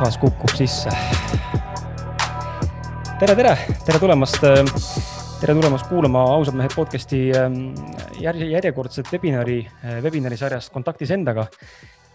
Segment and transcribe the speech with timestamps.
[0.00, 0.88] rahvas kukub sisse.
[3.20, 3.50] tere, tere,
[3.84, 4.38] tere tulemast,
[5.42, 7.58] tere tulemast kuulama Ausad mehed podcast'i ähm,
[8.24, 11.44] järjekordset webinari, äh, webinari sarjast Kontaktis endaga.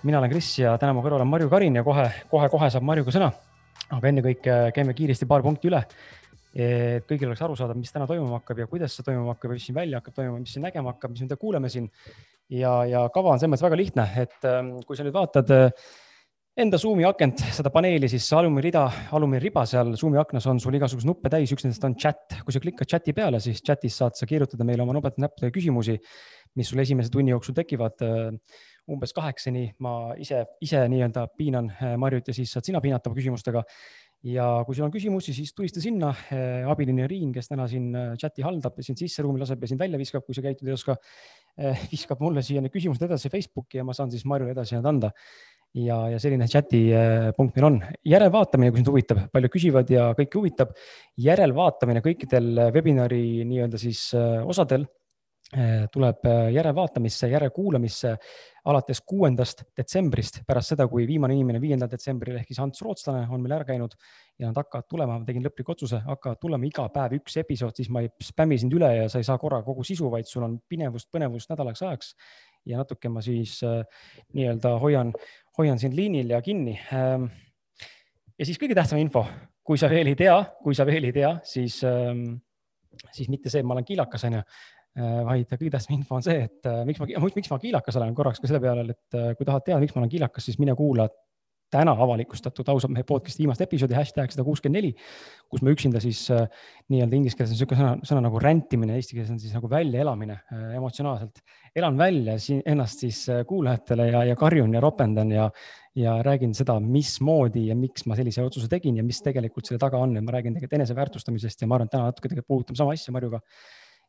[0.01, 3.05] mina olen Kris ja täna mu kõrval on Marju Karin ja kohe, kohe-kohe saab Marju
[3.05, 3.29] ka sõna.
[3.91, 5.83] aga ennekõike käime kiiresti paar punkti üle
[6.55, 9.59] et kõigil oleks aru saada, mis täna toimuma hakkab ja kuidas see toimuma hakkab ja
[9.59, 11.91] mis siin välja hakkab toimuma, mis siin nägema hakkab, mis me kuuleme siin.
[12.49, 15.69] ja, ja kava on selles mõttes väga lihtne, et ähm, kui sa nüüd vaatad äh,
[16.55, 18.85] enda Zoom'i akent, seda paneeli, siis alumine rida,
[19.17, 22.37] alumine riba seal Zoom'i aknas on sul igasuguseid nuppe täis, üks nendest on chat.
[22.45, 25.97] kui sa klikkad chati peale, siis chatis saad sa kirjutada meile oma nobedate näppudega küsimusi,
[26.55, 29.65] mis sul esimese tunni jooksul tekivad äh, umbes kaheksani.
[29.83, 33.65] ma ise, ise nii-öelda piinan äh, Marjut ja siis saad sina piinata oma küsimustega
[34.23, 36.13] ja kui sul on küsimusi, siis tulista sinna.
[36.33, 39.83] Eh, abiline Riin, kes täna siin chati haldab ja sind sisse ruumi laseb ja sind
[39.83, 40.95] välja viskab, kui sa käitud ei oska,
[41.91, 45.11] viskab mulle siia need küsimused edasi Facebooki ja ma saan siis Marjule edasi need anda.
[45.75, 46.81] Ja, ja selline chati
[47.37, 47.79] punkt meil on.
[48.07, 50.75] järelvaatamine, kui sind huvitab, palju küsivad ja kõiki huvitab.
[51.21, 54.87] järelvaatamine kõikidel webinari nii-öelda siis osadel
[55.93, 58.15] tuleb järelvaatamisse, järelkuulamisse
[58.65, 63.43] alates kuuendast detsembrist, pärast seda, kui viimane inimene viiendal detsembril ehk siis Ants Rootslane on
[63.43, 63.93] meil ära käinud
[64.39, 67.91] ja nad hakkavad tulema, ma tegin lõpliku otsuse, hakkavad tulema iga päev üks episood, siis
[67.93, 70.57] ma ei spämmi sind üle ja sa ei saa korraga kogu sisu, vaid sul on
[70.69, 72.13] pinevust, põnevust nädalaks ajaks.
[72.65, 73.83] ja natuke ma siis äh,
[74.33, 75.13] nii-öelda hoian,
[75.57, 77.29] hoian sind liinil ja kinni ähm,.
[78.37, 79.25] ja siis kõige tähtsam info,
[79.63, 82.41] kui sa veel ei tea, kui sa veel ei tea, siis ähm,
[83.11, 84.43] siis mitte see, et ma olen kiilakas, onju,
[84.95, 88.13] Äh, vaid kõige tähtsam info on see, et äh, miks ma, miks ma kiilakas olen
[88.15, 90.71] korraks ka selle peale, et äh, kui tahad teada, miks ma olen kiilakas, siis mine
[90.79, 91.09] kuula
[91.75, 94.91] täna avalikustatud ausalt mehe podcast'i viimast episoodi hashtag sada kuuskümmend neli,
[95.51, 96.45] kus ma üksinda siis äh,
[96.91, 100.37] nii-öelda inglise keeles on niisugune sõna, sõna nagu rändimine, eesti keeles on siis nagu väljaelamine
[100.39, 101.41] äh, emotsionaalselt.
[101.75, 105.49] elan välja siin ennast siis äh, kuulajatele ja, ja karjun ja ropendan ja,
[105.95, 109.99] ja räägin seda, mismoodi ja miks ma sellise otsuse tegin ja mis tegelikult selle taga
[109.99, 112.95] on ja ma räägin tegelikult eneseväärtustamisest ja ma arvan, et täna natuke tegelikult puudutame sama
[112.95, 113.41] asja Marjuga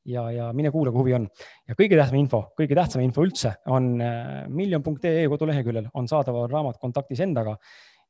[0.07, 1.27] ja, ja mine kuula, kui huvi on.
[1.69, 6.81] ja kõige tähtsam info, kõige tähtsam info üldse on äh, miljon.ee koduleheküljel on saadaval raamat
[6.83, 7.57] Kontaktis endaga.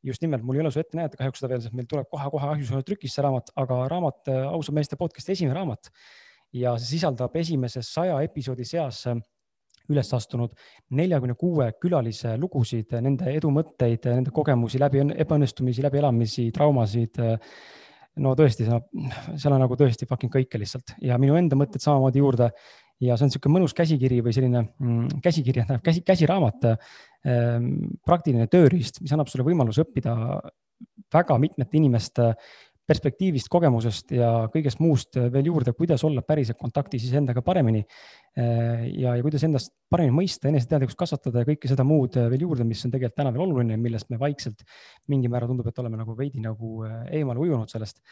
[0.06, 2.50] just nimelt, mul ei ole su ette näidata kahjuks seda veel, sest meil tuleb kohe-kohe
[2.52, 5.90] ahjus trükis see raamat, aga raamat äh, Ausad meeste podcast'i esimene raamat
[6.54, 9.16] ja see sisaldab esimese saja episoodi seas äh,
[9.90, 10.54] üles astunud
[10.98, 17.20] neljakümne kuue külalise lugusid, nende edumõtteid, nende kogemusi läbi ebaõnnestumisi, läbielamisi, traumasid
[18.22, 22.50] no tõesti, seal on nagu tõesti fucking kõike lihtsalt ja minu enda mõtted samamoodi juurde.
[23.00, 27.66] ja see on niisugune mõnus käsikiri või selline mm, käsikiri, tähendab käsi, käsiraamat ähm,,
[28.06, 30.14] praktiline tööriist, mis annab sulle võimaluse õppida
[31.12, 32.30] väga mitmete inimeste
[32.86, 37.82] perspektiivist, kogemusest ja kõigest muust veel juurde, kuidas olla päriselt kontaktis iseendaga paremini.
[38.36, 42.84] ja, ja kuidas endast paremini mõista, eneseteadlikkust kasvatada ja kõike seda muud veel juurde, mis
[42.84, 44.62] on tegelikult täna veel oluline, millest me vaikselt
[45.08, 48.02] mingil määral tundub, et oleme nagu veidi nagu eemale ujunud sellest.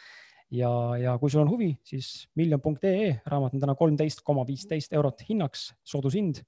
[0.51, 0.69] ja,
[0.99, 5.69] ja kui sul on huvi, siis miljon.ee raamat on täna kolmteist koma viisteist eurot hinnaks,
[5.83, 6.41] soodushind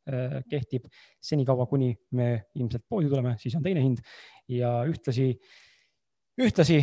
[0.50, 0.90] kehtib
[1.22, 4.04] senikaua, kuni me ilmselt poodi tuleme, siis on teine hind
[4.52, 5.32] ja ühtlasi,
[6.42, 6.82] ühtlasi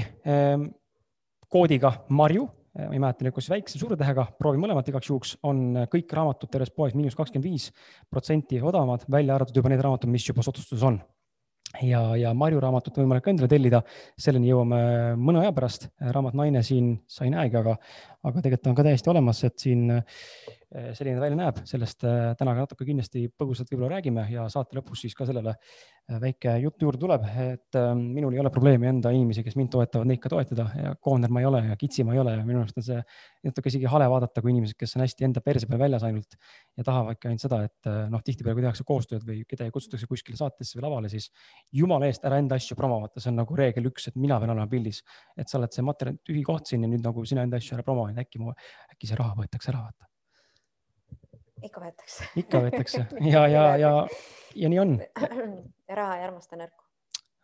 [1.55, 5.87] koodiga Marju, ma ei mäleta nüüd, kas väikse, suure tähega, proovi mõlemat igaks juhuks, on
[5.93, 7.69] kõik raamatud terves poes miinus kakskümmend viis
[8.11, 10.99] protsenti odavamad, välja arvatud juba need raamatud, mis juba soodustuses on
[11.83, 13.81] ja, ja Marju raamatut on võimalik endale tellida,
[14.19, 14.81] selleni jõuame
[15.19, 15.89] mõne aja pärast.
[16.03, 17.77] raamat Naine siin sa ei näegi, aga,
[18.23, 22.55] aga tegelikult on ka täiesti olemas, et siin Eh, selline välja näeb, sellest eh, täna
[22.57, 26.83] ka natuke kindlasti põgusalt võib-olla räägime ja saate lõpus siis ka sellele eh, väike jutt
[26.83, 30.67] juurde tuleb, et minul ei ole probleemi enda inimesi, kes mind toetavad, neid ka toetada
[30.75, 32.99] ja koonel ma ei ole ja kitsi ma ei ole ja minu arust on see
[33.47, 36.35] natuke isegi hale vaadata, kui inimesed, kes on hästi enda perse peal väljas ainult
[36.75, 40.79] ja tahavadki ainult seda, et noh, tihtipeale kui tehakse koostööd või keda kutsutakse kuskile saatesse
[40.79, 41.29] või lavale, siis
[41.73, 44.57] jumala eest ära enda asju promo, vaata, see on nagu reegel üks, et mina pean
[44.57, 45.05] olema pildis,
[45.39, 47.87] et sa oled see materjal tühi koht siin ja nüüd nagu sina enda asju ära
[47.87, 48.57] promo, äkki mu,
[48.97, 50.14] äkki see raha võetakse ära, vaata
[51.65, 52.31] ikka võetakse.
[52.41, 53.93] ikka võetakse ja, ja, ja,
[54.55, 54.97] ja nii on.
[55.89, 56.84] raha ei armasta nõrku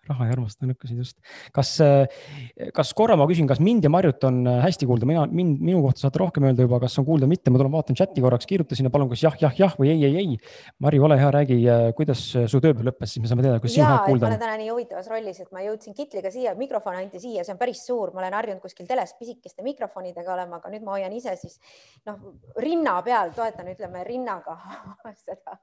[0.08, 1.18] raha ei armasta nõrkusid, just.
[1.54, 5.26] kas, äh, kas korra ma küsin, kas mind ja Marjut on äh, hästi kuulda, mina,
[5.28, 7.98] mind, minu kohta saate rohkem öelda juba, kas on kuulda või mitte, ma tulen vaatan
[7.98, 10.38] chati korraks, kirjuta sinna palun, kas jah, jah, jah või ei, ei, ei.
[10.82, 13.86] Marju, ole hea, räägi, äh, kuidas su tööpäev lõppes, siis me saame teada, kas sind
[13.86, 14.32] häält kuulda on.
[14.32, 17.54] ma olen täna nii huvitavas rollis, et ma jõudsin kitliga siia, mikrofon anti siia, see
[17.54, 21.14] on päris suur, ma olen harjunud kuskil teles pisikeste mikrofonidega olema, aga nüüd ma hoian
[21.16, 21.60] ise siis
[22.08, 22.18] noh,
[22.60, 24.56] rinna peal, toetan, ütleme rinnaga
[25.26, 25.58] seda,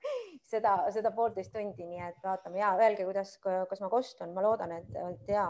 [0.47, 4.71] seda, seda poolteist tundi, nii et vaatame ja öelge, kuidas, kas ma kostun, ma loodan,
[4.77, 5.50] et et ja,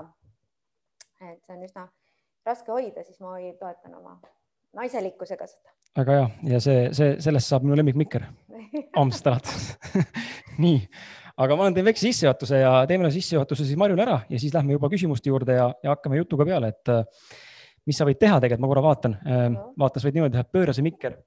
[1.22, 1.88] et see on üsna
[2.48, 4.18] raske hoida, siis ma toetan oma
[4.78, 5.74] naiselikkusega seda.
[5.98, 8.28] väga hea ja see, see, sellest saab minu lemmikmikker
[8.98, 9.68] homsest alates
[10.64, 10.80] nii,
[11.44, 14.90] aga ma teen väikse sissejuhatuse ja teeme sissejuhatuse siis Marjule ära ja siis lähme juba
[14.94, 17.04] küsimuste juurde ja, ja hakkame jutuga peale, et äh,
[17.88, 19.18] mis sa võid teha tegelikult, ma korra vaatan
[19.56, 21.18] no., vaatas võid niimoodi teha, pööra see mikker.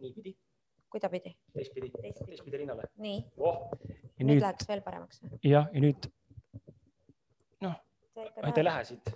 [0.00, 0.34] niipidi.
[0.92, 1.36] kuidapidi?
[1.52, 2.88] teistpidi, teistpidi rinnale.
[3.02, 3.68] nii oh..
[3.76, 5.22] nüüd, nüüd läheks veel paremaks.
[5.44, 6.10] jah, ja nüüd
[8.28, 9.12] noh, ei ta ei lähe siit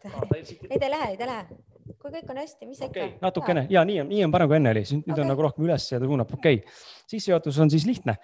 [0.71, 1.59] ei, ta ei lähe, ei ta lähe.
[2.03, 3.23] kui kõik on hästi, mis okay, ikka.
[3.27, 3.67] natukene.
[3.73, 5.25] ja nii on, nii on parem kui enne oli, nüüd okay.
[5.25, 6.61] on nagu rohkem üles ja ta suunab, okei.
[6.61, 6.77] Okay..
[7.15, 8.17] sissejuhatus on siis lihtne.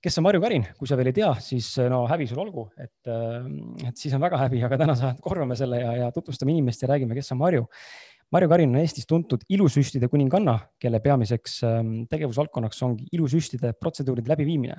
[0.00, 2.98] kes on Marju Karin, kui sa veel ei tea, siis no häbi sul olgu, et,
[3.12, 3.50] äh,
[3.90, 6.94] et siis on väga häbi, aga täna sa korvame selle ja, ja tutvustame inimest ja
[6.94, 7.66] räägime, kes on Marju
[8.30, 14.76] Marju Karin on Eestis tuntud ilusüstide kuninganna, kelle peamiseks ähm, tegevusvaldkonnaks ongi ilusüstide protseduuride läbiviimine.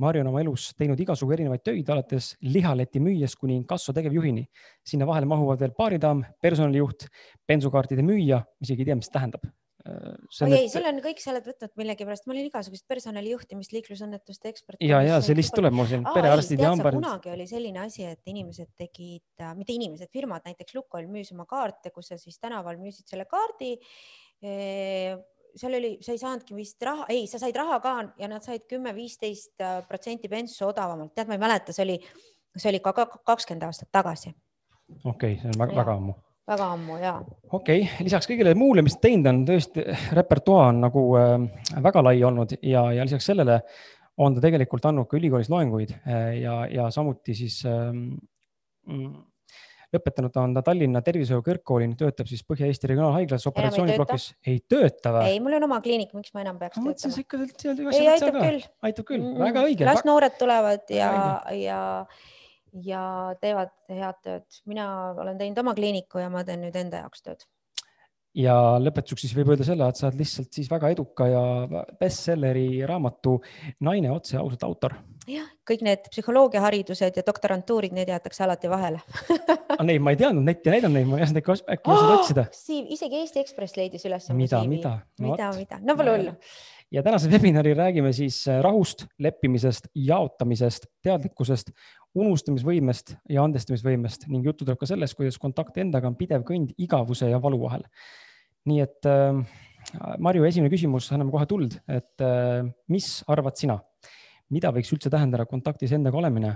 [0.00, 4.46] Marju on oma elus teinud igasugu erinevaid töid, alates lihaleti müüjast kuni inkasso tegevjuhini.
[4.88, 7.06] sinna vahele mahuvad veel baaridaam, personalijuht,
[7.48, 11.44] bensukaartide müüja, isegi ei tea, mis see tähendab oi ei, selle on kõik sa oled
[11.48, 14.80] võtnud millegipärast, ma olin igasugust personalijuhtimist, liiklusõnnetuste ekspert.
[14.80, 17.02] ja, ja see lihtsalt tuleb mul siin perearstid ja hambaarid.
[17.02, 21.44] kunagi oli selline asi, et inimesed tegid, äh, mitte inimesed, firmad, näiteks Lukoil müüs oma
[21.50, 23.74] kaarte, kus sa siis tänaval müüsid selle kaardi
[25.54, 28.66] seal oli, sa ei saanudki vist raha, ei, sa said raha ka ja nad said
[28.70, 31.98] kümme-viisteist äh, protsenti bensu odavamalt, tead, ma ei mäleta, see oli,
[32.56, 34.34] see oli ka kakskümmend aastat tagasi.
[35.04, 36.16] okei okay,, see on väga, väga ammu
[36.50, 37.14] väga ammu ja.
[37.52, 39.84] okei okay., lisaks kõigele muule, mis teinud on, tõesti
[40.16, 41.36] repertuaar on nagu äh,
[41.84, 43.60] väga lai olnud ja, ja lisaks sellele
[44.20, 48.18] on ta tegelikult andnud ka ülikoolis loenguid äh, ja, ja samuti siis mm,
[49.94, 54.28] lõpetanud on ta Tallinna Tervishoiu Kõrgkooli, töötab siis Põhja-Eesti Regionaalhaiglas operatsiooniplokis.
[54.50, 55.32] ei tööta või?
[55.32, 57.24] ei, mul on oma kliinik, miks ma enam peaks ma töötama?
[57.24, 57.82] ikka seal.
[57.94, 58.68] ei, aitab küll.
[58.88, 59.44] aitab küll mm, -hmm.
[59.48, 59.88] väga õige.
[59.88, 61.10] las noored tulevad ja,
[61.50, 61.80] ja ja
[62.82, 64.62] teevad head tööd.
[64.66, 67.44] mina olen teinud oma kliiniku ja ma teen nüüd enda jaoks tööd.
[68.34, 71.42] ja lõpetuseks siis võib öelda selle, et sa oled lihtsalt siis väga eduka ja
[72.00, 73.40] bestselleri raamatu
[73.80, 74.96] Naine otse ausalt autor.
[75.30, 79.00] jah, kõik need psühholoogiaharidused ja doktorantuurid, need jäetakse alati vahele
[79.78, 82.14] ah, Neid ma ei teadnud, net ei näidanud neid, ma ei osanud äkki, äkki oskad
[82.18, 82.48] otsida.
[82.52, 84.30] Siim, isegi Eesti Ekspress leidis üles.
[84.34, 84.98] mida, mida?
[85.22, 86.38] mida, mida, no pole hullu
[86.94, 91.70] ja tänasel webinaril räägime siis rahust, leppimisest, jaotamisest, teadlikkusest,
[92.14, 97.30] unustamisvõimest ja andestamisvõimest ning juttu tuleb ka sellest, kuidas kontakt endaga on pidev kõnd igavuse
[97.30, 97.86] ja valu vahel.
[98.70, 99.40] nii et äh,
[100.18, 103.76] Marju, esimene küsimus, anname kohe tuld, et äh, mis arvad sina,
[104.54, 106.54] mida võiks üldse tähendada kontaktis endaga olemine?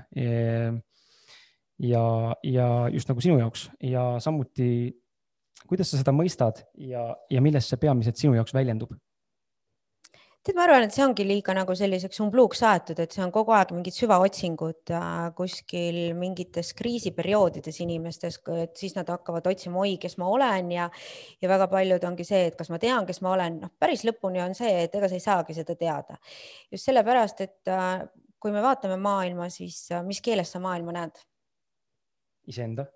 [1.78, 2.04] ja,
[2.42, 4.94] ja just nagu sinu jaoks ja samuti,
[5.68, 8.94] kuidas sa seda mõistad ja, ja milles see peamiselt sinu jaoks väljendub?
[10.44, 13.52] Tead, ma arvan, et see ongi liiga nagu selliseks umbluuks aetud, et see on kogu
[13.56, 15.08] aeg mingid süvaotsingud äh,
[15.38, 20.88] kuskil mingites kriisiperioodides inimestes, et siis nad hakkavad otsima, oi, kes ma olen ja,
[21.42, 24.42] ja väga paljud ongi see, et kas ma tean, kes ma olen, noh, päris lõpuni
[24.44, 26.18] on see, et ega sa ei saagi seda teada.
[26.72, 28.06] just sellepärast, et äh,
[28.38, 31.24] kui me vaatame maailma, siis äh, mis keeles sa maailma näed?
[32.48, 32.86] iseenda.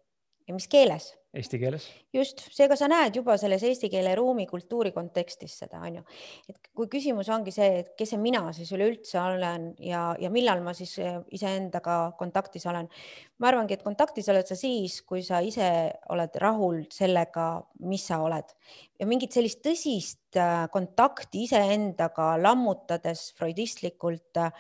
[0.49, 1.13] ja mis keeles?
[1.33, 1.87] Eesti keeles.
[2.13, 6.03] just, seega sa näed juba selles eesti keele ruumi kultuuri kontekstis seda, on ju.
[6.53, 10.61] et kui küsimus ongi see, et kes see mina siis üleüldse olen ja, ja millal
[10.65, 12.91] ma siis eh, iseendaga kontaktis olen.
[13.41, 15.71] ma arvangi, et kontaktis oled sa siis, kui sa ise
[16.13, 17.49] oled rahul sellega,
[17.89, 18.53] mis sa oled
[19.01, 20.22] ja mingit sellist tõsist
[20.73, 24.53] kontakti iseendaga lammutades freudistlikult äh,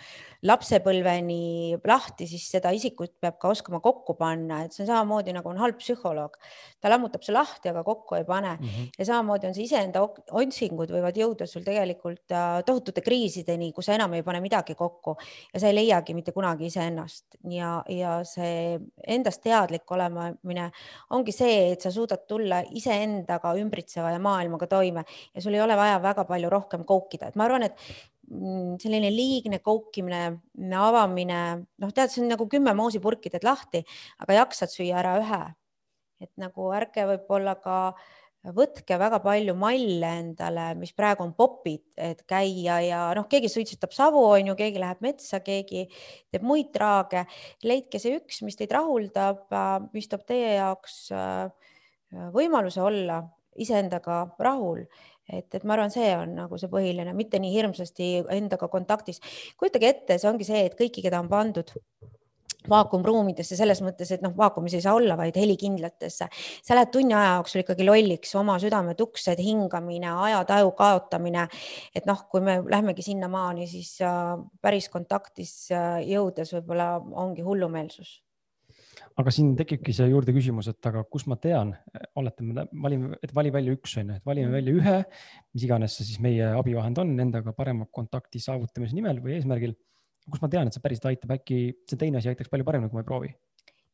[0.42, 5.50] lapsepõlveni lahti, siis seda isikut peab ka oskama kokku panna, et see on samamoodi nagu
[5.52, 6.34] on halb psühholoog.
[6.82, 8.66] ta lammutab su lahti, aga kokku ei pane mm.
[8.66, 8.88] -hmm.
[8.98, 13.94] ja samamoodi on see iseenda otsingud võivad jõuda sul tegelikult äh, tohutute kriisideni, kus sa
[13.94, 15.16] enam ei pane midagi kokku
[15.54, 20.70] ja sa ei leiagi mitte kunagi iseennast ja, ja see endast teadlik olemine
[21.10, 25.76] ongi see, et sa suudad tulla iseendaga ümbritseva ja maailmaga toime ja sul ei ole
[25.78, 27.76] vaja väga palju rohkem koukida, et ma arvan, et
[28.30, 30.22] mm, selline liigne koukimine,
[30.78, 31.42] avamine,
[31.82, 33.84] noh, tead, see on nagu kümme moosipurki teed lahti,
[34.22, 35.44] aga jaksad süüa ära ühe.
[36.22, 37.76] et nagu ärge võib-olla ka
[38.50, 43.94] võtke väga palju malle endale, mis praegu on popid, et käia ja noh, keegi suitsetab
[43.94, 45.84] savu, on ju, keegi läheb metsa, keegi
[46.30, 47.24] teeb muid traage.
[47.62, 49.46] leidke see üks, mis teid rahuldab,
[49.94, 51.70] mis toob teie jaoks äh,
[52.34, 53.22] võimaluse olla
[53.62, 54.82] iseendaga rahul.
[55.28, 59.22] Et, et ma arvan, see on nagu see põhiline, mitte nii hirmsasti endaga kontaktis.
[59.60, 61.74] kujutage ette, see ongi see, et kõiki, keda on pandud
[62.70, 66.28] vaakumruumidesse selles mõttes, et noh, vaakumis ei saa olla, vaid helikindlatesse.
[66.62, 71.48] sa lähed tunni aja jooksul ikkagi lolliks, oma südametuksed, hingamine, ajataju kaotamine.
[71.94, 78.20] et noh, kui me lähmegi sinnamaani, siis äh, päris kontaktis äh, jõudes võib-olla ongi hullumeelsus
[79.20, 81.72] aga siin tekibki see juurde küsimus, et aga kus ma tean,
[82.18, 84.56] oletame, valime, et vali välja üks on ju, et valime mm.
[84.56, 84.98] välja ühe,
[85.54, 89.76] mis iganes see siis meie abivahend on endaga parema kontakti saavutamise nimel või eesmärgil.
[90.30, 93.00] kus ma tean, et see päriselt aitab, äkki see teine asi aitaks palju paremini, kui
[93.00, 93.32] ma ei proovi?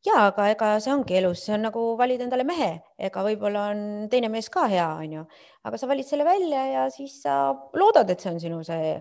[0.07, 2.71] ja aga ega see ongi elus, see on nagu valid endale mehe,
[3.09, 3.81] ega võib-olla on
[4.13, 5.25] teine mees ka hea, onju,
[5.67, 7.41] aga sa valid selle välja ja siis sa
[7.75, 8.99] loodad, et see on sinu see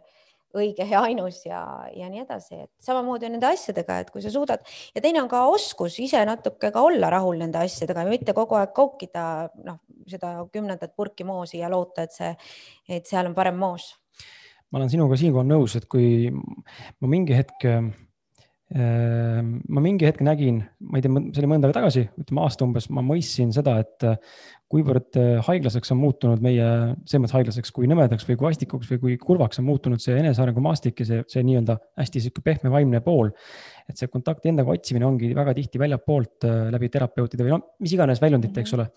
[0.55, 1.59] õige ja ainus ja,
[1.95, 4.63] ja nii edasi, et samamoodi on nende asjadega, et kui sa suudad
[4.95, 8.57] ja teine on ka oskus ise natuke ka olla rahul nende asjadega ja mitte kogu
[8.59, 9.27] aeg kaukida
[9.67, 12.33] noh, seda kümnendat purki moosi ja loota, et see,
[12.99, 13.93] et seal on parem moos.
[14.71, 17.67] ma olen sinuga siinkohal nõus, et kui ma mingi hetk
[18.67, 22.65] Ehm, ma mingi hetk nägin, ma ei tea, see oli mõnda aega tagasi, ütleme aasta
[22.65, 24.17] umbes, ma mõistsin seda, et äh,
[24.71, 26.65] kuivõrd äh, haiglaseks on muutunud meie,
[27.07, 30.63] selles mõttes haiglaseks, kui nõmedaks või kui vastikuks või kui kurvaks on muutunud see enesearengu
[30.63, 33.31] maastik ja see, see nii-öelda hästi sihuke pehme vaimne pool.
[33.87, 37.95] et see kontakti endaga otsimine ongi väga tihti väljapoolt äh, läbi terapeutide või no mis
[37.95, 38.89] iganes väljundite, eks ole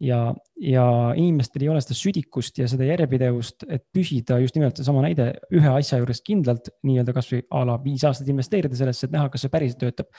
[0.00, 0.18] ja,
[0.62, 0.84] ja
[1.18, 5.72] inimestel ei ole seda südikust ja seda järjepidevust, et püsida just nimelt seesama näide ühe
[5.72, 9.52] asja juures kindlalt nii-öelda kasvõi a la viis aastat investeerida sellesse, et näha, kas see
[9.52, 10.10] päriselt töötab.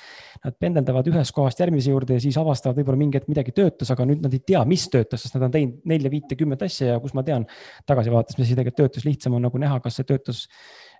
[0.43, 4.07] Nad pendeldavad ühest kohast järgmise juurde ja siis avastavad võib-olla mingi hetk midagi töötas, aga
[4.09, 6.99] nüüd nad ei tea, mis töötas, sest nad on teinud nelja, viite, kümmet asja ja
[7.03, 7.47] kus ma tean
[7.87, 10.47] tagasi vaadates, mis tegelikult töötas, lihtsam on nagu näha, kas see töötas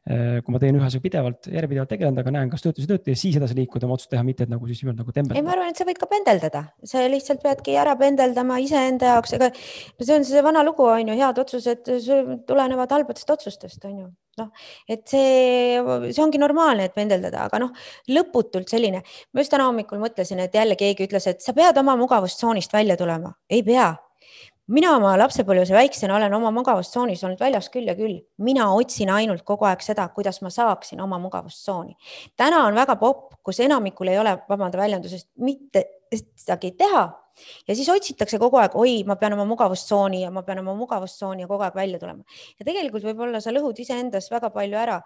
[0.09, 3.13] kui ma teen ühe asjaga pidevalt, järjepidevalt tegelen temaga, näen, kas töötas või ei tööta
[3.13, 5.37] ja siis edasi liikuda, oma otsust teha, mitte et nagu siis nagu tembeldada.
[5.37, 9.35] ei, ma arvan, et sa võid ka pendeldada, sa lihtsalt peadki ära pendeldama iseenda jaoks,
[9.37, 11.93] ega see on see vana lugu on ju, head otsused
[12.49, 14.09] tulenevad halbadest otsustest on ju.
[14.39, 14.49] Noh,
[14.87, 15.79] et see,
[16.13, 17.73] see ongi normaalne, et pendeldada, aga noh,
[18.09, 21.97] lõputult selline, ma just täna hommikul mõtlesin, et jälle keegi ütles, et sa pead oma
[21.99, 23.91] mugavustsoonist välja tulema, ei pea
[24.69, 28.19] mina oma lapsepõlves ja väiksena olen oma mugavustsoonis olnud väljas küll ja küll.
[28.37, 31.95] mina otsin ainult kogu aeg seda, kuidas ma saaksin oma mugavustsooni.
[32.37, 37.09] täna on väga popp, kus enamikul ei ole, vabanda väljendusest, mitte midagi teha
[37.67, 41.45] ja siis otsitakse kogu aeg, oi, ma pean oma mugavustsooni ja ma pean oma mugavustsooni
[41.45, 42.23] ja kogu aeg välja tulema.
[42.59, 45.01] ja tegelikult võib-olla sa lõhud iseendas väga palju ära.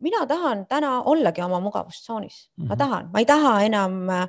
[0.00, 2.68] mina tahan täna ollagi oma mugavustsoonis mm, -hmm.
[2.68, 2.78] ma mhm.
[2.78, 4.28] tahan, ma ei taha enam äh,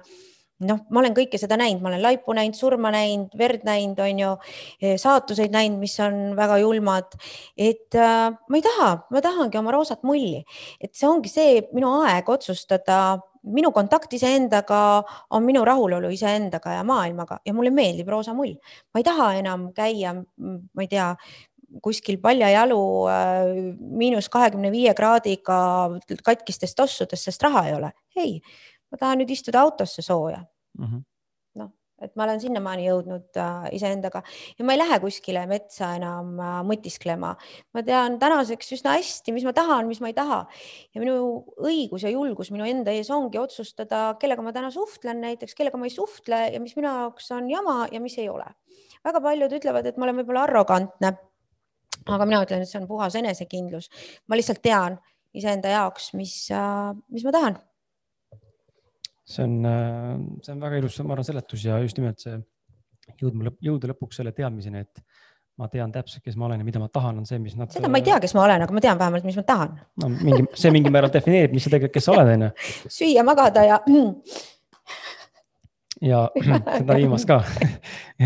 [0.65, 4.21] noh, ma olen kõike seda näinud, ma olen laipu näinud, surma näinud, verd näinud, on
[4.23, 4.33] ju,
[4.81, 7.17] eh, saatuseid näinud, mis on väga julmad.
[7.57, 10.43] et äh, ma ei taha, ma tahangi oma roosat mulli,
[10.81, 16.83] et see ongi see minu aeg otsustada, minu kontakt iseendaga on minu rahulolu iseendaga ja
[16.83, 18.57] maailmaga ja mulle meeldib roosa mull.
[18.93, 21.15] ma ei taha enam käia, ma ei tea
[21.83, 25.59] kuskil paljajalu äh, miinus kahekümne viie kraadiga
[26.23, 27.91] katkistes tossudes, sest raha ei ole.
[28.15, 28.41] ei
[28.91, 30.39] ma tahan nüüd istuda autosse sooja
[30.77, 31.03] mm -hmm..
[31.62, 34.22] noh, et ma olen sinnamaani jõudnud äh, iseendaga
[34.58, 37.34] ja ma ei lähe kuskile metsa enam äh, mõtisklema.
[37.74, 40.44] ma tean tänaseks üsna hästi, mis ma tahan, mis ma ei taha
[40.94, 41.17] ja minu
[41.58, 45.89] õigus ja julgus minu enda ees ongi otsustada, kellega ma täna suhtlen, näiteks kellega ma
[45.89, 48.48] ei suhtle ja mis minu jaoks on jama ja mis ei ole.
[49.03, 51.17] väga paljud ütlevad, et ma olen võib-olla arrogantne.
[52.08, 53.89] aga mina ütlen, et see on puhas enesekindlus.
[54.27, 55.00] ma lihtsalt tean
[55.34, 57.58] iseenda jaoks, mis, äh, mis ma tahan
[59.27, 60.13] see on, äh,
[60.46, 62.38] see on väga ilus, ma arvan, seletus ja just nimelt see
[63.22, 65.01] jõudma, jõuda lõpuks selle teadmiseni, et
[65.57, 67.72] ma tean täpselt, kes ma olen ja mida ma tahan, on see, mis nad.
[67.74, 69.74] seda ma ei tea, kes ma olen, aga ma tean vähemalt, mis ma tahan.
[70.03, 72.51] no mingi, see mingil määral defineerib, mis sa tegelikult, kes sa oled, onju.
[73.00, 73.79] süüa, magada ja.
[76.05, 76.22] ja
[76.77, 77.41] seda viimast ka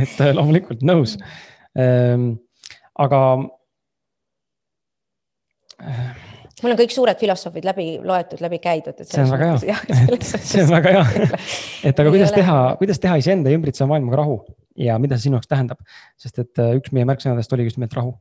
[0.03, 1.17] et äh, loomulikult nõus
[1.79, 2.33] ähm,.
[2.99, 3.21] aga
[5.79, 6.20] äh,
[6.61, 9.03] mul on kõik suured filosoofid läbi loetud, läbi käidud.
[9.05, 9.77] see on väga hea,
[10.39, 11.29] see on väga hea.
[11.91, 14.41] et aga kuidas teha, kuidas teha iseenda ja ümbritseva maailmaga rahu?
[14.79, 15.81] Ja mida see sinu jaoks tähendab,
[16.19, 18.13] sest et äh, üks meie märksõnadest oligi just nimelt rahu.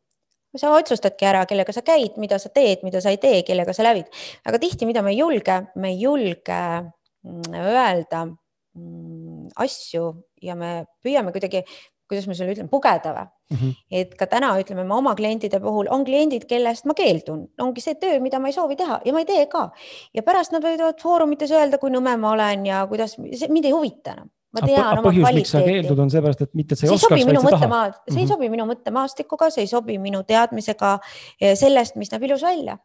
[0.59, 3.85] Sa otsustadki ära, kellega sa käid, mida sa teed, mida sa ei tee, kellega sa
[3.87, 4.09] lävid,
[4.51, 10.09] aga tihti, mida me ei julge, me ei julge mm, öelda mm, asju
[10.43, 10.73] ja me
[11.05, 11.63] püüame kuidagi
[12.11, 13.61] kuidas ma sulle ütlen, pugeda või mm.
[13.61, 13.77] -hmm.
[14.03, 17.95] et ka täna ütleme, ma oma klientide puhul on kliendid, kellest ma keeldun, ongi see
[18.03, 19.69] töö, mida ma ei soovi teha ja ma ei tee ka.
[20.15, 24.17] ja pärast nad võivad foorumites öelda, kui nõme ma olen ja kuidas, mind ei huvita
[24.19, 26.95] enam ma tean oma põhjus, miks sa keeldud, on seepärast, et mitte, et sa ei
[26.95, 27.93] oskaks, vaid sa tahad.
[27.95, 28.33] see ei mm -hmm.
[28.33, 30.99] sobi minu mõttemaastikuga, see ei sobi minu teadmisega
[31.41, 32.79] eh, sellest, mis näeb ilus välja.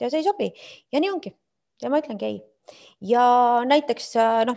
[0.00, 0.52] ja see ei sobi
[0.92, 1.32] ja nii ongi
[1.82, 2.42] ja ma ütlengi ei.
[3.00, 3.24] ja
[3.64, 4.14] näiteks
[4.46, 4.56] noh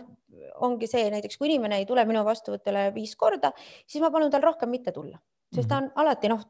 [0.64, 3.52] ongi see näiteks, kui inimene ei tule minu vastuvõtule viis korda,
[3.86, 5.20] siis ma palun tal rohkem mitte tulla,
[5.54, 6.42] sest ta on alati noh,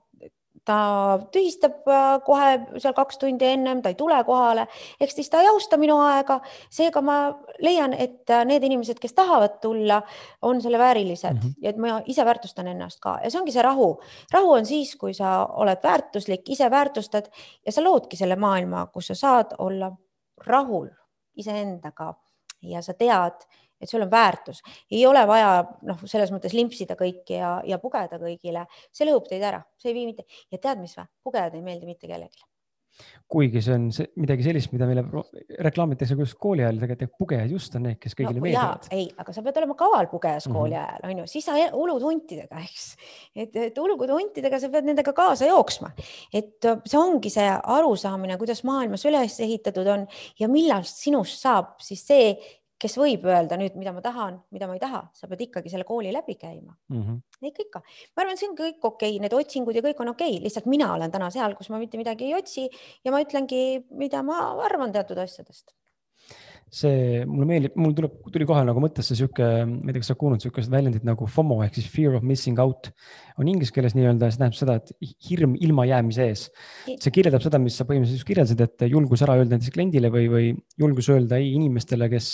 [0.65, 4.67] ta tühistab äh, kohe seal kaks tundi ennem, ta ei tule kohale,
[5.01, 6.39] ehk siis ta ei austa minu aega.
[6.73, 7.19] seega ma
[7.63, 10.01] leian, et äh, need inimesed, kes tahavad tulla,
[10.43, 11.55] on selle väärilised mm -hmm.
[11.63, 14.01] ja et ma ise väärtustan ennast ka ja see ongi see rahu.
[14.33, 17.29] rahu on siis, kui sa oled väärtuslik, ise väärtustad
[17.67, 19.93] ja sa loodki selle maailma, kus sa saad olla
[20.47, 20.89] rahul
[21.37, 22.15] iseendaga
[22.63, 23.45] ja sa tead
[23.81, 25.53] et sul on väärtus, ei ole vaja
[25.83, 30.01] noh, selles mõttes limpsida kõiki ja, ja pugeda kõigile, see lõhub teid ära, see ei
[30.01, 32.45] vii mitte ja tead, mis või, pugeda ei meeldi mitte kellelegi
[33.31, 35.03] kuigi see on see, midagi sellist, mida meile
[35.67, 38.89] reklaamitakse just kooli ajal, tegelikult pugejad just on need, kes kõigile no, meeldivad.
[38.95, 41.01] ei, aga sa pead olema kaval pugejas kooli mm -hmm.
[41.01, 42.87] ajal, on ju, siis sa ulud huntidega, eks.
[43.35, 45.91] et, et ulgud huntidega, sa pead nendega kaasa jooksma.
[46.33, 50.07] et äh, see ongi see arusaamine, kuidas maailmas üles ehitatud on
[50.39, 52.37] ja millal sinust saab siis see,
[52.81, 55.87] kes võib öelda nüüd, mida ma tahan, mida ma ei taha, sa pead ikkagi selle
[55.89, 57.03] kooli läbi käima mm.
[57.03, 57.21] -hmm.
[57.51, 57.83] ikka, ikka,
[58.17, 60.67] ma arvan, see on kõik okei okay., need otsingud ja kõik on okei okay., lihtsalt
[60.71, 62.69] mina olen täna seal, kus ma mitte midagi ei otsi
[63.05, 65.75] ja ma ütlengi, mida ma arvan teatud asjadest
[66.75, 70.15] see mulle meeldib, mul tuleb, tuli kohe nagu mõttesse sihuke, ma ei tea, kas sa
[70.15, 72.91] oled kuulnud sihukest väljendit nagu FOMO ehk siis fear of missing out.
[73.39, 76.47] on inglise keeles nii-öelda, see tähendab seda, et hirm ilmajäämise ees.
[76.89, 80.27] see kirjeldab seda, mis sa põhimõtteliselt just kirjeldasid, et julgus ära öelda näiteks kliendile või,
[80.33, 80.51] või
[80.81, 82.33] julgus öelda ei inimestele, kes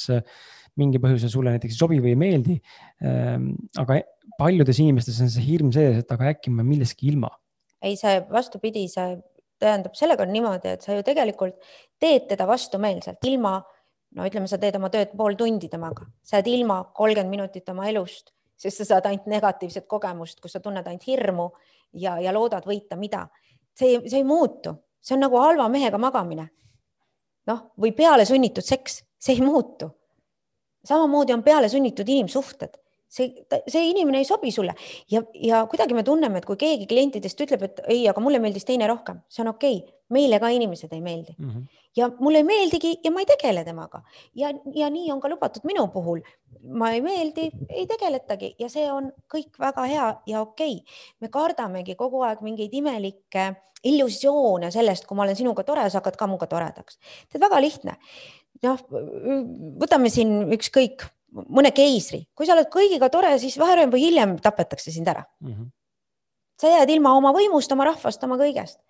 [0.81, 2.57] mingi põhjusel sulle näiteks ei sobi või ei meeldi.
[3.05, 4.01] Ehm, aga
[4.41, 7.33] paljudes inimestes on see hirm sees, et aga äkki ma millestki ilma.
[7.81, 9.17] ei, see vastupidi, see
[9.61, 11.57] tähendab, sellega on niimoodi, et sa ju tegelikult
[12.01, 13.59] teed teda vastumeelselt ilma
[14.17, 17.89] no ütleme, sa teed oma tööd pool tundi temaga, sa jääd ilma kolmkümmend minutit oma
[17.91, 21.49] elust, sest sa saad ainult negatiivset kogemust, kus sa tunned ainult hirmu
[21.93, 23.29] ja, ja loodad võita, mida.
[23.75, 26.51] see, see ei muutu, see on nagu halva mehega magamine.
[27.47, 29.91] noh, või pealesunnitud seks, see ei muutu.
[30.85, 32.77] samamoodi on pealesunnitud inimsuhted
[33.11, 34.75] see, see inimene ei sobi sulle
[35.11, 38.69] ja, ja kuidagi me tunneme, et kui keegi klientidest ütleb, et ei, aga mulle meeldis
[38.69, 41.51] teine rohkem, see on okei okay., meile ka inimesed ei meeldi mm.
[41.51, 41.81] -hmm.
[41.97, 44.03] ja mulle ei meeldigi ja ma ei tegele temaga
[44.35, 46.21] ja, ja nii on ka lubatud minu puhul.
[46.63, 50.95] ma ei meeldi, ei tegeletagi ja see on kõik väga hea ja okei okay..
[51.21, 56.19] me kardamegi kogu aeg mingeid imelikke illusioone sellest, kui ma olen sinuga tore, sa hakkad
[56.21, 56.99] ka minuga toredaks.
[57.31, 57.97] tead, väga lihtne.
[58.63, 58.83] noh,
[59.81, 64.93] võtame siin ükskõik mõne keisri, kui sa oled kõigiga tore, siis varem või hiljem tapetakse
[64.95, 65.53] sind ära mm.
[65.53, 65.69] -hmm.
[66.61, 68.81] sa jääd ilma oma võimust, oma rahvast, oma kõigest,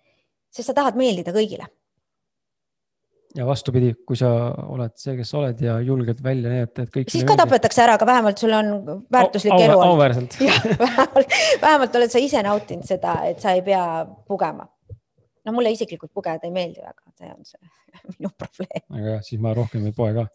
[0.49, 1.67] sest sa tahad meeldida kõigile.
[3.35, 4.31] ja vastupidi, kui sa
[4.67, 7.09] oled see, kes sa oled ja julged välja näidata, et kõik.
[7.09, 7.45] siis ka meeldib.
[7.45, 8.73] tapetakse ära, aga vähemalt sul on
[9.11, 9.93] väärtuslik au, elu olnud.
[9.93, 10.37] auväärselt.
[10.85, 14.67] vähemalt, vähemalt oled sa ise nautinud seda, et sa ei pea pugema
[15.45, 17.71] no mulle isiklikult pugejad ei meeldi väga, see on see
[18.15, 18.83] minu probleem.
[18.89, 20.27] aga jah, siis ma rohkem ei poe ka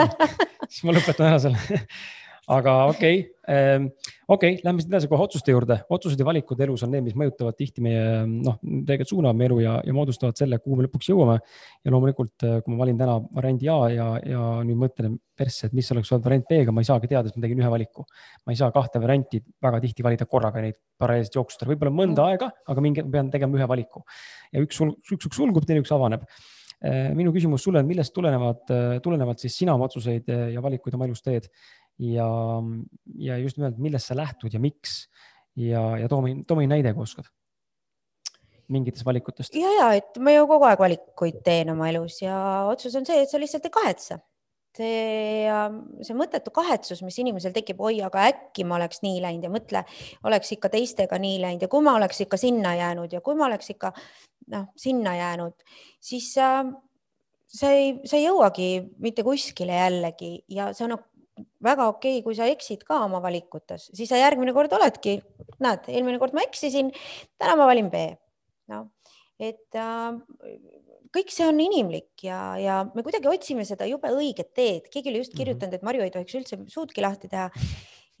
[0.68, 1.80] siis ma lõpetan ära selle
[2.46, 3.86] aga okei okay., ehm,
[4.30, 5.80] okei okay,, lähme siit edasi kohe otsuste juurde.
[5.90, 9.58] otsused ja valikud elus on need, mis mõjutavad tihti meie noh, tegelikult suunavad meie elu
[9.64, 11.36] ja, ja moodustavad selle, kuhu me lõpuks jõuame.
[11.82, 15.74] ja loomulikult, eh, kui ma valin täna variandi A ja, ja nüüd mõtlen persse, et
[15.76, 18.06] mis oleks olnud variant B-ga, ma ei saagi teada, sest ma tegin ühe valiku.
[18.46, 22.52] ma ei saa kahte varianti väga tihti valida korraga neid paralleelselt jooksutada, võib-olla mõnda aega,
[22.66, 24.06] aga mingi, pean tegema ühe valiku.
[24.54, 26.22] ja üks, üks, üks sulgub, teine üks avaneb
[27.16, 31.06] minu küsimus sulle on, millest tulenevad, eh, tulenevalt siis sina oma otsuseid ja valikuid oma
[31.08, 31.48] elus teed
[32.04, 32.28] ja,
[33.16, 35.06] ja just nimelt, millest sa lähtud ja miks
[35.56, 37.30] ja, ja too too mõni näide, kui oskad
[38.72, 39.54] mingitest valikutest.
[39.54, 42.38] ja, ja et ma ju kogu aeg valikuid teen oma elus ja
[42.70, 44.18] otsus on see, et sa lihtsalt ei kahetse.
[44.76, 45.46] see,
[46.04, 49.84] see mõttetu kahetsus, mis inimesel tekib, oi, aga äkki ma oleks nii läinud ja mõtle,
[50.28, 53.46] oleks ikka teistega nii läinud ja kui ma oleks ikka sinna jäänud ja kui ma
[53.48, 53.94] oleks ikka
[54.52, 55.56] noh, sinna jäänud,
[56.02, 56.64] siis äh,
[57.46, 58.70] see ei, see ei jõuagi
[59.02, 60.96] mitte kuskile jällegi ja see on
[61.64, 65.18] väga okei okay,, kui sa eksid ka oma valikutes, siis sa järgmine kord oledki,
[65.62, 66.92] näed, eelmine kord ma eksisin,
[67.40, 68.06] täna ma valin B.
[68.72, 68.88] noh,
[69.38, 70.14] et äh,
[71.16, 75.22] kõik see on inimlik ja, ja me kuidagi otsime seda jube õiget teed, keegi oli
[75.24, 75.42] just mhm.
[75.42, 77.50] kirjutanud, et Marju ei tohiks üldse suudki lahti teha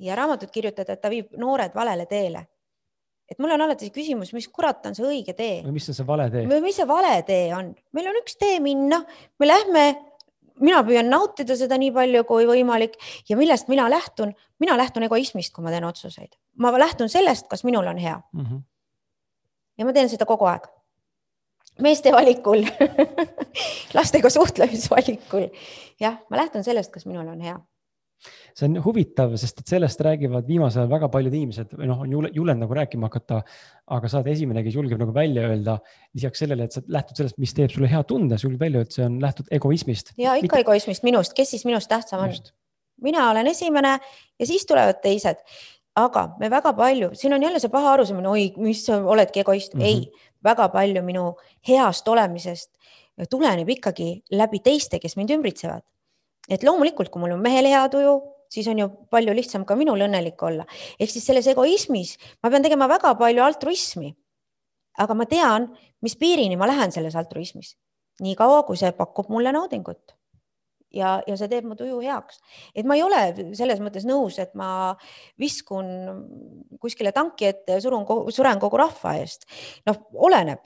[0.02, 2.44] ja raamatut kirjutada, et ta viib noored valele teele
[3.30, 5.60] et mul on alati küsimus, mis kurat on see õige tee?
[5.66, 6.44] või mis on see vale tee?
[6.50, 7.72] või mis see vale tee on?
[7.96, 9.02] meil on üks tee minna,
[9.40, 9.86] me lähme
[10.62, 12.96] mina püüan nautida seda nii palju kui võimalik
[13.28, 17.64] ja millest mina lähtun, mina lähtun egoismist, kui ma teen otsuseid, ma lähtun sellest, kas
[17.66, 18.44] minul on hea mm.
[18.44, 18.64] -hmm.
[19.78, 20.68] ja ma teen seda kogu aeg.
[21.82, 22.64] meeste valikul
[23.98, 25.50] lastega suhtlemisvalikul,
[26.00, 27.58] jah, ma lähtun sellest, kas minul on hea
[28.56, 32.14] see on huvitav, sest et sellest räägivad viimasel ajal väga paljud inimesed või noh, on
[32.34, 33.42] julgenud nagu rääkima hakata.
[33.96, 35.76] aga sa oled esimene, kes julgeb nagu välja öelda
[36.16, 38.98] lisaks sellele, et sa lähtud sellest, mis teeb sulle hea tunde, julged välja öelda, et
[38.98, 40.12] see on lähtud egoismist.
[40.18, 40.64] ja ikka Mitte...
[40.64, 42.34] egoismist, minust, kes siis minust tähtsam on?
[43.02, 43.98] mina olen esimene
[44.38, 45.42] ja siis tulevad teised.
[45.96, 49.74] aga me väga palju, siin on jälle see paha arusaamine, oi, mis sa oledki egoist
[49.74, 49.84] mm, -hmm.
[49.84, 51.34] ei, väga palju minu
[51.68, 52.72] heast olemisest
[53.30, 55.84] tuleneb ikkagi läbi teiste, kes mind ümbritsevad
[56.48, 58.16] et loomulikult, kui mul on mehel hea tuju,
[58.52, 60.66] siis on ju palju lihtsam ka minul õnnelik olla.
[61.00, 64.14] ehk siis selles egoismis ma pean tegema väga palju altruismi.
[64.98, 65.70] aga ma tean,
[66.02, 67.76] mis piirini ma lähen selles altruismis,
[68.20, 70.16] niikaua kui see pakub mulle naudingut
[70.96, 72.40] ja, ja see teeb mu tuju heaks.
[72.74, 74.94] et ma ei ole selles mõttes nõus, et ma
[75.40, 75.86] viskun
[76.80, 79.46] kuskile tanki ja surun, suren kogu rahva eest.
[79.88, 80.62] noh, oleneb,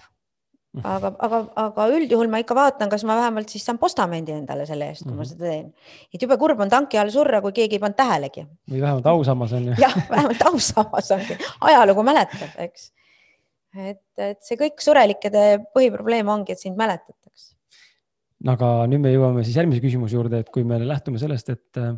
[0.78, 4.90] aga, aga, aga üldjuhul ma ikka vaatan, kas ma vähemalt siis saan postamendi endale selle
[4.92, 5.18] eest, kui mm -hmm.
[5.18, 5.30] ma Mhm.
[5.30, 5.72] seda teen.
[6.14, 8.46] et jube kurb on tanki all surra, kui keegi ei pannud tähelegi.
[8.70, 9.74] või vähemalt ausammas on ju.
[9.78, 12.92] jah, vähemalt ausammas ongi, ajalugu mäletab, eks.
[13.76, 17.56] et, et see kõik surelikede põhiprobleem ongi, et sind mäletatakse.
[18.46, 21.96] aga nüüd me jõuame siis järgmise küsimuse juurde, et kui me lähtume sellest, et äh,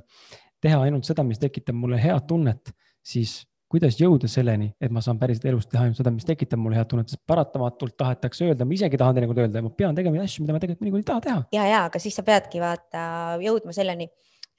[0.60, 5.20] teha ainult seda, mis tekitab mulle head tunnet, siis kuidas jõuda selleni, et ma saan
[5.20, 8.76] päriselt elus teha ainult seda, mis tekitab mulle head tunnet, sest paratamatult tahetakse öelda, ma
[8.76, 11.24] isegi tahan teinekord öelda ja ma pean tegema asju, mida ma tegelikult mõnikord ei taha
[11.28, 11.40] teha.
[11.56, 13.02] ja, ja aga siis sa peadki vaata
[13.42, 14.10] jõudma selleni,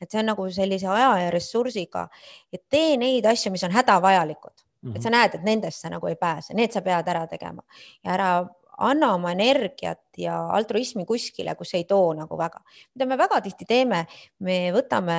[0.01, 2.07] et see on nagu sellise aja ja ressursiga,
[2.53, 6.17] et tee neid asju, mis on hädavajalikud et sa näed, et nendest sa nagu ei
[6.19, 7.63] pääse, need sa pead ära tegema
[8.03, 8.29] ja ära
[8.83, 12.59] anna oma energiat ja altruismi kuskile, kus ei too nagu väga.
[12.95, 14.05] mida me väga tihti teeme,
[14.39, 15.17] me võtame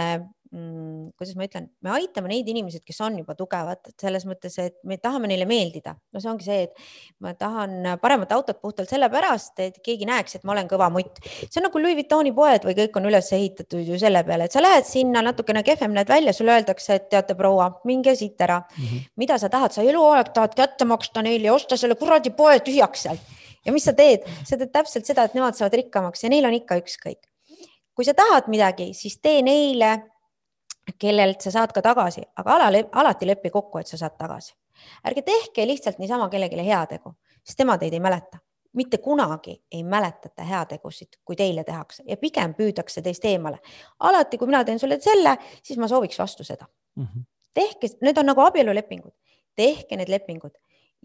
[0.55, 4.79] mm,, kuidas ma ütlen, me aitame neid inimesi, kes on juba tugevad, selles mõttes, et
[4.89, 5.97] me tahame neile meeldida.
[6.15, 6.85] no see ongi see, et
[7.25, 11.21] ma tahan paremat autot puhtalt sellepärast, et keegi näeks, et ma olen kõva mutt.
[11.43, 14.57] see on nagu Louis Vuittoni poed või kõik on üles ehitatud ju selle peale, et
[14.57, 18.61] sa lähed sinna natukene kehvem näed välja, sulle öeldakse, et teate, proua, minge siit ära
[18.63, 18.85] mm.
[18.85, 19.09] -hmm.
[19.17, 23.09] mida sa tahad, sa eluaeg tahad kätte maksta neile ja osta selle kuradi poe tühjaks
[23.09, 26.47] sealt ja mis sa teed, sa teed täpselt seda, et nemad saavad rikkamaks ja neil
[26.49, 27.23] on ikka ükskõik.
[27.95, 30.14] kui sa tahad midagi, siis tee neile,
[30.99, 34.55] kellelt sa saad ka tagasi, aga ala, alati leppi kokku, et sa saad tagasi.
[35.07, 38.39] ärge tehke lihtsalt niisama kellelegi heategu, sest tema teid ei mäleta.
[38.75, 43.59] mitte kunagi ei mäletata heategusid, kui teile tehakse ja pigem püüdakse teist eemale.
[44.01, 46.67] alati, kui mina teen sulle selle, siis ma sooviks vastu seda
[46.97, 47.05] mm.
[47.05, 47.23] -hmm.
[47.55, 49.13] tehke, need on nagu abielulepingud,
[49.57, 50.53] tehke need lepingud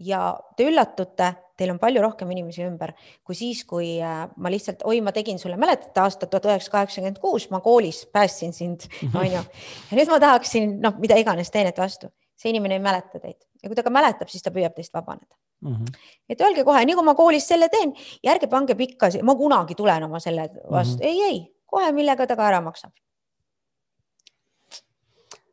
[0.00, 0.20] ja
[0.56, 2.94] te üllatute, teil on palju rohkem inimesi ümber
[3.26, 7.50] kui siis, kui ma lihtsalt, oi, ma tegin sulle, mäletate aastat tuhat üheksasada kaheksakümmend kuus,
[7.52, 9.44] ma koolis päästsin sind, onju.
[9.90, 12.08] ja nüüd ma tahaksin, noh, mida iganes teenet vastu,
[12.40, 15.36] see inimene ei mäleta teid ja kui ta ka mäletab, siis ta püüab teist vabaneda
[15.60, 15.74] mm.
[15.74, 16.00] -hmm.
[16.28, 19.76] et öelge kohe, nii kui ma koolis selle teen ja ärge pange pikka, ma kunagi
[19.76, 21.06] tulen oma selle vastu mm, -hmm.
[21.06, 22.92] ei, ei, kohe, millega ta ka ära maksab.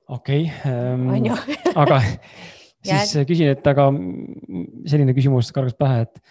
[0.08, 1.26] okei okay, ähm,,
[1.76, 2.02] aga
[2.86, 3.26] siis ja...
[3.28, 3.90] küsin, et aga
[4.90, 6.22] selline küsimus kargas pähe, et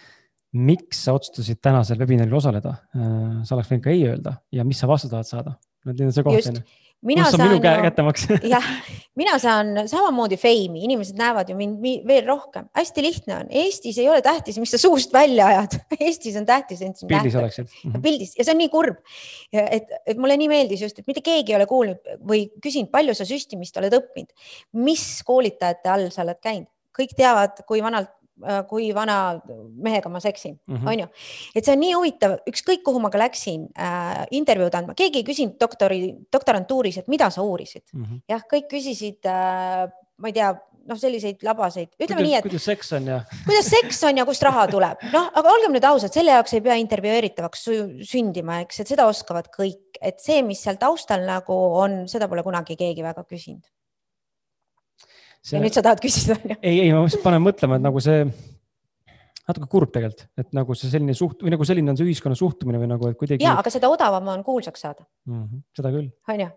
[0.57, 2.77] miks sa otsustasid tänasel webinaril osaleda?
[3.43, 5.57] sa oleks võinud ka ei öelda ja mis sa vastu tahad saada?
[5.87, 6.65] On see koht on ju
[7.05, 8.25] mina saan minu käe kättemaks?
[8.53, 8.65] Jah,
[9.19, 14.09] mina saan samamoodi feimi, inimesed näevad ju mind veel rohkem, hästi lihtne on, Eestis ei
[14.09, 15.77] ole tähtis, mis sa suust välja ajad.
[15.99, 17.69] Eestis on tähtis, et sind pildis oleksid.
[17.69, 18.01] -hmm.
[18.01, 18.33] pildis.
[18.37, 18.99] Ja see on nii kurb.
[19.53, 23.15] et, et mulle nii meeldis just, et mitte keegi ei ole kuulnud või küsinud, palju
[23.17, 24.33] sa süstimist oled õppinud,
[24.73, 28.13] mis koolitajate all sa oled käinud, kõik teavad, kui vanalt
[28.69, 29.17] kui vana
[29.83, 30.89] mehega ma seksin mm, -hmm.
[30.91, 31.07] on ju.
[31.55, 35.27] et see on nii huvitav, ükskõik kuhu ma ka läksin äh, intervjuud andma, keegi ei
[35.27, 38.03] küsinud doktori, doktorantuuris, et mida sa uurisid mm.
[38.03, 38.21] -hmm.
[38.29, 40.53] jah, kõik küsisid äh,, ma ei tea,
[40.87, 42.43] noh, selliseid labaseid, ütleme kuidas, nii, et.
[42.47, 43.21] kuidas seks on ja.
[43.45, 46.61] kuidas seks on ja kust raha tuleb, noh, aga olgem nüüd ausad, selle jaoks ei
[46.61, 47.65] pea intervjueeritavaks
[48.11, 52.45] sündima, eks, et seda oskavad kõik, et see, mis seal taustal nagu on, seda pole
[52.45, 53.65] kunagi keegi väga küsinud
[55.47, 55.57] see...
[55.57, 56.59] ja nüüd sa tahad küsida, on ju?
[56.61, 58.25] ei, ei, ma just panen mõtlema, et nagu see
[59.47, 62.81] natuke kurb tegelikult, et nagu see selline suht- või nagu selline on see ühiskonna suhtumine
[62.81, 63.45] või nagu, et kuidagi.
[63.45, 65.43] ja, aga seda odavam on kuulsaks saada mm.
[65.43, 66.09] -hmm, seda küll.
[66.33, 66.49] on ju,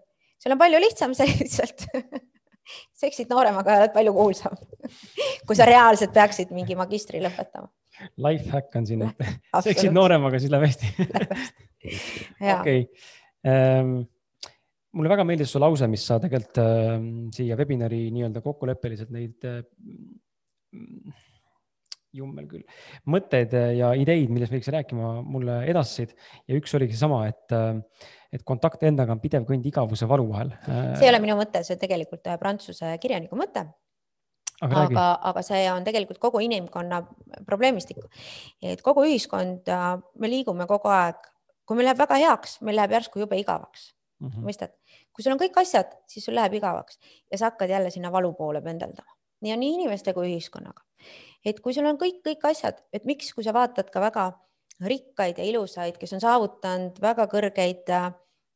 [0.43, 1.87] seal on palju lihtsam see lihtsalt
[3.01, 4.59] seksid nooremaga ja oled palju kuulsam
[5.47, 7.71] kui sa reaalselt peaksid mingi magistri lõpetama.
[8.23, 9.27] Life hack on siin, et
[9.69, 10.91] seksid nooremaga, siis läheb hästi.
[12.59, 12.85] okei
[13.47, 14.01] ehm,
[14.97, 16.95] mulle väga meeldis su lause, mis sa tegelikult äh,
[17.35, 19.61] siia webinari nii-öelda kokkuleppeliselt neid äh,
[22.17, 22.63] jummel küll,
[23.11, 26.15] mõtteid ja ideid, millest võiks rääkima, mulle edastasid
[26.49, 27.55] ja üks oligi seesama, et,
[28.35, 30.51] et kontakt endaga on pidev kõnd igavuse valu vahel.
[30.67, 33.63] see ei ole minu mõte, see on tegelikult prantsuse kirjaniku mõte.
[34.61, 37.05] aga, aga, aga see on tegelikult kogu inimkonna
[37.47, 38.03] probleemistik.
[38.59, 39.71] et kogu ühiskond,
[40.19, 41.31] me liigume kogu aeg,
[41.63, 44.47] kui meil läheb väga heaks, meil läheb järsku jube igavaks mm -hmm.
[44.51, 44.75] mõistad,
[45.13, 48.33] kui sul on kõik asjad, siis sul läheb igavaks ja sa hakkad jälle sinna valu
[48.39, 49.17] poole pendeldama.
[49.41, 50.83] nii on nii inimeste kui ühiskonnaga.
[51.45, 54.31] et kui sul on kõik, kõik asjad, et miks, kui sa vaatad ka väga
[54.81, 57.91] rikkaid ja ilusaid, kes on saavutanud väga kõrgeid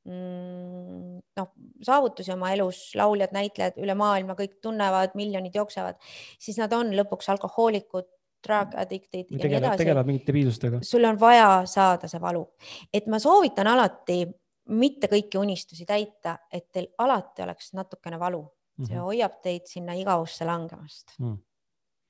[0.04, 1.50] mm, noh,
[1.84, 5.98] saavutusi oma elus, lauljad, näitlejad üle maailma, kõik tunnevad, miljonid jooksevad,
[6.40, 8.08] siis nad on lõpuks alkohoolikud,
[8.44, 9.80] drug addict'id ja nii edasi.
[9.80, 10.80] tegelevad mingite piisustega.
[10.84, 12.44] sul on vaja saada see valu,
[12.92, 14.24] et ma soovitan alati
[14.68, 18.42] mitte kõiki unistusi täita, et teil alati oleks natukene valu.
[18.42, 18.88] Mm, -hmm.
[18.88, 21.18] see hoiab teid sinna igavusse langemast.
[21.18, 21.36] Mm..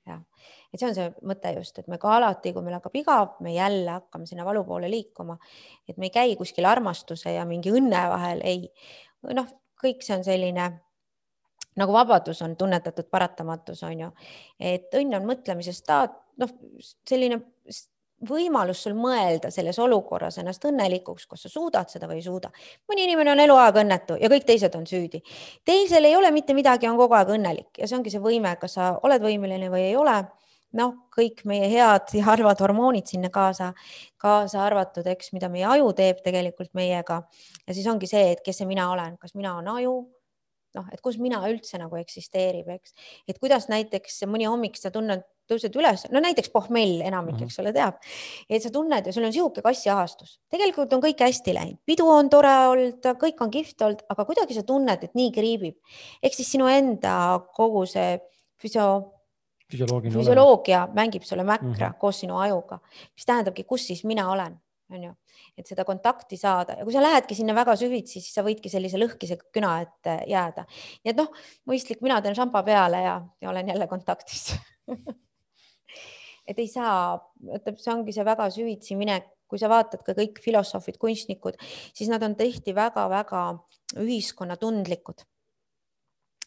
[0.05, 0.21] jah,
[0.73, 3.53] et see on see mõte just, et me ka alati, kui meil hakkab igav, me
[3.53, 5.37] jälle hakkame sinna valu poole liikuma,
[5.87, 8.69] et me ei käi kuskil armastuse ja mingi õnne vahel, ei.
[9.33, 9.47] noh,
[9.81, 10.67] kõik see on selline
[11.75, 14.11] nagu vabadus on tunnetatud paratamatus, on ju,
[14.59, 16.53] et õnn on mõtlemise staat, noh,
[17.09, 17.41] selline
[18.23, 22.51] võimalus sul mõelda selles olukorras ennast õnnelikuks, kas sa suudad seda või ei suuda.
[22.87, 25.21] mõni inimene on eluaeg õnnetu ja kõik teised on süüdi.
[25.65, 28.73] teisel ei ole mitte midagi, on kogu aeg õnnelik ja see ongi see võime, kas
[28.73, 30.23] sa oled võimeline või ei ole.
[30.75, 33.73] noh, kõik meie head ja halvad hormoonid sinna kaasa,
[34.17, 37.21] kaasa arvatud, eks, mida meie aju teeb tegelikult meiega
[37.67, 40.14] ja siis ongi see, et kes see mina olen, kas mina olen aju
[40.75, 42.93] noh, et kus mina üldse nagu eksisteerib, eks,
[43.29, 47.73] et kuidas näiteks mõni hommik sa tunned, tõused üles, no näiteks pohmell enamik, eks ole,
[47.75, 47.99] teab,
[48.49, 52.31] et sa tunned ja sul on sihuke kassiahastus, tegelikult on kõik hästi läinud, pidu on
[52.33, 55.77] tore olnud, kõik on kihvt olnud, aga kuidagi sa tunned, et nii kriibib.
[56.23, 57.15] ehk siis sinu enda
[57.53, 58.17] kogu see
[58.61, 58.87] füsio
[59.71, 61.99] füsioloogia mängib sulle mäkra mm -hmm.
[61.99, 62.79] koos sinu ajuga,
[63.15, 64.59] mis tähendabki, kus siis mina olen,
[64.93, 65.11] on ju
[65.57, 66.77] et seda kontakti saada.
[66.79, 70.65] Ja kui sa lähedki sinna väga süvitsi, siis sa võidki sellise lõhkise küna ette jääda.
[71.03, 71.31] nii et noh,
[71.69, 74.51] mõistlik, mina teen šamba peale ja, ja olen jälle kontaktis.
[76.45, 80.37] Et ei saa, ütleb, see ongi see väga süvitsi minek, kui sa vaatad ka kõik
[80.43, 81.57] filosoofid, kunstnikud,
[81.89, 83.41] siis nad on tihti väga-väga
[84.03, 85.25] ühiskonnatundlikud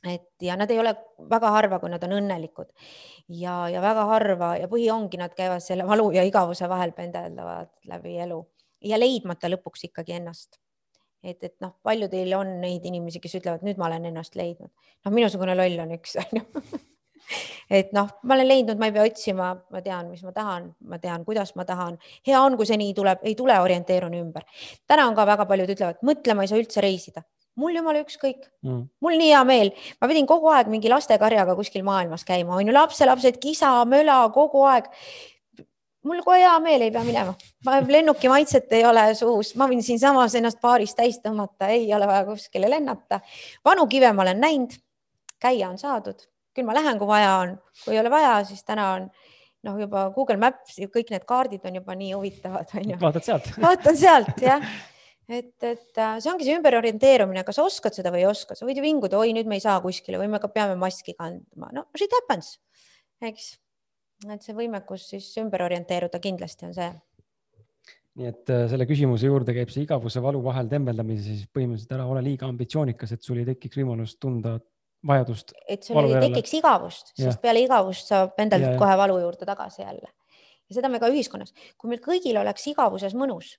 [0.07, 0.95] et ja nad ei ole
[1.31, 2.71] väga harva, kui nad on õnnelikud
[3.35, 7.73] ja, ja väga harva ja põhi ongi, nad käivad selle valu ja igavuse vahel pendeldavad
[7.91, 8.39] läbi elu
[8.87, 10.61] ja leidmata lõpuks ikkagi ennast.
[11.23, 14.71] et, et noh, paljudel on neid inimesi, kes ütlevad, nüüd ma olen ennast leidnud.
[15.05, 16.79] noh, minusugune loll on üks, on ju
[17.81, 21.01] et noh, ma olen leidnud, ma ei pea otsima, ma tean, mis ma tahan, ma
[21.03, 21.99] tean, kuidas ma tahan.
[22.27, 24.47] hea on, kui see nii tuleb, ei tule, orienteerun ümber.
[24.87, 27.27] täna on ka väga paljud ütlevad, mõtle, ma ei saa üldse reisida
[27.59, 28.47] mul jumala ükskõik.
[28.65, 32.71] Mm., mul nii hea meel, ma pidin kogu aeg mingi lastekarjaga kuskil maailmas käima, on
[32.71, 34.89] ju, lapselapsed, kisa, möla kogu aeg.
[36.09, 37.35] Mul kohe hea meel, ei pea minema,
[37.91, 42.25] lennuki maitset ei ole suus, ma võin siinsamas ennast baaris täis tõmmata, ei ole vaja
[42.29, 43.21] kuskile lennata.
[43.67, 44.77] vanu kive ma olen näinud,
[45.43, 46.23] käia on saadud,
[46.55, 49.11] küll ma lähen, kui vaja on, kui ei ole vaja, siis täna on
[49.67, 53.01] noh, juba Google Maps ja kõik need kaardid on juba nii huvitavad, onju.
[53.03, 53.51] vaatad sealt?
[53.59, 54.63] vaatan sealt jah
[55.29, 58.81] et, et äh, see ongi see ümberorienteerumine, kas oskad seda või ei oska, sa võid
[58.81, 61.89] ju vinguda, oi, nüüd me ei saa kuskile või me ka peame maski kandma, no
[61.99, 62.57] shit happens,
[63.21, 63.57] eks
[64.27, 66.89] et see võimekus siis ümber orienteeruda kindlasti on see.
[68.19, 72.09] nii et äh, selle küsimuse juurde käib see igavuse valu vahel tembeldamine, siis põhimõtteliselt ära
[72.11, 74.57] ole liiga ambitsioonikas, et sul ei tekiks võimalust tunda
[75.07, 75.55] vajadust.
[75.69, 80.11] et sul ei tekiks igavust, sest peale igavust sa pendeldad kohe valu juurde tagasi jälle.
[80.69, 83.55] ja seda me ka ühiskonnas, kui meil kõigil oleks igavuses mõnus,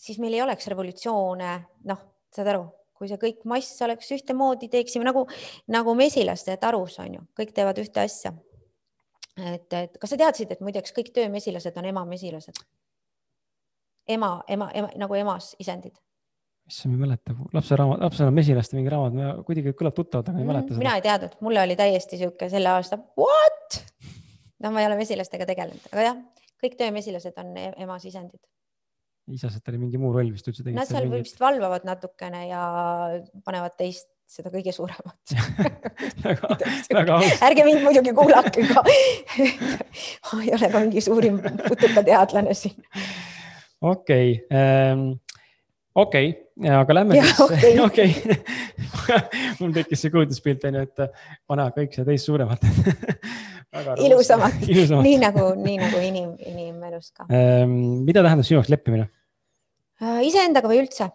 [0.00, 1.54] siis meil ei oleks revolutsioone,
[1.90, 5.26] noh, saad aru, kui see kõik mass oleks ühtemoodi, teeksime nagu,
[5.72, 8.32] nagu mesilaste tarus on ju, kõik teevad ühte asja
[9.46, 12.62] et, et kas sa teadsid, et muideks kõik töömesilased on emamesilased?
[14.10, 15.94] ema, ema, ema, nagu emas isendid.
[16.66, 20.44] issand, ma ei mäleta, lapseraamat, lapsel on mesilaste mingi raamat, kuidagi kõlab tuttavalt, aga ei
[20.44, 20.82] mm, mäleta seda.
[20.82, 23.80] mina ei teadnud, mulle oli täiesti sihuke selle aasta, what?
[24.64, 26.24] no ma ei ole mesilastega tegelenud, aga jah,
[26.64, 28.42] kõik töömesilased on e-, emas isendid
[29.34, 30.64] isased oli mingi muu roll vist üldse.
[30.70, 31.28] Nad seal mingit...
[31.28, 32.64] vist valvavad natukene ja
[33.46, 35.32] panevad teist seda kõige suuremat
[36.26, 36.58] väga,
[36.94, 37.40] väga aus.
[37.48, 38.84] ärge mind muidugi kuulake ka
[40.30, 42.78] ma ei ole ka mingi suurim putukateadlane siin.
[43.82, 44.60] okei okay.
[44.60, 45.04] ähm,,
[45.98, 48.38] okei okay., aga lähme ja, siis, okei
[49.58, 51.06] mul tekkis see kujutluspilt onju, et
[51.50, 52.62] pane kõik see teist suuremat
[54.06, 58.04] ilusamat, nii nagu, nii nagu inim, inimelus ka ähm,.
[58.06, 59.10] mida tähendab sinu jaoks leppimine?
[60.00, 61.10] Äh, iseendaga või üldse?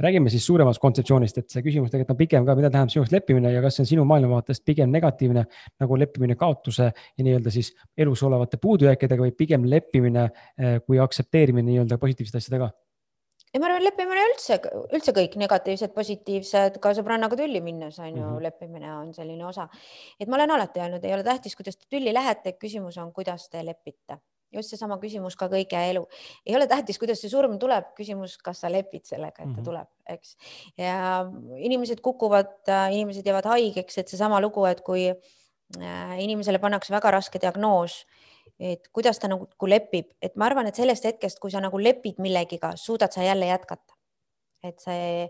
[0.00, 3.12] räägime siis suuremast kontseptsioonist, et see küsimus tegelikult on pikem ka, mida tähendab sinu jaoks
[3.14, 5.44] leppimine ja kas see on sinu maailmavaatest pigem negatiivne
[5.80, 11.70] nagu leppimine kaotuse ja nii-öelda siis elus olevate puudujääkidega või pigem leppimine eh, kui aktsepteerimine
[11.70, 12.72] nii-öelda positiivsete asjadega?
[13.52, 14.58] ei, ma arvan, leppimine üldse,
[14.98, 18.42] üldse kõik negatiivsed, positiivsed, ka sõbrannaga tülli minnes on ju mm, -hmm.
[18.48, 19.68] leppimine on selline osa.
[20.18, 23.46] et ma olen alati öelnud, ei ole tähtis, kuidas te tülli lähete, küsimus on, kuidas
[23.48, 24.18] te lepite
[24.54, 26.04] just seesama küsimus ka kõige elu.
[26.46, 29.56] ei ole tähtis, kuidas see surm tuleb, küsimus, kas sa lepid sellega, et ta mm
[29.56, 29.64] -hmm.
[29.64, 30.36] tuleb, eks.
[30.78, 31.24] ja
[31.56, 32.54] inimesed kukuvad,
[32.90, 38.04] inimesed jäävad haigeks, et seesama lugu, et kui äh, inimesele pannakse väga raske diagnoos,
[38.60, 42.18] et kuidas ta nagu lepib, et ma arvan, et sellest hetkest, kui sa nagu lepid
[42.18, 43.93] millegiga, suudad sa jälle jätkata
[44.64, 45.26] et see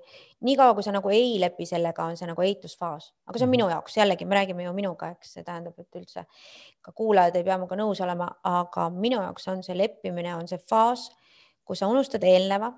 [0.46, 3.66] niikaua, kui sa nagu ei lepi sellega, on see nagu eitusfaas, aga see on minu
[3.66, 3.74] mhm.
[3.76, 6.24] jaoks jällegi, me räägime ju minuga, eks see tähendab, et üldse
[6.84, 10.60] ka kuulajad ei pea minuga nõus olema, aga minu jaoks on see leppimine, on see
[10.70, 11.08] faas,
[11.64, 12.72] kus sa unustad eelneva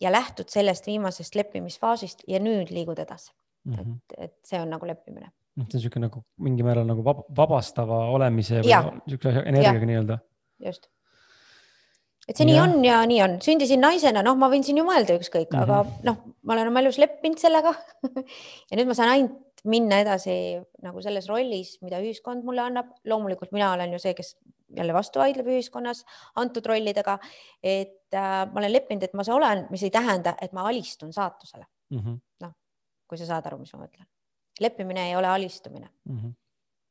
[0.00, 3.32] ja lähtud sellest viimasest leppimisfaasist ja nüüd liigud edasi
[3.64, 3.74] mm.
[3.74, 3.94] -hmm.
[3.94, 5.28] et, et see on nagu leppimine.
[5.54, 7.04] see on niisugune nagu mingil määral nagu
[7.36, 10.18] vabastava olemise või niisuguse energiaga nii-öelda.
[10.64, 10.88] just
[12.32, 12.52] et see ja.
[12.52, 15.58] nii on ja nii on, sündisin naisena, noh, ma võin siin ju mõelda ükskõik mm,
[15.58, 15.64] -hmm.
[15.68, 17.74] aga noh, ma olen oma elus leppinud sellega
[18.70, 20.34] ja nüüd ma saan ainult minna edasi
[20.82, 22.88] nagu selles rollis, mida ühiskond mulle annab.
[23.06, 24.34] loomulikult mina olen ju see, kes
[24.76, 26.04] jälle vastu vaidleb ühiskonnas
[26.40, 27.18] antud rollidega.
[27.62, 31.12] et äh, ma olen leppinud, et ma see olen, mis ei tähenda, et ma alistun
[31.12, 32.18] saatusele mm -hmm..
[32.40, 32.52] noh,
[33.08, 34.08] kui sa saad aru, mis ma mõtlen.
[34.60, 36.18] leppimine ei ole alistumine mm.
[36.18, 36.32] -hmm.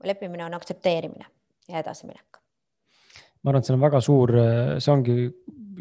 [0.03, 1.25] leppimine on aktsepteerimine
[1.67, 2.41] ja edasiminek
[3.41, 4.35] ma arvan, et see on väga suur,
[4.79, 5.17] see ongi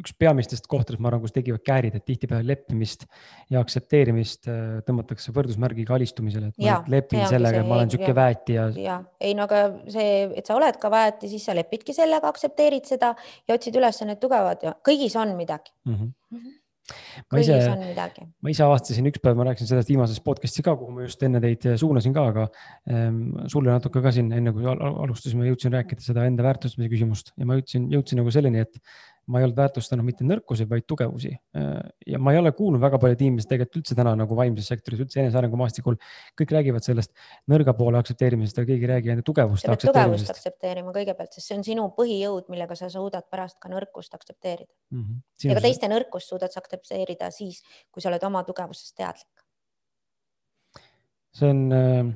[0.01, 3.07] üks peamistest kohtadest, ma arvan, kus tekivad käärid, et tihtipeale leppimist
[3.53, 8.15] ja aktsepteerimist äh, tõmmatakse võrdusmärgiga alistumisele, et ja, ma lepin sellega, et ma olen sihuke
[8.17, 8.69] väeti ja.
[8.81, 12.89] ja ei no aga see, et sa oled ka väeti, siis sa lepidki sellega, aktsepteerid
[12.89, 13.13] seda
[13.49, 15.95] ja otsid üles need tugevad ja kõigis on midagi mm.
[15.95, 16.57] -hmm.
[17.31, 17.59] Ma ise,
[18.43, 21.43] ma ise avastasin üks päev, ma rääkisin sellest viimases podcast'is ka, kuhu ma just enne
[21.43, 22.47] teid suunasin ka, aga
[22.91, 23.23] ähm,
[23.53, 27.59] sulle natuke ka siin, enne kui alustasime, jõudsin rääkida seda enda väärtustamise küsimust ja ma
[27.61, 28.81] jõudsin, jõudsin nagu selleni, et
[29.31, 31.31] ma ei olnud väärtustanud mitte nõrkusi, vaid tugevusi.
[32.07, 35.21] ja ma ei ole kuulnud väga palju tiimides tegelikult üldse täna nagu vaimses sektoris, üldse
[35.23, 35.99] enesearengu maastikul.
[36.41, 37.13] kõik räägivad sellest
[37.51, 39.67] nõrga poole aktsepteerimisest, aga keegi ei räägi enda tugevust.
[39.67, 44.17] pead tugevust aktsepteerima kõigepealt, sest see on sinu põhijõud, millega sa suudad pärast ka nõrkust
[44.19, 45.05] aktsepteerida mm.
[45.05, 45.21] -hmm.
[45.51, 49.47] ja ka teiste nõrkust suudad sa aktsepteerida siis, kui sa oled oma tugevusest teadlik.
[51.31, 52.15] see on äh,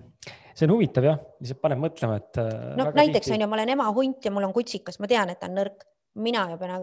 [0.54, 2.38] see on huvitav jah, lihtsalt paneb mõtlema, et.
[2.40, 5.32] Äh, noh, näiteks on ju, ma olen ema hunt ja mul on kutsikas, ma tean,
[5.32, 5.86] et ta on nõrk,
[6.24, 6.74] mina ju pean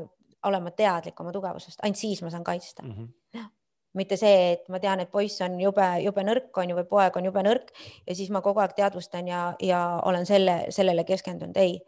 [0.47, 2.91] olema teadlik oma tugevusest, ainult siis ma saan kaitsta mm.
[2.91, 3.49] -hmm.
[3.93, 7.17] mitte see, et ma tean, et poiss on jube, jube nõrk on ju või poeg
[7.17, 7.73] on jube nõrk
[8.07, 11.57] ja siis ma kogu aeg teadvustan ja, ja olen selle, sellele keskendunud.
[11.57, 11.79] ei,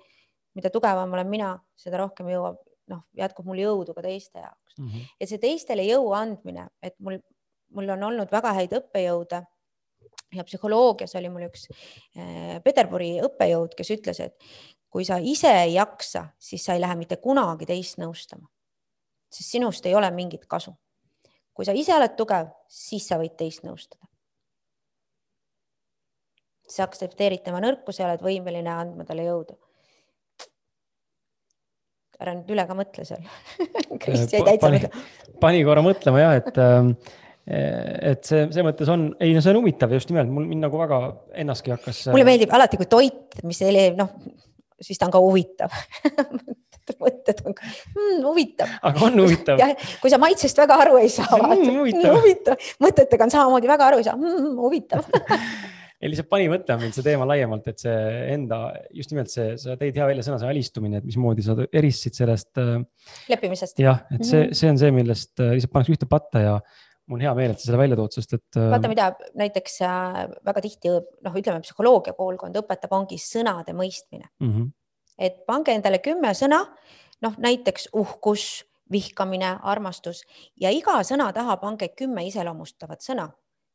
[0.54, 4.88] mida tugevam olen mina, seda rohkem jõuab, noh, jätkub mul jõudu ka teiste jaoks mm.
[4.88, 5.16] -hmm.
[5.20, 7.20] et see teistele jõu andmine, et mul,
[7.70, 9.44] mul on olnud väga häid õppejõude
[10.34, 14.36] ja psühholoogias oli mul üks äh, Peterburi õppejõud, kes ütles, et
[14.94, 18.46] kui sa ise ei jaksa, siis sa ei lähe mitte kunagi teist nõustama,
[19.34, 20.76] sest sinust ei ole mingit kasu.
[21.54, 24.06] kui sa ise oled tugev, siis sa võid teist nõustada.
[26.70, 29.58] sa aktsepteerid tema nõrkuse ja oled võimeline andma talle jõudu.
[32.22, 33.26] ära nüüd üle ka mõtle seal
[34.06, 35.04] Krist jäi täitsa mõtlema.
[35.42, 36.94] pani korra mõtlema ja et ähm,
[37.50, 40.78] et see, see mõttes on, ei no see on huvitav just nimelt, mul mind nagu
[40.80, 41.04] väga
[41.42, 42.06] ennastki hakkas.
[42.14, 43.60] mulle meeldib alati, kui toit, mis
[43.98, 44.14] noh,
[44.86, 45.74] siis ta on ka huvitav
[47.04, 48.74] mõtted on ka mm, huvitav.
[48.84, 49.62] aga on huvitav.
[50.02, 52.18] kui sa maitsest väga aru ei saa, mm, huvitav.
[52.20, 55.08] huvitav, mõtetega on samamoodi väga aru ei saa mm,, huvitav
[56.04, 57.98] ei lihtsalt pani mõtlema mind see teema laiemalt, et see
[58.34, 58.60] enda,
[58.96, 62.50] just nimelt see, sa tõid hea välja sõna, see alistumine, et mismoodi sa eristasid sellest.
[62.60, 62.82] Äh,
[63.32, 63.80] leppimisest.
[63.80, 64.58] jah, et see, mhm.
[64.60, 66.58] see on see, millest äh, lihtsalt pannakse ühte patta ja
[67.08, 68.46] mul on hea meel, et sa selle välja tood, sest et.
[68.58, 69.80] Äh, vaata, mida näiteks
[70.48, 74.52] väga tihti noh, ütleme psühholoogia koolkond õpetab, ongi sõnade mõistmine mm.
[74.52, 74.70] -hmm.
[75.28, 76.64] et pange endale kümme sõna,
[77.24, 80.24] noh näiteks uhkus, vihkamine, armastus
[80.60, 83.30] ja iga sõna taha pange kümme iseloomustavat sõna.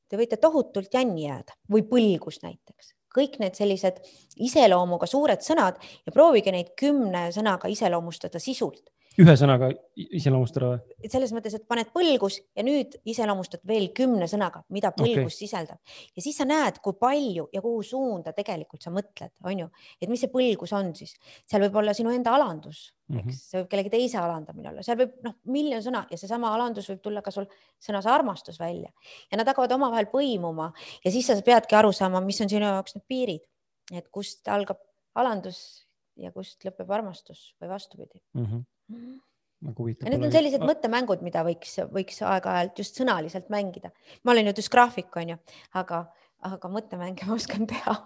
[0.09, 4.01] Te võite tohutult jänni jääda või põlgus näiteks, kõik need sellised
[4.37, 8.89] iseloomuga suured sõnad ja proovige neid kümne sõnaga iseloomustada sisult
[9.19, 11.09] ühe sõnaga iseloomustada või?
[11.11, 15.39] selles mõttes, et paned põlgus ja nüüd iseloomustad veel kümne sõnaga, mida põlgus okay.
[15.41, 19.69] sisaldab ja siis sa näed, kui palju ja kuhu suunda tegelikult sa mõtled, on ju,
[19.99, 21.17] et mis see põlgus on siis,
[21.49, 23.41] seal võib olla sinu enda alandus, eks mm, -hmm.
[23.41, 27.03] see võib kellegi teise alandamine olla, seal võib noh, miljon sõna ja seesama alandus võib
[27.03, 27.51] tulla ka sul
[27.83, 28.93] sõnas armastus välja
[29.33, 30.71] ja nad hakkavad omavahel põimuma
[31.05, 33.45] ja siis sa peadki aru saama, mis on sinu jaoks need piirid,
[33.93, 34.79] et kust algab
[35.19, 35.87] alandus
[36.19, 38.45] ja kust lõpeb armastus või vastupidi mm.
[38.45, 40.11] -hmm nagu huvitav.
[40.11, 43.91] Need on sellised mõttemängud, mida võiks, võiks aeg-ajalt just sõnaliselt mängida.
[44.23, 45.39] ma olen ju düsgraafik, on ju,
[45.81, 46.05] aga,
[46.47, 47.97] aga mõttemänge ma oskan teha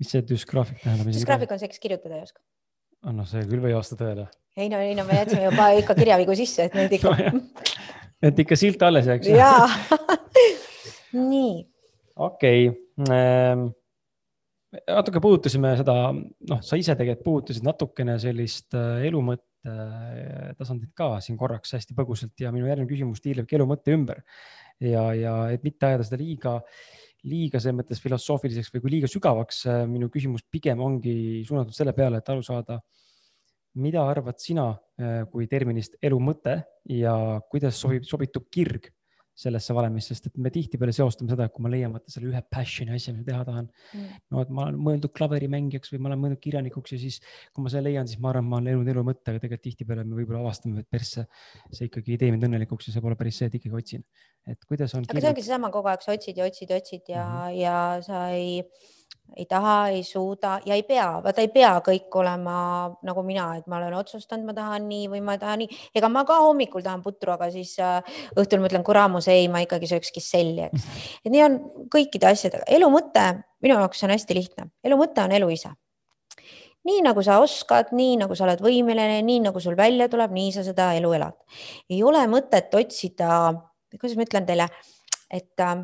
[0.00, 1.12] mis see düsgraafik tähendab?
[1.12, 2.40] düsgraafik on see, kes kirjutada ei oska.
[3.04, 4.26] Ah, noh, see küll ei vasta tõele.
[4.56, 7.42] ei no, ei no me jätsime juba ikka kirjavigu sisse, et neid ikka no,.
[8.30, 9.28] et ikka silt alles jääks.
[9.32, 9.68] jaa
[11.32, 11.52] nii.
[12.16, 13.12] okei okay.
[13.12, 13.68] ähm
[14.86, 21.18] natuke puudutasime seda, noh, sa ise tegelikult puudutasid natukene sellist äh, elumõtte äh, tasandit ka
[21.24, 24.22] siin korraks hästi põgusalt ja minu järgmine küsimus tiirlebki elumõtte ümber.
[24.80, 26.54] ja, ja et mitte ajada seda liiga,
[27.28, 31.92] liiga selles mõttes filosoofiliseks või kui liiga sügavaks, äh, minu küsimus pigem ongi suunatud selle
[31.96, 32.80] peale, et aru saada,
[33.80, 34.72] mida arvad sina
[35.30, 36.56] kui terminist elumõte
[36.90, 37.12] ja
[37.48, 38.88] kuidas sobib, sobitub kirg
[39.40, 42.42] sellesse valemisse, sest et me tihtipeale seostame seda, et kui ma leian vaata selle ühe
[42.52, 44.18] passion'i asja, mida teha tahan mm..
[44.34, 47.20] no et ma olen mõeldud klaverimängijaks või ma olen mõeldud kirjanikuks ja siis,
[47.54, 50.06] kui ma selle leian, siis ma arvan, ma olen elanud elu mõtte, aga tegelikult tihtipeale
[50.06, 51.26] me võib-olla avastame, et persse,
[51.72, 54.06] see ikkagi ei tee mind õnnelikuks ja see pole päris see, et ikkagi otsin.
[54.48, 55.04] et kuidas on.
[55.04, 55.26] aga kirjad...
[55.26, 57.60] see ongi seesama kogu aeg, sa otsid ja otsid ja otsid ja mm, -hmm.
[57.60, 57.76] ja
[58.06, 58.64] sa ei
[59.36, 62.54] ei taha, ei suuda ja ei pea, vaata ei pea kõik olema
[63.06, 65.78] nagu mina, et ma olen otsustanud, ma tahan nii või ma tahan nii.
[65.96, 68.00] ega ma ka hommikul tahan putru, aga siis äh,
[68.38, 70.88] õhtul mõtlen, kuramus, ei, ma ikkagi sööks kisselli, eks.
[71.24, 71.60] et nii on
[71.92, 72.66] kõikide asjadega.
[72.66, 73.26] elu mõte
[73.62, 75.72] minu jaoks on hästi lihtne, elu mõte on elu ise
[76.88, 80.52] nii nagu sa oskad, nii nagu sa oled võimeline, nii nagu sul välja tuleb, nii
[80.54, 81.36] sa seda elu elad.
[81.92, 83.52] ei ole mõtet otsida,
[83.92, 84.68] kuidas ma ütlen teile,
[85.28, 85.82] et äh,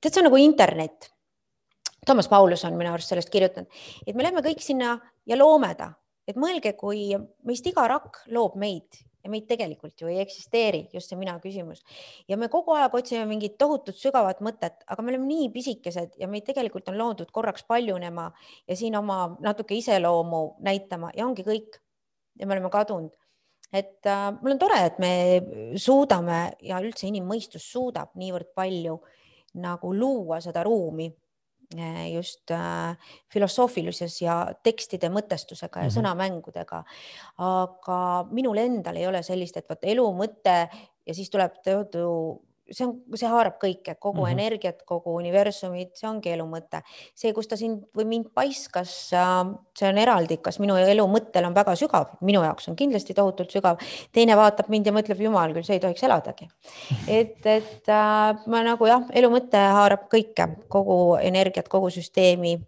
[0.00, 1.10] tead, see on nagu internet
[2.06, 3.68] Toomas Paulus on minu arust sellest kirjutanud,
[4.06, 4.94] et me lähme kõik sinna
[5.28, 5.92] ja loome ta,
[6.28, 7.10] et mõelge, kui
[7.44, 11.82] meist iga rakk loob meid ja meid tegelikult ju ei eksisteeri, just see mina küsimus.
[12.28, 16.28] ja me kogu aeg otsime mingit tohutut sügavat mõtet, aga me oleme nii pisikesed ja
[16.28, 18.30] meid tegelikult on loodud korraks paljunema
[18.68, 21.80] ja siin oma natuke iseloomu näitama ja ongi kõik.
[22.40, 23.12] ja me oleme kadunud.
[23.72, 29.02] et äh, mul on tore, et me suudame ja üldse inimmõistus suudab niivõrd palju
[29.54, 31.12] nagu luua seda ruumi
[32.14, 32.96] just äh,
[33.30, 35.98] filosoofilises ja tekstide mõtestusega ja mm -hmm.
[35.98, 36.84] sõnamängudega.
[37.38, 40.68] aga minul endal ei ole sellist, et vot elu mõte
[41.06, 44.38] ja siis tuleb tohutu see on, see haarab kõike, kogu mm -hmm.
[44.38, 46.82] energiat, kogu universumit, see ongi elu mõte.
[47.14, 51.54] see, kus ta sind või mind paiskas, see on eraldi, kas minu elu mõttel on
[51.54, 53.78] väga sügav, minu jaoks on kindlasti tohutult sügav.
[54.12, 56.48] teine vaatab mind ja mõtleb, jumal küll, see ei tohiks eladagi.
[57.08, 62.58] et, et äh, ma nagu jah, elu mõte haarab kõike, kogu energiat, kogu süsteemi.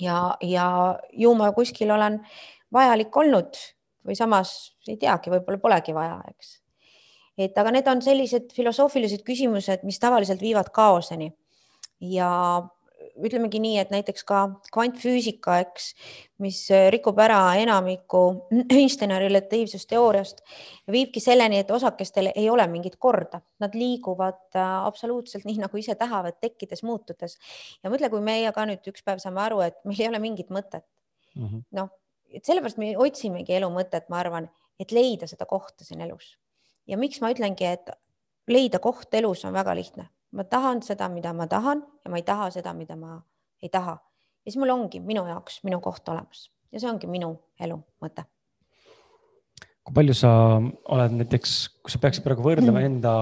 [0.00, 2.20] ja, ja ju ma kuskil olen
[2.72, 3.56] vajalik olnud
[4.06, 6.58] või samas ei teagi, võib-olla polegi vaja, eks
[7.38, 11.30] et aga need on sellised filosoofilised küsimused, mis tavaliselt viivad kaoseni.
[12.00, 12.30] Ja
[13.18, 14.40] ütlemegi nii, et näiteks ka
[14.74, 15.88] kvantfüüsika, eks,
[16.42, 16.60] mis
[16.92, 18.22] rikub ära enamiku
[18.76, 20.42] Einsteini relatiivsusteooriast,
[20.92, 25.96] viibki selleni, et osakestel ei ole mingit korda, nad liiguvad äh, absoluutselt nii, nagu ise
[25.98, 27.38] tahavad, tekkides, muutudes.
[27.82, 30.52] ja mõtle, kui meie ka nüüd üks päev saame aru, et meil ei ole mingit
[30.54, 30.86] mõtet.
[31.34, 31.64] Mm -hmm..
[31.78, 31.90] noh,
[32.34, 36.36] et sellepärast me otsimegi elu mõtet, ma arvan, et leida seda kohta siin elus
[36.88, 37.90] ja miks ma ütlengi, et
[38.48, 42.26] leida koht elus on väga lihtne, ma tahan seda, mida ma tahan ja ma ei
[42.26, 43.18] taha seda, mida ma
[43.62, 43.98] ei taha.
[44.44, 48.24] ja siis mul ongi minu jaoks minu koht olemas ja see ongi minu elu mõte.
[49.84, 50.32] kui palju sa
[50.94, 53.14] oled näiteks, kui sa peaksid praegu võrdlema enda,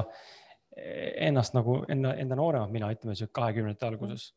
[1.29, 4.33] ennast nagu enda, enda nooremat mina, ütleme sihuke kahekümnendate alguses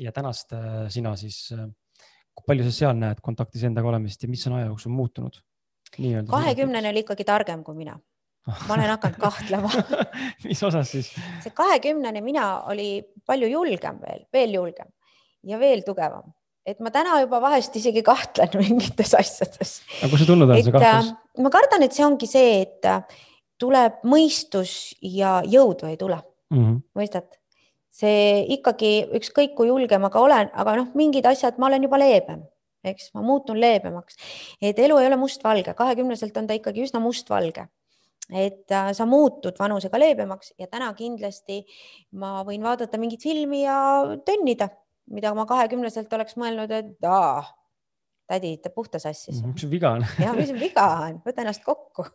[0.00, 0.52] ja tänast
[0.92, 1.46] sina siis,
[2.34, 5.40] kui palju sa seal näed kontaktis endaga olemist ja mis on aja jooksul muutunud?
[5.90, 7.96] kahekümnene oli ikkagi targem kui mina
[8.48, 9.70] ma olen hakanud kahtlema
[10.48, 11.10] mis osas siis?
[11.44, 14.88] see kahekümnene mina oli palju julgem veel, veel julgem
[15.46, 16.32] ja veel tugevam,
[16.68, 19.80] et ma täna juba vahest isegi kahtlen mingites asjades.
[20.00, 21.10] aga kust see tulnud on, see kahtlus?
[21.12, 23.02] Äh, ma kardan, et see ongi see, et äh,
[23.60, 26.62] tuleb mõistus ja jõudu ei tule mm.
[26.62, 26.80] -hmm.
[26.96, 27.28] mõistad?
[28.00, 31.98] see ikkagi ükskõik kui julge ma ka olen, aga noh, mingid asjad ma olen juba
[32.00, 32.46] leebem
[32.80, 34.16] eks ma muutun leebemaks,
[34.62, 37.66] et elu ei ole mustvalge, kahekümneselt on ta ikkagi üsna mustvalge
[38.28, 41.62] et äh, sa muutud vanusega leebemaks ja täna kindlasti
[42.20, 43.78] ma võin vaadata mingit filmi ja
[44.26, 44.70] tönnida,
[45.10, 47.42] mida ma kahekümneselt oleks mõelnud, et aa,
[48.30, 49.42] tädi teeb puhta sassis.
[49.42, 50.06] mis sul viga on?
[50.22, 52.06] ja mis viga on, võta ennast kokku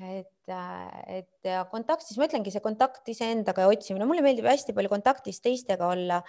[0.00, 4.74] et, äh, et ja kontaktis, ma ütlengi, see kontakt iseendaga ja otsimine, mulle meeldib hästi
[4.76, 6.20] palju kontaktis teistega olla,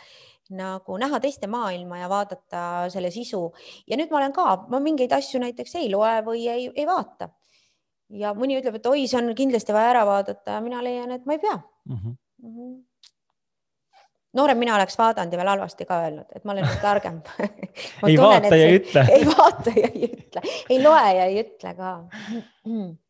[0.55, 2.61] nagu näha teiste maailma ja vaadata
[2.93, 3.43] selle sisu
[3.87, 7.31] ja nüüd ma olen ka, ma mingeid asju näiteks ei loe või ei, ei vaata.
[8.09, 10.57] Ja mõni ütleb, et oi, see on kindlasti vaja ära vaadata.
[10.57, 11.57] Ja mina leian, et ma ei pea.
[11.89, 11.97] Mm.
[11.97, 12.15] -hmm.
[12.43, 12.77] Mm -hmm
[14.37, 17.21] noorem mina oleks vaadanud ja veel halvasti ka öelnud, et ma olen targem.
[18.07, 19.03] Ei vaata ja ei ütle.
[19.15, 21.91] Ei vaata ja ei ütle, ei loe ja ei ütle ka.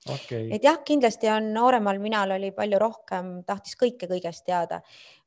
[0.07, 0.49] Okay..
[0.55, 4.81] et jah, kindlasti on nooremal minal oli palju rohkem, tahtis kõike kõigest teada.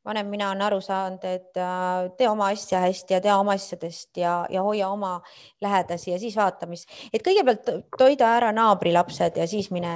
[0.05, 4.17] Vanem mina on aru saanud, et äh, tee oma asja hästi ja tea oma asjadest
[4.17, 5.19] ja, ja hoia oma
[5.61, 9.93] lähedasi ja siis vaata, mis, et kõigepealt toida ära naabrilapsed ja siis mine,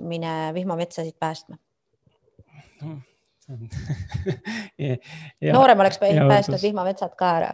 [0.00, 1.60] mine vihmametsasid päästma
[2.82, 2.96] no
[5.40, 7.50] ja, noorem oleks päästnud vihmametsad ka ära.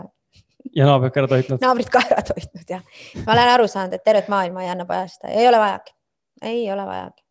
[0.77, 1.61] ja naabrid ka ära toitnud.
[1.61, 2.85] naabrid ka ära toitnud jah.
[3.27, 5.95] ma olen aru saanud, et tervet maailma ei anna päästa, ei ole vajagi,
[6.43, 7.22] ei ole vajagi.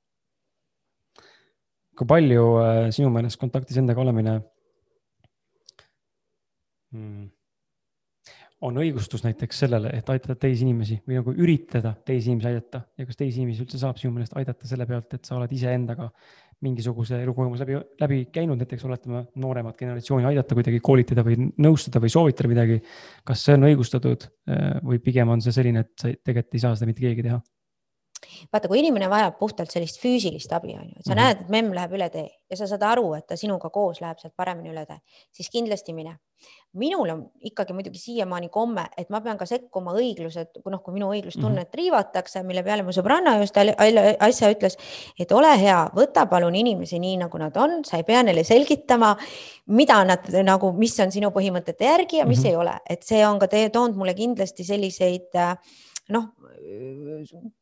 [2.01, 4.39] Kui palju äh, sinu meelest kontaktis endaga olemine
[6.95, 7.27] hmm,
[8.65, 13.05] on õigustus näiteks sellele, et aidata teisi inimesi või nagu üritada teisi inimesi aidata ja
[13.05, 16.09] kas teisi inimesi üldse saab sinu meelest aidata selle pealt, et sa oled iseendaga
[16.65, 22.13] mingisuguse elukogemuse läbi, läbi käinud, näiteks oletame nooremat generatsiooni aidata kuidagi koolitada või nõustada või
[22.13, 22.81] soovitada midagi.
[23.25, 26.77] kas see on õigustatud äh, või pigem on see selline, et sa tegelikult ei saa
[26.77, 27.41] seda mitte keegi teha?
[28.53, 31.23] Vaata, kui inimene vajab puhtalt sellist füüsilist abi, on ju, et sa mm -hmm.
[31.23, 34.19] näed, et memm läheb üle tee ja sa saad aru, et ta sinuga koos läheb
[34.19, 34.99] sealt paremini üle tee,
[35.31, 36.17] siis kindlasti mine.
[36.73, 41.11] minul on ikkagi muidugi siiamaani komme, et ma pean ka sekkuma õigluse, noh, kui minu
[41.13, 41.77] õiglustunnet mm -hmm.
[41.77, 43.57] riivatakse, mille peale mu sõbranna just
[44.19, 44.77] asja ütles,
[45.19, 49.15] et ole hea, võta palun inimesi nii, nagu nad on, sa ei pea neile selgitama,
[49.67, 52.49] mida nad nagu, mis on sinu põhimõtete järgi ja mis mm -hmm.
[52.49, 55.57] ei ole, et see on ka toonud mulle kindlasti selliseid äh,
[56.09, 56.29] noh,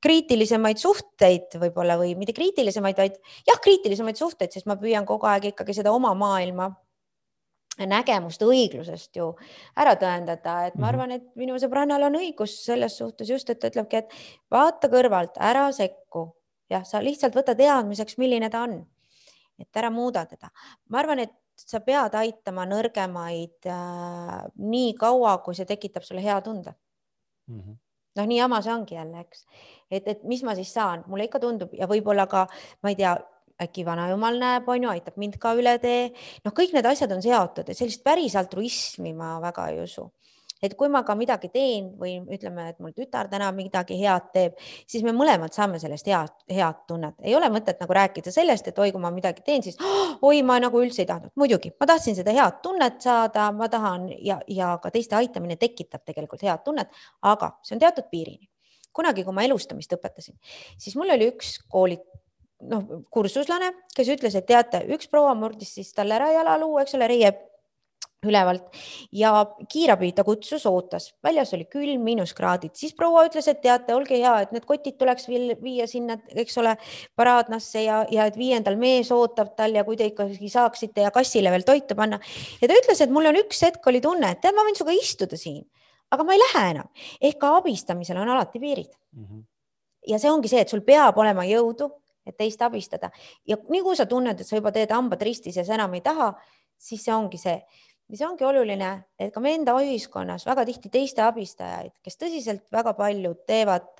[0.03, 3.17] kriitilisemaid suhteid võib-olla või mitte kriitilisemaid, vaid
[3.47, 6.69] jah, kriitilisemaid suhteid, sest ma püüan kogu aeg ikkagi seda oma maailma
[7.79, 9.29] nägemust õiglusest ju
[9.79, 10.89] ära tõendada, et ma mhm.
[10.89, 14.15] arvan, et minu sõbrannal on õigus selles suhtes just, et ta ütlebki, et
[14.51, 16.25] vaata kõrvalt, ära sekku,
[16.71, 18.81] jah, sa lihtsalt võta teadmiseks, milline ta on.
[19.59, 20.49] et ära muuda teda.
[20.87, 26.39] ma arvan, et sa pead aitama nõrgemaid äh, nii kaua, kui see tekitab sulle hea
[26.41, 26.71] tunde
[27.47, 27.59] mm.
[27.59, 27.77] -hmm
[28.17, 29.43] noh, nii jama see ongi jälle, eks,
[29.91, 32.45] et, et mis ma siis saan, mulle ikka tundub ja võib-olla ka,
[32.83, 33.17] ma ei tea,
[33.59, 36.13] äkki vanajumal näeb, on ju, aitab mind ka üle tee.
[36.45, 40.07] noh, kõik need asjad on seotud ja sellist päris altruismi ma väga ei usu
[40.63, 44.59] et kui ma ka midagi teen või ütleme, et mul tütar täna midagi head teeb,
[44.89, 47.15] siis me mõlemad saame sellest head, head tunnet.
[47.23, 50.43] ei ole mõtet nagu rääkida sellest, et oi, kui ma midagi teen, siis oh, oi,
[50.43, 51.33] ma nagu üldse ei tahtnud.
[51.39, 56.05] muidugi, ma tahtsin seda head tunnet saada, ma tahan ja, ja ka teiste aitamine tekitab
[56.05, 58.49] tegelikult head tunnet, aga see on teatud piirini.
[58.93, 60.35] kunagi, kui ma elustamist õpetasin,
[60.77, 61.99] siis mul oli üks kooli
[62.67, 67.07] noh, kursuslane, kes ütles, et teate, üks proua murdis siis talle ära jalaluu, eks ole,
[67.07, 67.31] reie
[68.27, 68.75] ülevalt
[69.15, 69.31] ja
[69.71, 74.33] kiirabi ta kutsus, ootas, väljas oli külm, miinuskraadid, siis proua ütles, et teate, olge hea,
[74.43, 76.75] et need kotid tuleks viia sinna, eks ole,
[77.19, 81.53] paraadnasse ja, ja et viiendal mees ootab tal ja kui te ikkagi saaksite ja kassile
[81.53, 82.19] veel toitu panna.
[82.59, 84.97] ja ta ütles, et mul on üks hetk oli tunne, et tead, ma võin sinuga
[84.99, 85.63] istuda siin,
[86.11, 86.91] aga ma ei lähe enam.
[87.21, 89.25] ehk ka abistamisel on alati piirid mm.
[89.25, 89.43] -hmm.
[90.11, 91.93] ja see ongi see, et sul peab olema jõudu,
[92.27, 93.11] et teist abistada
[93.47, 96.01] ja nii kui sa tunned, et sa juba teed hambad ristis ja sa enam ei
[96.01, 96.33] taha,
[96.77, 97.61] siis see ongi see
[98.17, 98.89] see ongi oluline,
[99.21, 103.91] et ka meie enda ühiskonnas väga tihti teiste abistajaid, kes tõsiselt väga palju teevad,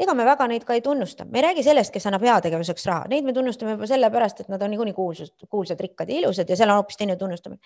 [0.00, 3.10] ega me väga neid ka ei tunnusta, me ei räägi sellest, kes annab heategevuseks raha,
[3.12, 6.56] neid me tunnustame juba sellepärast, et nad on niikuinii kuulsad, kuulsad, rikkad ja ilusad ja
[6.58, 7.60] seal on hoopis teine tunnustamine.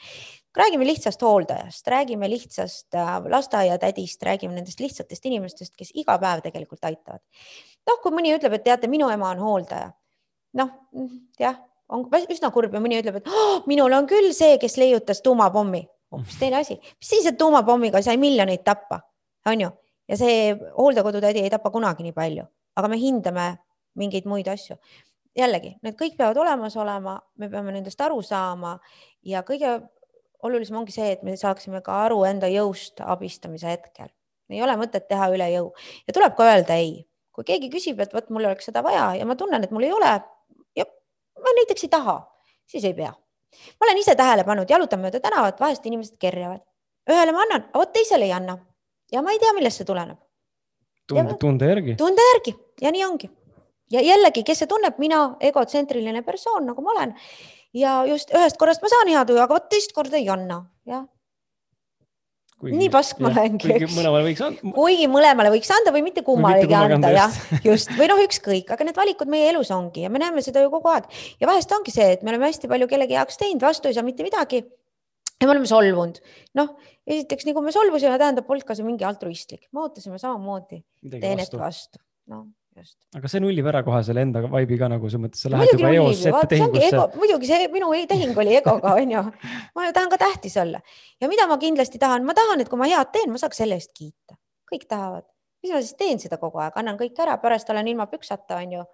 [0.57, 6.85] räägime lihtsast hooldajast, räägime lihtsast äh, lasteaiatädist, räägime nendest lihtsatest inimestest, kes iga päev tegelikult
[6.85, 7.23] aitavad.
[7.87, 9.93] noh, kui mõni ütleb, et teate, minu ema on hooldaja,
[10.59, 10.75] noh
[11.39, 15.23] jah on üsna kurb ja mõni ütleb, et oh, minul on küll see, kes leiutas
[15.23, 15.83] tuumapommi,
[16.13, 16.79] hoopis teine asi.
[16.81, 19.01] mis siis, et tuumapommiga sai miljoneid tappa,
[19.47, 19.71] on ju,
[20.09, 23.49] ja see hooldekodutädi ei tapa kunagi nii palju, aga me hindame
[23.97, 24.77] mingeid muid asju.
[25.37, 28.79] jällegi, need kõik peavad olemas olema, me peame nendest aru saama
[29.23, 29.81] ja kõige
[30.43, 34.09] olulisem ongi see, et me saaksime ka aru enda jõust abistamise hetkel.
[34.51, 35.73] ei ole mõtet teha üle jõu
[36.07, 39.27] ja tuleb ka öelda ei, kui keegi küsib, et vot mul oleks seda vaja ja
[39.27, 40.13] ma tunnen, et mul ei ole,
[41.43, 42.17] ma näiteks ei taha,
[42.67, 43.13] siis ei pea.
[43.81, 46.63] ma olen ise tähele pannud, jalutan mööda tänavat, vahest inimesed kerjavad.
[47.11, 48.59] ühele ma annan, vot teisele ei anna.
[49.13, 50.19] ja ma ei tea, millest see tuleneb.
[51.09, 51.97] tunde, tunde järgi.
[51.97, 53.31] tunde järgi ja nii ongi.
[53.91, 57.15] ja jällegi, kes see tunneb, mina, egotsentriline persoon, nagu ma olen.
[57.75, 61.07] ja just ühest korrast ma saan hea tuju, aga vot teist korda ei anna, jah
[62.57, 63.93] Kuigi, nii pask ma olengi, eks.
[63.93, 64.71] mõlemale võiks anda.
[64.73, 67.37] kuigi mõlemale võiks anda või mitte kummalegi anda, jah,
[67.67, 70.73] just või noh, ükskõik, aga need valikud meie elus ongi ja me näeme seda ju
[70.73, 71.11] kogu aeg
[71.43, 74.07] ja vahest ongi see, et me oleme hästi palju kellegi heaks teinud, vastu ei saa
[74.07, 74.63] mitte midagi.
[75.37, 76.23] ja me oleme solvunud,
[76.57, 76.73] noh,
[77.05, 80.81] esiteks kui me solvusime, tähendab, polnud ka see mingi altruistlik, me ootasime samamoodi
[81.13, 82.01] teenet vastu, vastu.,
[82.33, 82.97] noh just.
[83.17, 85.93] aga see nullib ära kohe selle enda vibe'i ka nagu selles mõttes, sa lähed juba
[85.97, 87.05] eos ette tehingusse.
[87.17, 89.23] muidugi see minu tehing oli egoga, onju.
[89.77, 90.83] ma ju tahan ka tähtis olla
[91.23, 93.79] ja mida ma kindlasti tahan, ma tahan, et kui ma head teen, ma saaks selle
[93.81, 94.39] eest kiita.
[94.73, 95.27] kõik tahavad,
[95.63, 98.85] mis ma siis teen seda kogu aeg, annan kõik ära, pärast olen ilma püksata, onju.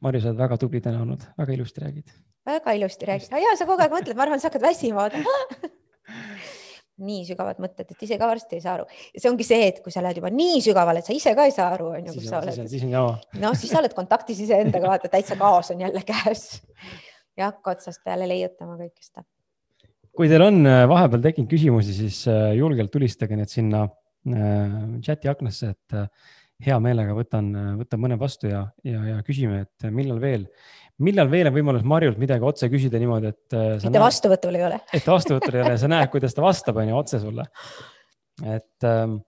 [0.00, 2.14] Marju, sa oled väga tubli täna olnud, väga ilusti räägid.
[2.46, 5.10] väga ilusti räägid, ja sa kogu aeg mõtled, ma arvan, sa hakkad väsima
[7.02, 8.86] nii sügavad mõtted, et ise ka varsti ei saa aru.
[9.12, 11.44] ja see ongi see, et kui sa lähed juba nii sügavale, et sa ise ka
[11.48, 12.62] ei saa aru, on ju, kus sa oled.
[12.72, 13.18] siis on jama.
[13.42, 16.46] noh, siis sa oled kontaktis iseendaga, vaata täitsa kaos on jälle käes
[17.36, 19.26] ja hakka otsast peale leiutama kõike seda.
[20.16, 25.28] kui teil on äh, vahepeal tekkinud küsimusi, siis äh, julgelt tulistage need sinna äh, chati
[25.32, 26.00] aknasse, et
[26.64, 30.46] hea meelega võtan, võtan mõne vastu ja, ja, ja küsime, et millal veel
[31.04, 33.56] millal veel on võimalus Marjult midagi otse küsida niimoodi, et.
[33.56, 34.80] Äh, mitte vastuvõtul ei ole.
[34.96, 37.46] et vastuvõtul ei ole, sa näed, kuidas ta vastab, on ju, otse sulle.
[38.44, 39.18] et ähm,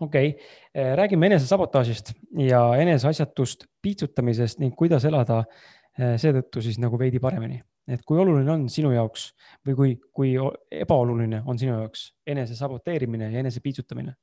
[0.00, 6.98] okei okay., äh, räägime enesesabotaažist ja eneseasjatust piitsutamisest ning kuidas elada äh, seetõttu siis nagu
[6.98, 7.62] veidi paremini.
[7.90, 9.32] et kui oluline on sinu jaoks
[9.66, 10.34] või kui, kui
[10.70, 14.14] ebaoluline on sinu jaoks enese saboteerimine ja enese piitsutamine?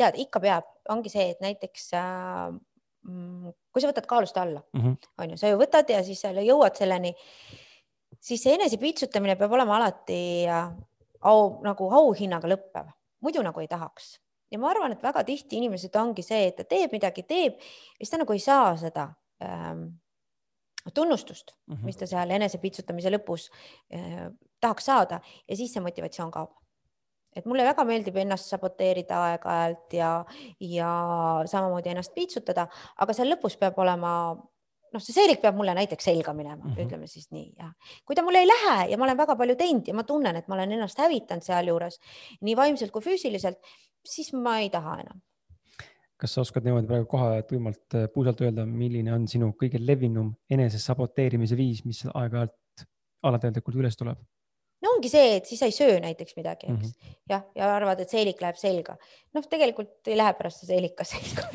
[0.00, 2.50] tead, ikka peab, ongi see, et näiteks äh,
[3.02, 4.96] kui sa võtad kaalust alla mm, Mhm.
[5.18, 7.14] on ju, sa ju võtad ja siis sa jõuad selleni,
[8.20, 10.46] siis see enesepiitsutamine peab olema alati
[11.22, 12.90] au nagu auhinnaga lõppev,
[13.24, 14.18] muidu nagu ei tahaks.
[14.50, 18.00] ja ma arvan, et väga tihti inimesed ongi see, et ta teeb midagi, teeb ja
[18.02, 19.08] siis ta nagu ei saa seda
[19.40, 19.84] ähm,
[20.94, 21.84] tunnustust, Mhm.
[21.86, 23.48] mis ta seal enesepiitsutamise lõpus
[23.94, 24.30] äh,
[24.60, 26.50] tahaks saada ja siis see motivatsioon kaob.
[27.36, 30.12] Et mulle väga meeldib ennast saboteerida aeg-ajalt ja,
[30.60, 30.92] ja
[31.50, 32.66] samamoodi ennast piitsutada,
[32.98, 34.12] aga seal lõpus peab olema
[34.94, 36.72] noh, see seelik peab mulle näiteks selga minema mm.
[36.72, 36.86] -hmm.
[36.86, 37.70] ütleme siis nii ja
[38.06, 40.48] kui ta mul ei lähe ja ma olen väga palju teinud ja ma tunnen, et
[40.48, 42.00] ma olen ennast hävitanud sealjuures
[42.40, 43.58] nii vaimselt kui füüsiliselt,
[44.04, 45.20] siis ma ei taha enam.
[46.20, 50.34] kas sa oskad niimoodi praegu kohe tuimalt äh, puusalt öelda, milline on sinu kõige levinum
[50.50, 52.84] enese saboteerimise viis, mis aeg-ajalt
[53.22, 54.18] alateadlikult üles tuleb?
[55.00, 56.92] Ongi see, et siis sa ei söö näiteks midagi, eks mm.
[56.92, 57.16] -hmm.
[57.32, 58.96] jah, ja arvad, et seelik läheb selga.
[59.34, 61.46] noh, tegelikult ei lähe pärast see seelik ka selga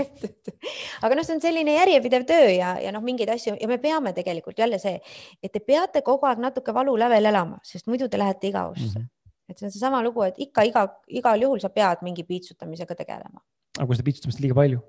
[1.06, 4.14] aga noh, see on selline järjepidev töö ja, ja noh, mingeid asju ja me peame
[4.18, 5.00] tegelikult jälle see,
[5.44, 9.06] et te peate kogu aeg natuke valu lävel elama, sest muidu te lähete igavusse mm.
[9.06, 9.40] -hmm.
[9.50, 13.42] et see on seesama lugu, et ikka iga, igal juhul sa pead mingi piitsutamisega tegelema.
[13.78, 14.82] aga kui seda piitsutamist liiga palju,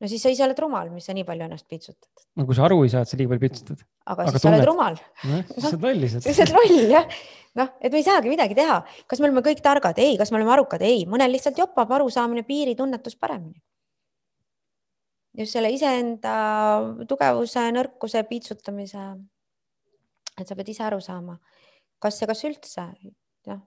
[0.00, 2.66] no siis sa ise oled rumal, mis sa nii palju ennast piitsutad, no kui sa
[2.66, 4.98] aru ei saa, et sa liiga palju piitsutad, aga, siis sa oled rumal.
[5.24, 6.42] Nojah, sa oled loll sa lihtsalt.
[6.44, 7.06] oled loll jah,
[7.60, 10.40] noh, et me ei saagi midagi teha, kas me oleme kõik targad, ei, kas me
[10.40, 13.56] oleme arukad, ei, mõnel lihtsalt jopab arusaamine, piiritunnetus paremini.
[15.36, 16.34] just selle iseenda
[17.08, 19.06] tugevuse, nõrkuse piitsutamise.
[20.36, 21.38] et sa pead ise aru saama,
[21.98, 22.84] kas ja kas üldse,
[23.48, 23.62] jah.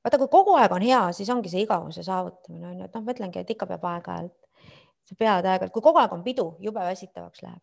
[0.00, 3.04] vaata, kui kogu aeg on hea, siis ongi see igavuse saavutamine on ju, et noh,
[3.04, 4.32] ma ütlengi, et ikka peab aeg-ajalt,
[5.04, 7.62] sa pead aeg-ajalt, kui kogu aeg on pidu, jube väsitavaks läheb.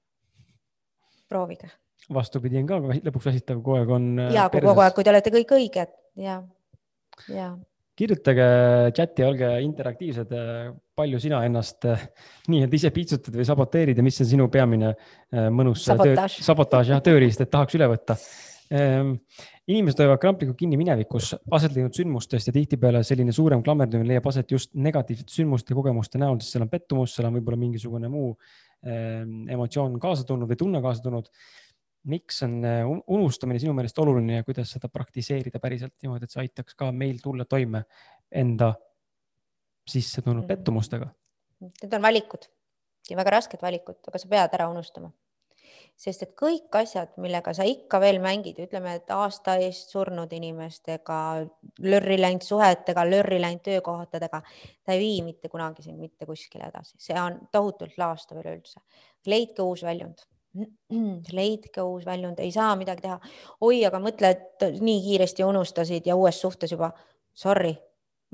[1.31, 1.71] proovige
[2.11, 4.07] vastupidi on ka lõpuks väsitav, kogu aeg on.
[4.19, 6.41] äh, ja kui kogu aeg, kui te olete kõik õiged ja,
[7.31, 7.51] ja
[8.01, 8.45] kirjutage
[8.97, 10.31] chati, olge interaktiivsed,
[10.97, 12.05] palju sina ennast äh,
[12.49, 16.37] nii-öelda ise piitsutad või saboteerid ja mis on sinu peamine äh, mõnus töö- Sabotaaž.
[16.47, 18.17] sabotaaž jah, tööriist, et tahaks üle võtta.
[18.72, 24.51] Inimesed hoiavad kramplikult kinni minevikus aset leidnud sündmustest ja tihtipeale selline suurem klammerdumine leiab aset
[24.51, 28.30] just negatiivsete sündmuste ja kogemuste näol, sest seal on pettumus, seal on võib-olla mingisugune muu
[28.88, 31.28] ähm, emotsioon kaasa tulnud või tunne kaasa tulnud.
[32.03, 36.41] miks on un- unustamine sinu meelest oluline ja kuidas seda praktiseerida päriselt niimoodi, et see
[36.41, 37.84] aitaks ka meil tulla toime
[38.32, 38.72] enda
[39.88, 40.47] sisse tulnud Mhm.
[40.47, 41.11] pettumustega?
[41.61, 42.47] need on valikud
[43.09, 45.11] ja väga rasked valikud, aga sa pead ära unustama.
[46.02, 51.20] Sest et kõik asjad, millega sa ikka veel mängid, ütleme, et aasta eest surnud inimestega,
[51.86, 54.41] lörri läinud suhetega, lörri läinud töökohtadega,
[54.86, 58.82] ta ei vii mitte kunagi sind mitte kuskile edasi, see on tohutult laastav üleüldse.
[59.30, 60.26] leidke uus väljund
[61.39, 63.20] leidke uus väljund, ei saa midagi teha.
[63.62, 66.91] oi, aga mõtle, et nii kiiresti unustasid ja uues suhtes juba,
[67.34, 67.74] sorry,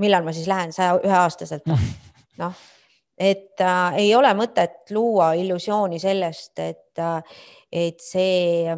[0.02, 1.92] millal ma siis lähen saja ühe aastaselt või?
[2.42, 2.66] noh,
[3.18, 7.40] et äh, ei ole mõtet luua illusiooni sellest, et äh,,
[7.72, 8.76] et see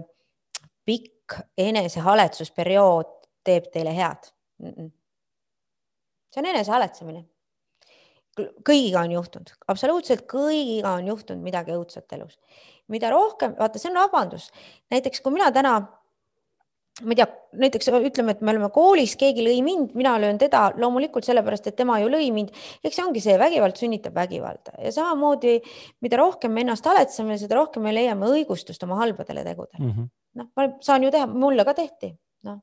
[0.88, 3.12] pikk enesehaletsusperiood
[3.46, 4.32] teeb teile head
[4.64, 4.72] mm.
[4.72, 4.90] -mm.
[6.32, 7.26] see on enesehaletsemine.
[8.40, 12.40] kõigiga on juhtunud, absoluutselt kõigiga on juhtunud midagi õudset elus.
[12.88, 14.52] mida rohkem, vaata, see on vabandus.
[14.92, 15.99] näiteks kui mina täna
[17.04, 17.28] ma ei tea,
[17.64, 21.78] näiteks ütleme, et me oleme koolis, keegi lõi mind, mina löön teda loomulikult sellepärast, et
[21.80, 22.54] tema ju lõi mind.
[22.84, 25.60] eks see ongi see, vägivald sünnitab vägivalda ja samamoodi,
[26.04, 29.84] mida rohkem me ennast haletseme, seda rohkem me leiame õigustust oma halbadele tegudele.
[29.84, 30.10] Mm -hmm.
[30.42, 32.12] noh, ma saan ju teha, mulle ka tehti,
[32.48, 32.60] noh.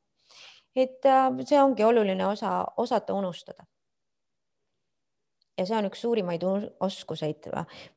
[0.75, 3.65] et äh, see ongi oluline osa, osata unustada.
[5.59, 6.43] ja see on üks suurimaid
[6.81, 7.49] oskuseid.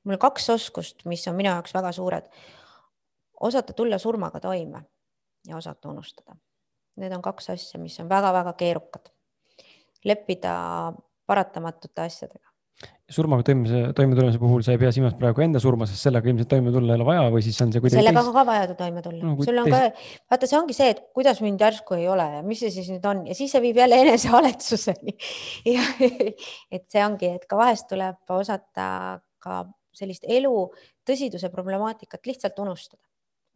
[0.03, 2.25] mul kaks oskust, mis on minu jaoks väga suured.
[3.39, 4.85] osata tulla surmaga toime
[5.47, 6.35] ja osata unustada.
[6.99, 9.11] Need on kaks asja, mis on väga-väga keerukad.
[10.05, 10.51] leppida
[11.27, 12.45] paratamatute asjadega.
[13.11, 16.71] surmaga toimumise, toimetulemise puhul sa ei pea silmas praegu enda surma, sest sellega ilmselt toime
[16.71, 17.99] tulla ei ole vaja või siis on see kuidagi.
[17.99, 20.93] sellega on ka vaja toime tulla No, sul on teis- ka, vaata, see ongi see,
[20.93, 23.63] et kuidas mind järsku ei ole ja mis see siis nüüd on ja siis see
[23.65, 25.17] viib jälle enesehaletsuseni.
[25.75, 25.83] ja
[26.71, 28.87] et see ongi, et ka vahest tuleb osata
[29.43, 29.59] ka
[29.99, 30.55] sellist elu
[31.09, 33.03] tõsiduse problemaatikat lihtsalt unustada,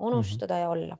[0.04, 0.64] unustada mm -hmm.
[0.66, 0.98] ja olla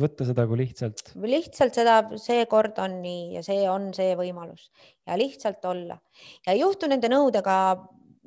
[0.00, 1.12] võtta seda kui lihtsalt.
[1.22, 4.70] lihtsalt seda, seekord on nii ja see on see võimalus
[5.06, 5.98] ja lihtsalt olla
[6.46, 7.56] ja ei juhtu nende nõudega,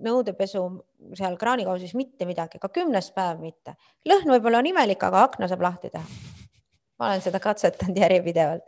[0.04, 0.64] nõudepesu
[1.18, 3.76] seal kraanikausis mitte midagi, ka kümnes päev mitte.
[4.10, 6.06] lõhn võib-olla on imelik, aga akna saab lahti teha.
[7.00, 8.66] ma olen seda katsetanud järjepidevalt.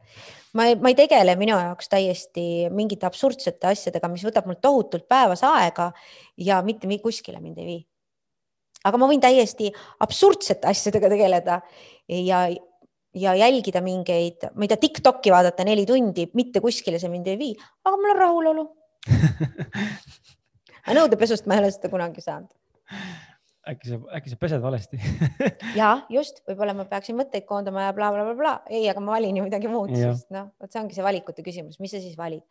[0.53, 5.07] ma ei, ma ei tegele minu jaoks täiesti mingite absurdsete asjadega, mis võtab mul tohutult
[5.09, 5.91] päevas aega
[6.37, 7.81] ja mitte mi- kuskile mind ei vii.
[8.85, 11.61] aga ma võin täiesti absurdsete asjadega tegeleda
[12.07, 12.47] ja
[13.15, 17.39] ja jälgida mingeid, ma ei tea, Tiktoki vaadata neli tundi, mitte kuskile see mind ei
[17.39, 17.55] vii,
[17.85, 18.67] aga mul on rahulolu.
[20.85, 22.51] Aga nõudepesust ma ei ole seda kunagi saanud
[23.69, 24.99] äkki sa, äkki sa pesed valesti?
[25.79, 28.77] Ja just, võib-olla ma peaksin mõtteid koondama ja blablabla bla, bla, bla.
[28.77, 31.79] ei, aga ma valin ju midagi muud, sest noh, vot see ongi see valikute küsimus,
[31.83, 32.43] mis sa siis valid.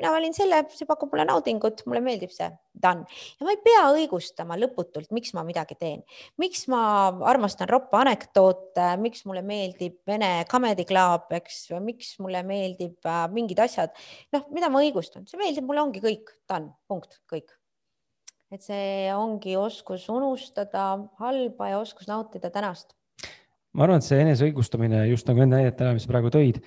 [0.00, 3.06] mina valin selle, see pakub mulle naudingut, mulle meeldib see, done.
[3.38, 6.02] ja ma ei pea õigustama lõputult, miks ma midagi teen,
[6.42, 6.82] miks ma
[7.30, 13.60] armastan roppa anekdoote, miks mulle meeldib Vene Comedy Club, eks, miks mulle meeldib äh, mingid
[13.62, 13.92] asjad.
[14.34, 17.52] noh, mida ma õigustan, see meeldib mulle, ongi kõik, done, punkt, kõik
[18.52, 20.90] et see ongi oskus unustada
[21.22, 22.92] halba ja oskus nautida tänast
[23.72, 26.58] ma arvan, et see eneseõigustamine just nagu nende näidete ajal, mis sa praegu tõid,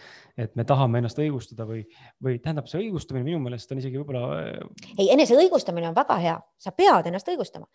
[0.42, 1.84] et me tahame ennast õigustada või,
[2.24, 4.40] või tähendab, see õigustamine minu meelest on isegi võib-olla.
[4.40, 7.70] Äh, ei, eneseõigustamine on väga hea, sa pead ennast õigustama.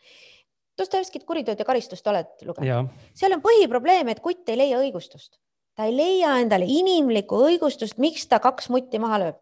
[0.81, 2.91] Dostojevskit Kuritööd ja karistust oled lugenud?
[3.19, 5.39] seal on põhiprobleem, et kutt ei leia õigustust,
[5.79, 9.41] ta ei leia endale inimlikku õigustust, miks ta kaks mutti maha lööb,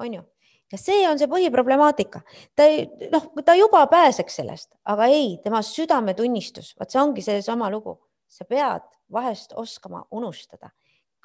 [0.00, 0.24] on ju
[0.72, 2.22] ja see on see põhiproblemaatika.
[2.56, 7.70] ta ei, noh, ta juba pääseks sellest, aga ei, tema südametunnistus, vot see ongi seesama
[7.70, 7.98] lugu,
[8.28, 10.72] sa pead vahest oskama unustada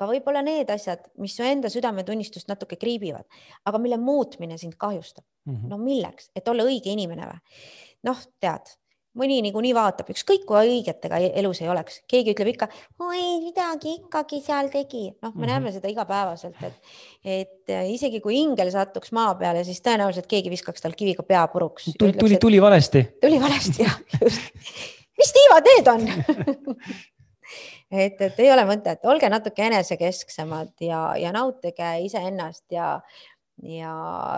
[0.02, 3.28] ka võib-olla need asjad, mis su enda südametunnistust natuke kriibivad,
[3.70, 5.54] aga mille muutmine sind kahjustab mm.
[5.54, 5.70] -hmm.
[5.70, 7.42] no milleks, et olla õige inimene või?
[8.10, 8.72] noh, tead,
[9.18, 12.68] mõni niikuinii vaatab, ükskõik kui õiget ega elus ei oleks, keegi ütleb ikka,
[13.04, 15.52] oi midagi ikkagi seal tegi, noh, me mm -hmm.
[15.52, 20.50] näeme seda igapäevaselt, et, et äh, isegi kui ingel satuks maa peale, siis tõenäoliselt keegi
[20.50, 21.92] viskaks tal kiviga pea puruks.
[22.00, 23.04] tuli, tuli, tuli valesti.
[23.22, 24.42] tuli valesti jah, just.
[25.18, 26.08] mis tiivad need on
[27.92, 33.02] et, et ei ole mõtet, olge natuke enesekesksemad ja, ja nautige iseennast ja
[33.62, 33.94] ja,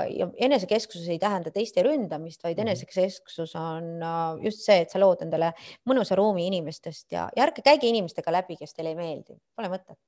[0.09, 2.67] ja enesekesksus ei tähenda teiste ründamist, vaid mhm.
[2.67, 5.53] enesekesksus on äh, just see, et sa lood endale
[5.89, 9.99] mõnusa ruumi inimestest ja, ja ärge käige inimestega läbi, kes teile ei meeldi, pole mõtet,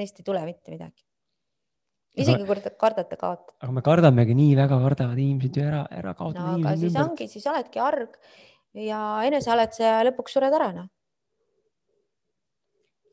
[0.00, 1.04] neist ei tule mitte midagi.
[2.20, 3.56] isegi kui te kardate kaotada.
[3.62, 6.56] aga me kardamegi nii väga, kardavad inimesed ju ära, ära kaotada.
[6.56, 7.10] no aga siis ümber.
[7.10, 8.16] ongi, siis oledki arg
[8.74, 10.90] ja enesealetseja lõpuks sured ära, noh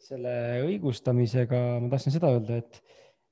[0.07, 0.33] selle
[0.63, 2.77] õigustamisega ma tahtsin seda öelda, et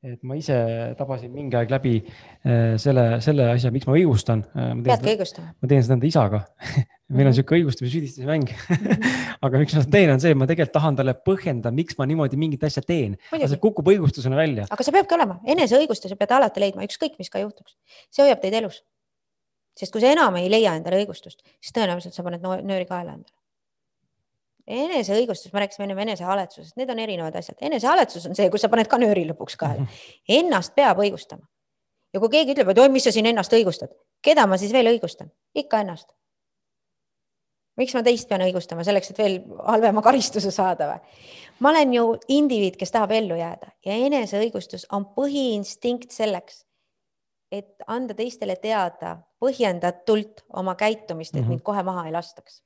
[0.05, 0.55] et ma ise
[0.99, 4.43] tabasin mingi aeg läbi äh, selle, selle asja, miks ma õigustan.
[4.53, 5.53] Äh, peadki õigustama.
[5.57, 6.41] ma teen seda enda isaga
[7.15, 7.37] meil on mhm.
[7.37, 8.49] sihuke õigustamise süüdistamise mäng
[9.45, 12.07] aga miks ma seda teen, on see, et ma tegelikult tahan talle põhjendada, miks ma
[12.09, 13.15] niimoodi mingit asja teen.
[13.35, 14.67] aga see kukub õigustusena välja.
[14.69, 17.77] aga see peabki olema, eneseõigustuse peate alati leidma, ükskõik mis ka juhtuks.
[18.09, 18.81] see hoiab teid elus.
[19.77, 23.34] sest kui sa enam ei leia endale õigustust, siis tõenäoliselt sa paned nööri kaela endale
[24.67, 27.57] eneseõigustus, me rääkisime ennem enesehaletsusest, need on erinevad asjad.
[27.61, 29.85] enesehaletsus on see, kus sa paned ka nööri lõpuks kaela.
[30.29, 31.45] Ennast peab õigustama.
[32.13, 33.93] ja kui keegi ütleb, et oi, mis sa siin ennast õigustad,
[34.23, 35.31] keda ma siis veel õigustan?
[35.55, 36.09] ikka ennast.
[37.77, 41.15] miks ma teist pean õigustama selleks, et veel halvema karistuse saada või?
[41.59, 46.63] ma olen ju indiviid, kes tahab ellu jääda ja eneseõigustus on põhiinstinkt selleks,
[47.51, 51.49] et anda teistele teada põhjendatult oma käitumist, et mm -hmm.
[51.49, 52.63] mind kohe maha ei lastaks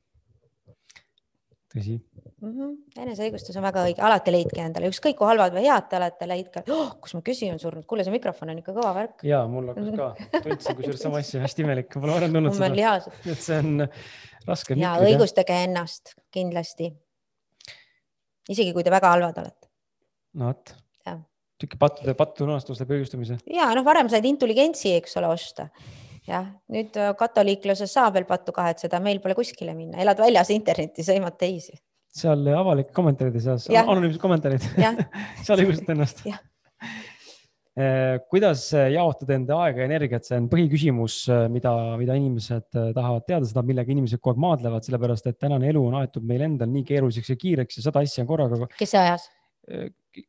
[1.70, 2.49] tõsi mm.
[2.49, 3.03] -hmm.
[3.03, 6.63] eneseõigustus on väga õige, alati leidke endale, ükskõik kui halvad või head te olete, leidke
[6.74, 9.24] oh,, kus mu kösi on surnud, kuule, see mikrofon on ikka kõva värk.
[9.28, 10.09] ja mul hakkas ka,
[10.47, 12.97] tundsin kusjuures sama asja, hästi imelik, pole varem tundnud seda.
[13.22, 13.86] et see on
[14.49, 14.80] raske.
[14.82, 16.91] ja õigustage ennast kindlasti.
[18.49, 19.74] isegi kui te väga halvad olete.
[20.39, 20.78] no vot
[21.59, 23.41] sihuke pattude, pattude lunastus läbi õigustamise.
[23.51, 25.67] ja noh, varem said intelligentsi, eks ole, osta
[26.30, 31.05] jah, nüüd äh, katoliikluses saab veel pattu kahetseda, meil pole kuskile minna, elad väljas internetti,
[31.05, 31.77] sõimad teisi.
[32.19, 34.65] seal avalike kommentaaride seas, anonüümsed kommentaarid
[35.45, 36.23] seal õigustad ennast.
[37.80, 43.25] Äh, kuidas jaotada enda aega ja energiat, see on põhiküsimus, äh, mida, mida inimesed tahavad
[43.30, 46.71] teada, seda, millega inimesed kogu aeg maadlevad, sellepärast et tänane elu on aetud meil endal
[46.73, 48.69] nii keeruliseks ja kiireks ja sada asja on korraga.
[48.77, 49.30] kes ajas?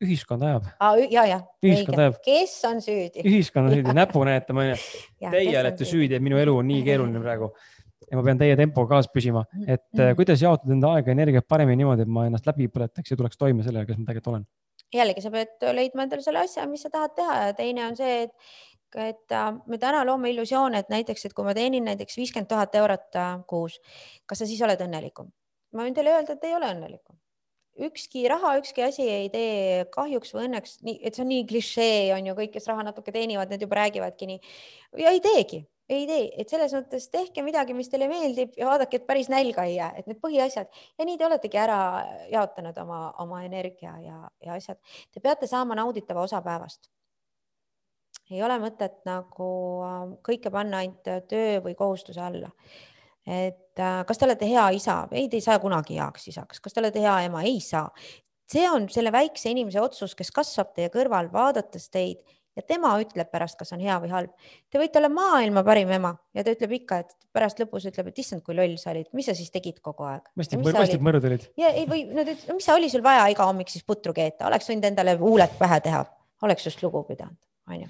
[0.01, 0.69] Ühiskond ajab.
[1.09, 1.41] ja, ja.
[1.65, 2.17] ühiskond ajab.
[2.25, 3.25] kes on süüdi?
[3.25, 4.79] ühiskond on süüdi, näpu näitama onju.
[5.35, 7.51] Teie olete süüdi, et minu elu on nii keeruline praegu
[8.11, 10.17] ja ma pean teie tempoga kaasas püsima, et mm.
[10.19, 13.39] kuidas jaotada enda aega ja energiat paremini niimoodi, et ma ennast läbi põletaks ja tuleks
[13.39, 14.43] toime sellega, kes ma tegelikult olen.
[14.91, 18.25] jällegi, sa pead leidma endale selle asja, mis sa tahad teha ja teine on see,
[18.25, 18.33] et,
[18.99, 22.75] et äh, me täna loome illusioone, et näiteks, et kui ma teenin näiteks viiskümmend tuhat
[22.81, 23.79] eurot äh, kuus,
[24.27, 25.31] kas sa siis oled õnnelikum?
[25.71, 27.20] ma võin teile öelda, et ei ole õnnelikum
[27.79, 31.99] ükski raha, ükski asi ei tee kahjuks või õnneks nii, et see on nii klišee,
[32.15, 34.39] on ju, kõik, kes raha natuke teenivad, need juba räägivadki nii
[34.99, 35.61] ja ei teegi,
[35.91, 39.65] ei tee, et selles mõttes tehke midagi, mis teile meeldib ja vaadake, et päris nälga
[39.67, 41.79] ei jää, et need põhiasjad ja nii te oletegi ära
[42.31, 44.79] jaotanud oma, oma energia ja, ja asjad.
[45.11, 46.91] Te peate saama nauditava osa päevast.
[48.31, 49.47] ei ole mõtet nagu
[49.83, 52.51] äh, kõike panna ainult töö või kohustuse alla
[53.27, 56.73] et äh, kas te olete hea isa, ei, te ei saa kunagi heaks isaks, kas
[56.73, 57.89] te olete hea ema, ei saa.
[58.51, 62.19] see on selle väikse inimese otsus, kes kasvab teie kõrval, vaadates teid
[62.55, 64.49] ja tema ütleb pärast, kas on hea või halb.
[64.71, 68.19] Te võite olla maailma parim ema ja ta ütleb ikka, et pärast lõpus ütleb, et
[68.23, 70.27] issand, kui loll sa olid, mis sa siis tegid kogu aeg.
[70.39, 71.47] mõistlik mõrud olid.
[71.59, 74.67] ja ei või, ütleb, no mis oli sul vaja iga hommik siis putru keeta, oleks
[74.69, 76.03] võinud endale huuled pähe teha,
[76.47, 77.39] oleks just lugu pidanud,
[77.71, 77.87] onju.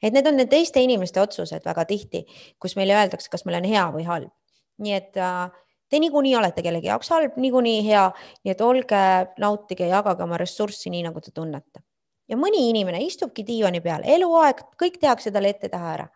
[0.00, 2.24] et need on need teiste inimeste otsused väga tihti,
[2.58, 4.32] kus meile öeldakse, kas meil on hea või halb.
[4.80, 5.50] Nii et äh,
[5.90, 8.08] te niikuinii olete kellegi jaoks halb, niikuinii hea,
[8.44, 9.04] nii et olge,
[9.38, 11.84] nautige, jagage oma ressurssi nii, nagu te tunnete
[12.30, 16.06] ja mõni inimene istubki diivani peal eluaeg, kõik tehakse talle ette-taha ära.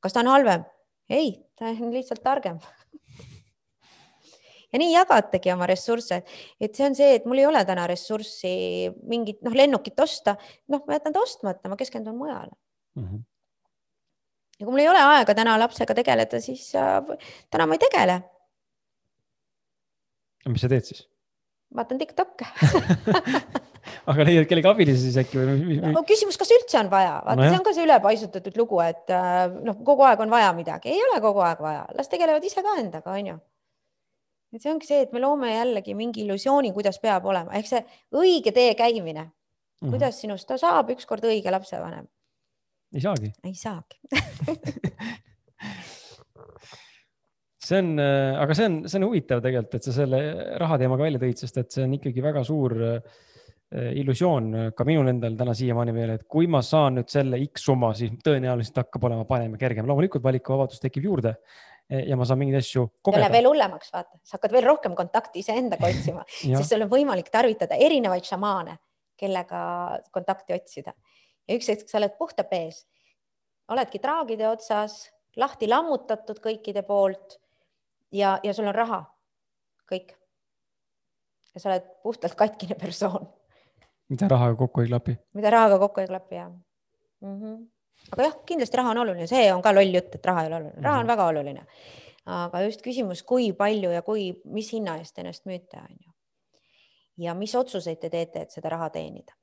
[0.00, 0.64] kas ta on halvem?
[1.10, 2.58] ei, ta on lihtsalt targem
[4.72, 6.22] ja nii jagategi oma ressursse,
[6.60, 8.54] et see on see, et mul ei ole täna ressurssi
[9.10, 10.36] mingit noh, lennukit osta,
[10.68, 12.54] noh, ma jätan ta ostmata, ma keskendun mujale
[12.96, 13.04] mm.
[13.04, 13.24] -hmm.
[14.60, 17.00] Ja kui mul ei ole aega täna lapsega tegeleda, siis äh,
[17.50, 18.20] täna ma ei tegele.
[20.48, 21.06] mis sa teed siis?
[21.76, 22.46] vaatan Tiktokke
[24.10, 25.78] aga leiad kellegi abilise siis äkki või?
[25.94, 29.12] no küsimus, kas üldse on vaja, vaata no, see on ka see ülepaisutatud lugu, et
[29.14, 32.64] äh, noh, kogu aeg on vaja midagi, ei ole kogu aeg vaja, las tegelevad ise
[32.66, 33.36] ka endaga, onju.
[34.56, 37.84] et see ongi see, et me loome jällegi mingi illusiooni, kuidas peab olema, ehk see
[38.16, 39.30] õige tee käimine mm.
[39.30, 39.92] -hmm.
[39.94, 42.08] kuidas sinust saab ükskord õige lapsevanem?
[42.94, 43.32] Ei saagi.
[43.46, 44.00] ei saagi
[47.70, 50.20] see on, äh, aga see on, see on huvitav tegelikult, et sa selle
[50.60, 52.98] raha teemaga välja tõid, sest et see on ikkagi väga suur äh,
[54.00, 57.92] illusioon ka minul endal täna siiamaani veel, et kui ma saan nüüd selle X summa,
[57.94, 59.86] siis tõenäoliselt hakkab olema parem ja kergem.
[59.86, 61.36] loomulikult valikuvabadus tekib juurde
[61.90, 63.30] ja ma saan mingeid asju kogeda.
[63.30, 66.22] veel hullemaks, vaata, sa hakkad veel rohkem kontakti iseendaga otsima
[66.58, 68.76] sest sul on võimalik tarvitada erinevaid šamaane,
[69.18, 69.62] kellega
[70.14, 70.94] kontakti otsida.
[71.50, 72.84] Ja üks hetk sa oled puhta pees,
[73.70, 75.02] oledki traagide otsas,
[75.40, 77.38] lahti lammutatud kõikide poolt
[78.14, 79.02] ja, ja sul on raha,
[79.90, 80.14] kõik.
[81.54, 83.26] ja sa oled puhtalt katkine persoon.
[84.10, 85.16] mida rahaga kokku ei klapi.
[85.34, 87.40] mida rahaga kokku ei klapi, jah mm.
[87.40, 87.56] -hmm.
[88.12, 90.56] aga jah, kindlasti raha on oluline, see on ka loll jutt, et raha ei ole
[90.62, 91.16] oluline, raha on mm -hmm.
[91.16, 91.66] väga oluline.
[92.26, 96.12] aga just küsimus, kui palju ja kui, mis hinna eest ennast müüte, on ju.
[97.16, 99.34] ja mis otsuseid te teete, et seda raha teenida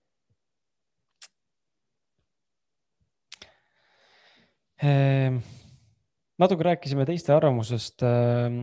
[6.37, 8.61] natuke rääkisime teiste arvamusest, ähm,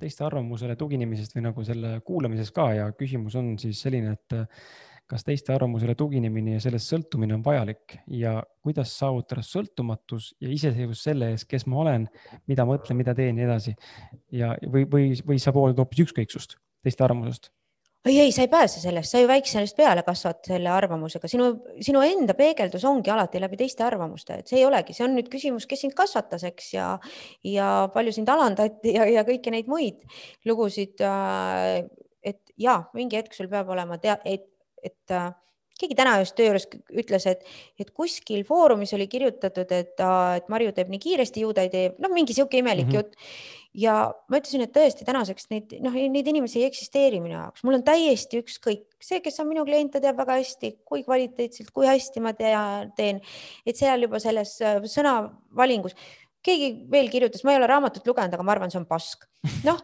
[0.00, 4.66] teiste arvamusele tuginemisest või nagu selle kuulamisest ka ja küsimus on siis selline, et äh,
[5.10, 11.02] kas teiste arvamusele tuginemine ja sellest sõltumine on vajalik ja kuidas saavutada sõltumatus ja iseseisvus
[11.04, 12.06] selle ees, kes ma olen,
[12.48, 13.74] mida mõtlen, mida teen ja nii edasi.
[14.32, 17.50] ja, või, või, või sa pooled hoopis ükskõiksust teiste arvamusest
[18.04, 21.48] ei, ei, sa ei pääse sellest, sa ju väiksest peale kasvad selle arvamusega, sinu,
[21.84, 25.30] sinu enda peegeldus ongi alati läbi teiste arvamuste, et see ei olegi, see on nüüd
[25.32, 26.88] küsimus, kes sind kasvatas, eks ja,
[27.48, 30.04] ja palju sind alandati ja, ja kõiki neid muid
[30.48, 31.00] lugusid.
[31.00, 31.86] Äh,
[32.24, 34.46] et ja mingi hetk sul peab olema tea-, et,
[34.84, 35.32] et äh,
[35.80, 37.42] keegi täna just töö juures ütles, et,
[37.80, 41.92] et kuskil foorumis oli kirjutatud, et, et Marju teeb nii kiiresti, ju ta ei tee,
[42.02, 42.96] noh, mingi sihuke imelik mm -hmm.
[43.02, 43.16] jutt.
[43.74, 43.94] ja
[44.30, 47.82] ma ütlesin, et tõesti tänaseks neid, noh, neid inimesi ei eksisteeri minu jaoks, mul on
[47.82, 52.20] täiesti ükskõik, see, kes on minu klient, ta teab väga hästi, kui kvaliteetselt, kui hästi
[52.22, 53.20] ma tea, teen,
[53.66, 55.98] et seal juba selles äh, sõnavalingus
[56.44, 59.24] keegi veel kirjutas, ma ei ole raamatut lugenud, aga ma arvan, see on pask.
[59.68, 59.80] noh,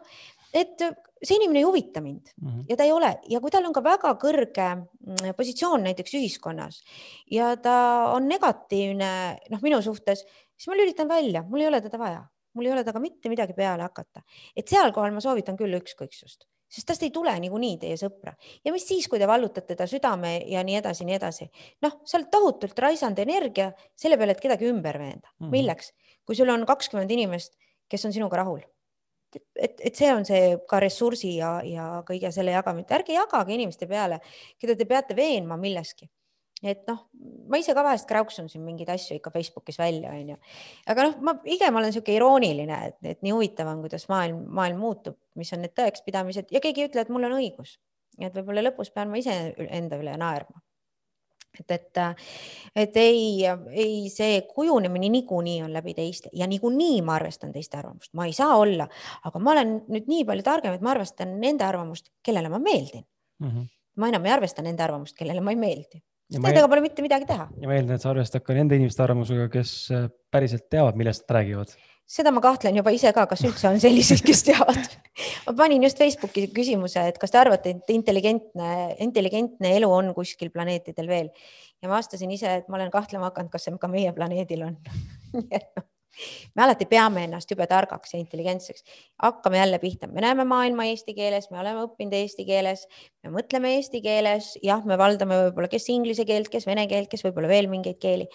[0.53, 0.83] et
[1.21, 2.65] see inimene ei huvita mind mm -hmm.
[2.69, 6.83] ja ta ei ole ja kui tal on ka väga kõrge mm, positsioon näiteks ühiskonnas
[7.31, 9.11] ja ta on negatiivne
[9.51, 10.25] noh, minu suhtes,
[10.57, 12.25] siis ma lülitan välja, mul ei ole teda vaja,
[12.55, 14.23] mul ei ole temaga mitte midagi peale hakata,
[14.57, 18.33] et sealkohal ma soovitan küll ükskõiksust sest tast ei tule niikuinii teie sõpra
[18.65, 21.51] ja mis siis, kui te vallutate ta südame ja nii edasi, nii edasi.
[21.83, 25.47] noh, sa oled tohutult raisanud energia selle peale, et kedagi ümber veenda mm.
[25.47, 25.51] -hmm.
[25.51, 25.93] milleks,
[26.25, 28.63] kui sul on kakskümmend inimest, kes on sinuga rahul
[29.37, 33.89] et, et see on see ka ressursi ja, ja kõige selle jagamine, ärge jagage inimeste
[33.91, 34.21] peale,
[34.61, 36.09] keda te peate veenma milleski.
[36.61, 37.07] et noh,
[37.49, 40.37] ma ise ka vahest kräuksun siin mingeid asju ikka Facebookis välja, onju.
[40.93, 44.83] aga noh, ma pigem olen niisugune irooniline, et, et nii huvitav on, kuidas maailm, maailm
[44.85, 47.79] muutub, mis on need tõekspidamised ja keegi ei ütle, et mul on õigus.
[48.21, 49.37] et võib-olla lõpus pean ma ise
[49.71, 50.61] enda üle naerma
[51.59, 52.01] et, et,
[52.77, 58.13] et ei, ei, see kujunemine niikuinii on läbi teiste ja niikuinii ma arvestan teiste arvamust,
[58.15, 58.89] ma ei saa olla,
[59.25, 63.05] aga ma olen nüüd nii palju targem, et ma arvestan nende arvamust, kellele ma meeldin
[63.41, 63.49] mm.
[63.49, 63.69] -hmm.
[63.97, 66.03] ma enam ei arvesta nende arvamust, kellele ma ei meeldi.
[66.31, 67.49] Nendega pole mitte midagi teha.
[67.59, 69.73] ja ma eeldan, et sa arvestad ka nende inimeste arvamusega, kes
[70.31, 71.75] päriselt teavad, millest nad räägivad
[72.11, 74.97] seda ma kahtlen juba ise ka, kas üldse on selliseid, kes teavad.
[75.47, 78.71] Ma panin just Facebooki küsimuse, et kas te arvate, et intelligentne,
[79.05, 81.31] intelligentne elu on kuskil planeetidel veel?
[81.81, 84.77] Ja ma vastasin ise, et ma olen kahtlema hakanud, kas see ka meie planeedil on
[86.55, 88.83] me alati peame ennast jube targaks ja intelligentseks.
[89.23, 92.87] hakkame jälle pihta, me näeme maailma eesti keeles, me oleme õppinud eesti keeles,
[93.23, 97.25] me mõtleme eesti keeles, jah, me valdame võib-olla, kes inglise keelt, kes vene keelt, kes
[97.27, 98.27] võib-olla veel mingeid keeli,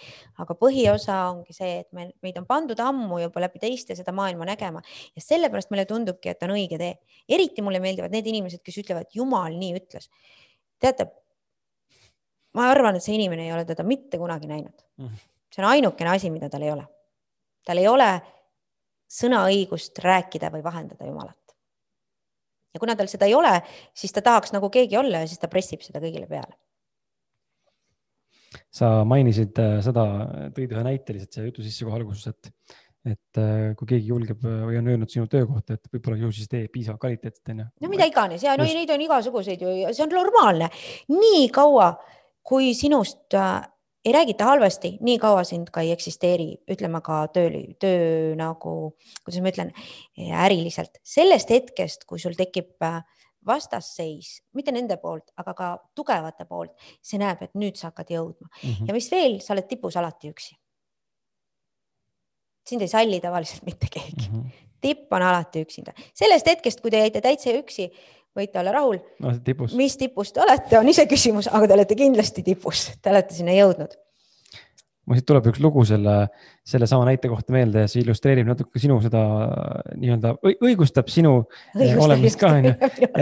[0.42, 4.48] aga põhiosa ongi see, et me, meid on pandud ammu juba läbi teiste seda maailma
[4.48, 6.96] nägema ja sellepärast meile tundubki, et on õige tee.
[7.28, 10.10] eriti mulle meeldivad need inimesed, kes ütlevad, jumal nii ütles.
[10.80, 11.10] teate,
[12.54, 14.84] ma arvan, et see inimene ei ole teda mitte kunagi näinud.
[14.98, 15.24] Mhm.
[15.52, 16.84] see on ainukene asi, mida tal ei ole
[17.66, 18.10] tal ei ole
[19.12, 21.42] sõnaõigust rääkida või vahendada Jumalat.
[22.74, 23.60] ja kuna tal seda ei ole,
[23.94, 26.56] siis ta tahaks nagu keegi olla ja siis ta pressib seda kõigile peale.
[28.72, 30.02] sa mainisid äh, seda,
[30.56, 32.74] tõid ühe näite lihtsalt siia jutu sisse kohe alguses, et,
[33.12, 36.32] et äh, kui keegi julgeb äh, või on öelnud sinu töö kohta, et võib-olla ju
[36.34, 37.70] siis tee piisavalt kvaliteetset, onju.
[37.80, 38.80] no mida iganes ja no Just...
[38.80, 40.70] neid on igasuguseid ju, see on normaalne.
[41.14, 41.92] nii kaua,
[42.46, 43.38] kui sinust
[44.06, 47.50] ei räägita halvasti, nii kaua sind ka ei eksisteeri, ütleme ka töö,
[47.82, 48.74] töö nagu,
[49.24, 49.72] kuidas ma ütlen,
[50.46, 51.00] äriliselt.
[51.02, 53.00] sellest hetkest, kui sul tekib äh,
[53.46, 58.48] vastasseis, mitte nende poolt, aga ka tugevate poolt, see näeb, et nüüd sa hakkad jõudma
[58.48, 58.88] mm -hmm.
[58.88, 60.54] ja mis veel, sa oled tipus alati üksi.
[62.66, 64.40] sind ei salli tavaliselt mitte keegi mm.
[64.40, 64.50] -hmm.
[64.80, 65.92] tipp on alati üksinda.
[66.14, 67.90] sellest hetkest, kui te jäite täitsa üksi,
[68.36, 69.36] võite olla rahul no,.
[69.76, 73.96] mis tipus te olete, on iseküsimus, aga te olete kindlasti tipus, te olete sinna jõudnud
[75.06, 76.14] mul siit tuleb üks lugu selle,
[76.66, 79.22] sellesama näite kohta meelde ja see illustreerib natuke sinu seda
[79.94, 82.72] nii-öelda õigustab sinu õigustab olemist ka onju.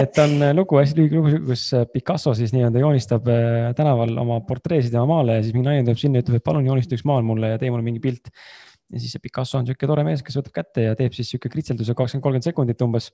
[0.04, 3.28] et on lugu, hästi lühike lugu, kus Picasso siis nii-öelda joonistab
[3.76, 6.70] tänaval oma portreesid tema maale ja siis mingi naine tuleb sinna ja ütleb, et palun
[6.70, 8.32] joonista üks maal mulle ja tee mulle mingi pilt.
[8.88, 11.52] ja siis see Picasso on sihuke tore mees, kes võtab kätte ja teeb siis sihuke
[11.52, 13.12] kritselduse kakskümmend, kolmkümmend sekundit umbes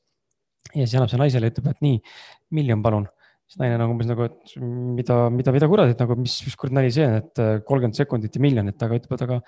[0.75, 1.99] ja siis annab see naisele ütleb, et nii,
[2.57, 3.09] miljon palun.
[3.51, 6.77] siis naine nagu umbes nagu, et mida, mida, mida kurat, et nagu mis, mis kuradi
[6.77, 9.41] nali see on, et kolmkümmend sekundit ja miljon, et aga ütleb, et aga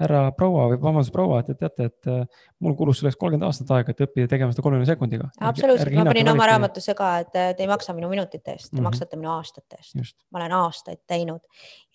[0.00, 3.70] härra proua või vabandust, proua, et te teate, et äh, mul kulus selleks kolmkümmend aastat
[3.76, 5.28] aega, et õppida tegema seda kolmekümne sekundiga.
[5.48, 8.78] absoluutselt, ma panin oma raamatusse ka, et te ei maksa minu minutite eest, te mm
[8.78, 8.88] -hmm.
[8.88, 10.16] maksate minu aastate eest.
[10.30, 11.40] ma olen aastaid teinud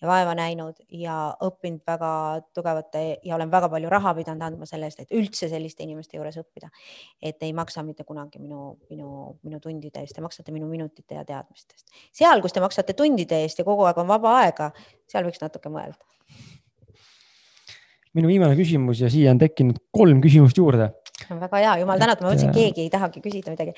[0.00, 2.12] ja vaeva näinud ja õppinud väga
[2.54, 6.36] tugevate ja olen väga palju raha pidanud andma selle eest, et üldse selliste inimeste juures
[6.36, 6.68] õppida.
[7.22, 11.24] et ei maksa mitte kunagi minu, minu, minu tundide eest, te maksate minu minutite ja
[11.24, 11.86] teadmistest.
[12.12, 14.70] seal, kus te maksate tundide eest ja kogu aeg on vaba aega,
[15.06, 16.04] seal võiks natuke mõelda
[18.18, 20.90] minu viimane küsimus ja siia on tekkinud kolm küsimust juurde.
[21.28, 23.74] väga hea, jumal tänatud, ma mõtlesin, et keegi ei tahagi küsida midagi.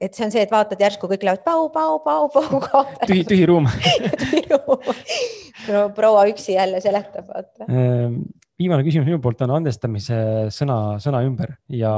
[0.00, 3.48] et see on see, et vaatad järsku kõik lähevad pau, pau, pau, pau tühi, tühi
[3.50, 3.68] ruum
[4.24, 5.92] tühi ruum.
[5.96, 7.66] proua üksi jälle seletab, vaata.
[7.68, 8.22] Ehm,
[8.58, 10.20] viimane küsimus minu poolt on andestamise
[10.54, 11.92] sõna, sõna ümber ja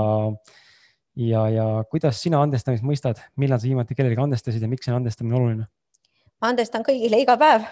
[1.16, 5.38] ja, ja kuidas sina andestamist mõistad, millal sa viimati kellelegi andestasid ja miks see andestamine
[5.38, 5.68] oluline?
[6.42, 7.66] andestan kõigile iga päev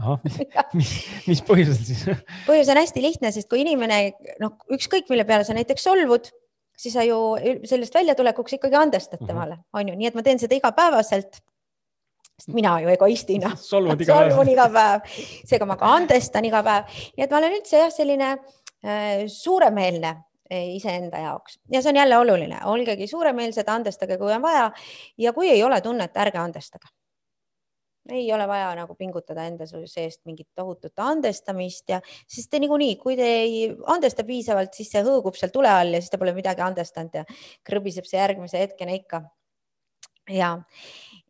[0.00, 0.20] ahah,
[0.78, 0.92] mis,
[1.28, 2.04] mis põhjusel siis?
[2.48, 4.00] põhjus on hästi lihtne, sest kui inimene
[4.42, 6.30] noh, ükskõik mille peale sa näiteks solvud,
[6.78, 7.18] siis sa ju
[7.68, 9.30] sellest väljatulekuks ikkagi andestad mhm.
[9.30, 11.40] temale, on ju, nii et ma teen seda igapäevaselt.
[12.34, 15.16] sest mina ju egoistina solvun iga päev, iga päev.,
[15.46, 20.10] seega ma ka andestan iga päev, nii et ma olen üldse jah, selline äh, suuremeelne
[20.50, 24.66] äh, iseenda jaoks ja see on jälle oluline, olgegi suuremeelsed, andestage, kui on vaja
[25.18, 26.90] ja kui ei ole tunnet, ärge andestage
[28.12, 33.16] ei ole vaja nagu pingutada enda seest mingit tohutut andestamist ja, sest te niikuinii, kui
[33.16, 33.62] te ei
[33.94, 37.24] andesta piisavalt, siis see hõõgub seal tule all ja siis te pole midagi andestanud ja
[37.64, 39.22] krõbiseb see järgmise hetkeni ikka.
[40.30, 40.54] ja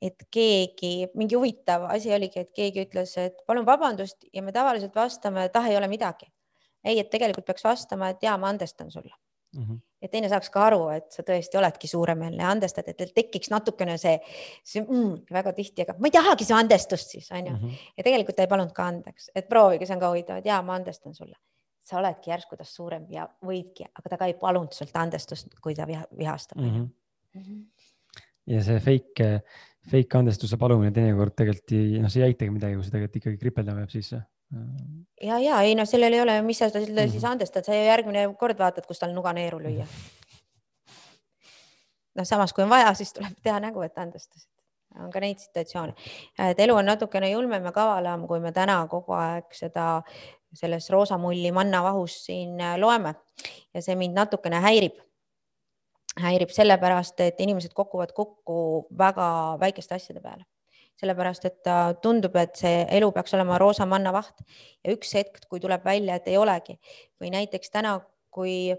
[0.03, 4.95] et keegi, mingi huvitav asi oligi, et keegi ütles, et palun vabandust ja me tavaliselt
[4.95, 6.27] vastame, et ah, ei ole midagi.
[6.85, 9.14] ei, et tegelikult peaks vastama, et ja ma andestan sulle
[9.55, 9.62] mm.
[9.62, 9.81] -hmm.
[10.05, 13.50] Et teine saaks ka aru, et sa tõesti oledki suuremeelne ja andestad, et teil tekiks
[13.52, 14.14] natukene see,
[14.66, 17.62] see mm, väga tihti, aga ma ei tahagi su andestust siis onju mm.
[17.62, 17.90] -hmm.
[17.96, 20.61] ja tegelikult ta ei palunud ka andeks, et proovige, see on ka huvitav, et ja
[20.62, 21.36] ma andestan sulle.
[21.84, 25.74] sa oledki järsku tast suurem ja võidki, aga ta ka ei palunud sult andestust, kui
[25.74, 26.70] ta viha, vihastab mm.
[26.70, 26.88] -hmm.
[27.34, 27.64] Mm -hmm.
[28.46, 29.40] ja see fake,
[29.90, 33.38] fake andestuse palumine teinekord tegelikult ei, noh, see ei aitagi midagi, kui see tegelikult ikkagi
[33.38, 34.22] kripeldama jääb sisse
[35.22, 37.11] ja, ja ei noh, sellel ei ole, mis sa talle mm -hmm.
[37.11, 39.86] siis andestad, sa järgmine kord vaatad, kus tal nuga neeru lüüa.
[42.14, 44.50] noh, samas kui on vaja, siis tuleb teha nägu, et andestasid.
[44.98, 45.94] on ka neid situatsioone,
[46.38, 50.02] et elu on natukene julmem ja kavalam, kui me täna kogu aeg seda
[50.55, 53.14] selles roosamulli mannavahus siin äh, loeme
[53.74, 54.94] ja see mind natukene häirib
[56.20, 60.44] häirib sellepärast, et inimesed kukuvad kokku väga väikeste asjade peale
[61.01, 61.70] sellepärast et
[62.03, 64.45] tundub, et see elu peaks olema roosa mannavaht.
[64.84, 66.78] Ja üks hetk, kui tuleb välja, et ei olegi
[67.20, 67.99] või näiteks täna,
[68.34, 68.74] kui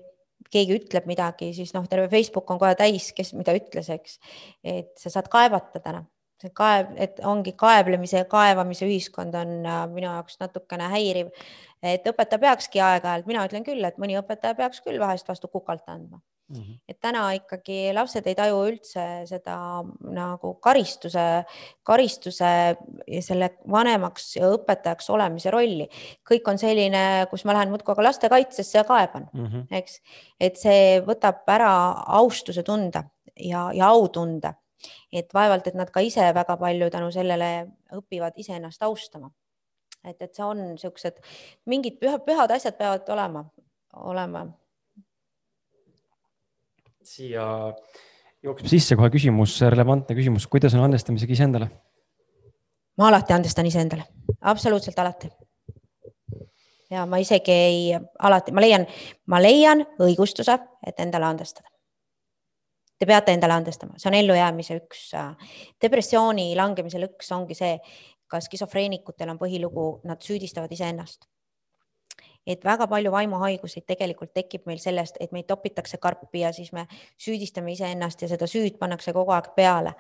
[0.52, 4.20] keegi ütleb midagi, siis noh, terve Facebook on kohe täis, kes mida ütles, eks,
[4.64, 6.04] et sa saad kaevata täna,
[6.46, 11.34] see kaeb, et ongi kaeblemise ja kaevamise ühiskond on äh, minu jaoks natukene häiriv.
[11.86, 15.84] et õpetaja peakski aeg-ajalt, mina ütlen küll, et mõni õpetaja peaks küll vahest vastu kukalt
[15.92, 16.56] andma mm.
[16.56, 16.80] -hmm.
[16.88, 19.58] et täna ikkagi lapsed ei taju üldse seda
[20.16, 21.46] nagu karistuse,
[21.84, 22.52] karistuse
[23.08, 25.90] ja selle vanemaks ja õpetajaks olemise rolli.
[26.30, 29.66] kõik on selline, kus ma lähen muudkui aga lastekaitsesse ja kaeban mm, -hmm.
[29.72, 30.02] eks,
[30.40, 31.74] et see võtab ära
[32.22, 33.04] austuse tunde
[33.36, 34.54] ja, ja autunde
[35.12, 37.50] et vaevalt, et nad ka ise väga palju tänu sellele
[37.96, 39.32] õpivad iseennast austama.
[40.06, 41.18] et, et see on niisugused
[41.66, 43.46] mingid püha, pühad asjad peavad olema,
[43.94, 44.46] olema.
[47.02, 47.48] siia
[48.44, 51.72] jookseb sisse kohe küsimus, relevantne küsimus, kuidas on andestamisega iseendale?
[52.98, 54.06] ma alati andestan iseendale,
[54.42, 55.32] absoluutselt alati
[56.90, 57.80] ja ma isegi ei,
[58.20, 58.86] alati ma leian,
[59.32, 61.70] ma leian õigustuse, et endale andestada.
[63.00, 67.74] Te peate endale andestama, see on ellujäämise üks, äh, depressiooni langemise lõks ongi see,
[68.32, 71.28] ka skisofreenikutel on põhilugu, nad süüdistavad iseennast.
[72.46, 76.84] et väga palju vaimuhaiguseid tegelikult tekib meil sellest, et meid topitakse karpi ja siis me
[77.18, 79.94] süüdistame iseennast ja seda süüd pannakse kogu aeg peale.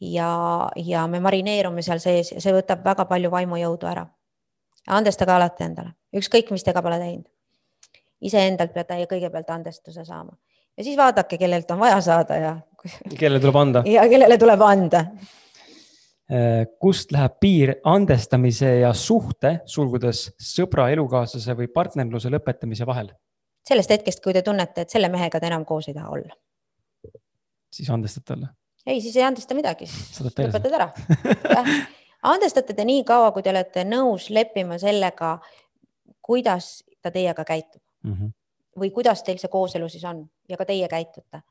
[0.00, 4.06] ja, ja me marineerume seal sees ja see võtab väga palju vaimujõudu ära.
[4.88, 7.28] andestage alati endale, ükskõik, mis te ka pole teinud.
[8.20, 10.36] iseendalt peate kõigepealt andestuse saama
[10.76, 12.52] ja siis vaadake, kellelt on vaja saada ja.
[13.18, 13.82] kellele tuleb anda.
[13.96, 15.04] ja kellele tuleb anda.
[16.32, 23.12] Äh, kust läheb piir andestamise ja suhte, sulgudes sõbra, elukaaslase või partnerluse lõpetamise vahel?
[23.62, 26.34] sellest hetkest, kui te tunnete, et selle mehega te enam koos ei taha olla.
[27.70, 28.48] siis andestate talle?
[28.86, 29.86] ei, siis ei andesta midagi,
[30.18, 30.88] lõpetad ära
[32.32, 35.36] andestate te nii kaua, kui te olete nõus leppima sellega,
[36.22, 38.14] kuidas ta teiega käitub mm.
[38.14, 38.41] -hmm
[38.78, 41.42] või kuidas teil see kooselu siis on ja ka teie käitute.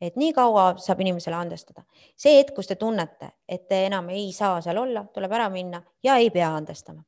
[0.00, 1.84] et nii kaua saab inimesele andestada.
[2.16, 5.82] see hetk, kus te tunnete, et te enam ei saa seal olla, tuleb ära minna
[6.02, 7.04] ja ei pea andestama.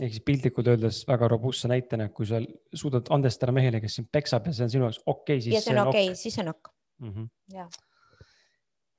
[0.00, 2.40] ehk siis piltlikult öeldes väga robustse näitena, kui sa
[2.74, 5.54] suudad andestada mehele, kes sind peksab ja see on sinu jaoks okei okay,, siis.
[5.54, 7.28] ja see on okei okay,, siis see on okk mm -hmm..
[7.56, 7.68] jah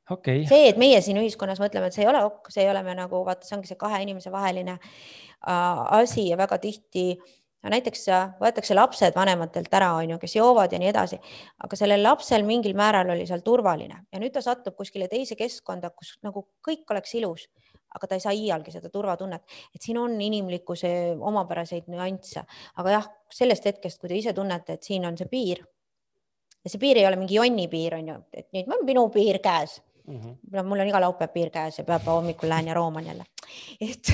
[0.09, 0.45] okay..
[0.45, 2.95] see, et meie siin ühiskonnas mõtleme, et see ei ole okk, see ei ole me
[2.95, 7.33] nagu vaata, see ongi see kahe inimese vaheline äh, asi ja väga tihti äh,
[7.71, 11.19] näiteks äh, võetakse lapsed vanematelt ära, on ju, kes joovad ja nii edasi,
[11.63, 14.03] aga sellel lapsel mingil määral oli seal turvaline.
[14.11, 17.47] Ja nüüd ta satub kuskile teise keskkonda, kus nagu kõik oleks ilus,
[17.93, 19.45] aga ta ei saa iialgi seda turvatunnet,
[19.75, 22.43] et siin on inimlikkuse omapäraseid nüansse,
[22.81, 25.63] aga jah, sellest hetkest, kui te ise tunnete, et siin on see piir
[26.63, 29.39] ja see piir ei ole mingi jonni piir, on ju, et nüüd on minu piir
[29.43, 30.19] käes mm.
[30.19, 30.63] -hmm.
[30.63, 33.25] mul on iga laupäev piir käes ja pühapäeva hommikul lähen ja rooman jälle.
[33.89, 34.13] et,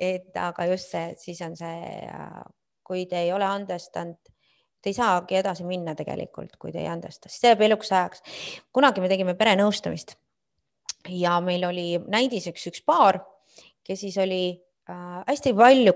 [0.00, 2.08] et aga just see, siis on see,
[2.84, 4.18] kui te ei ole andestanud,
[4.82, 8.22] te ei saagi edasi minna tegelikult, kui te ei andesta, siis see jääb eluks ajaks.
[8.72, 10.16] kunagi me tegime perenõustamist
[11.08, 13.20] ja meil oli näidiseks üks paar,
[13.84, 14.44] kes siis oli
[14.90, 15.94] äh, hästi palju,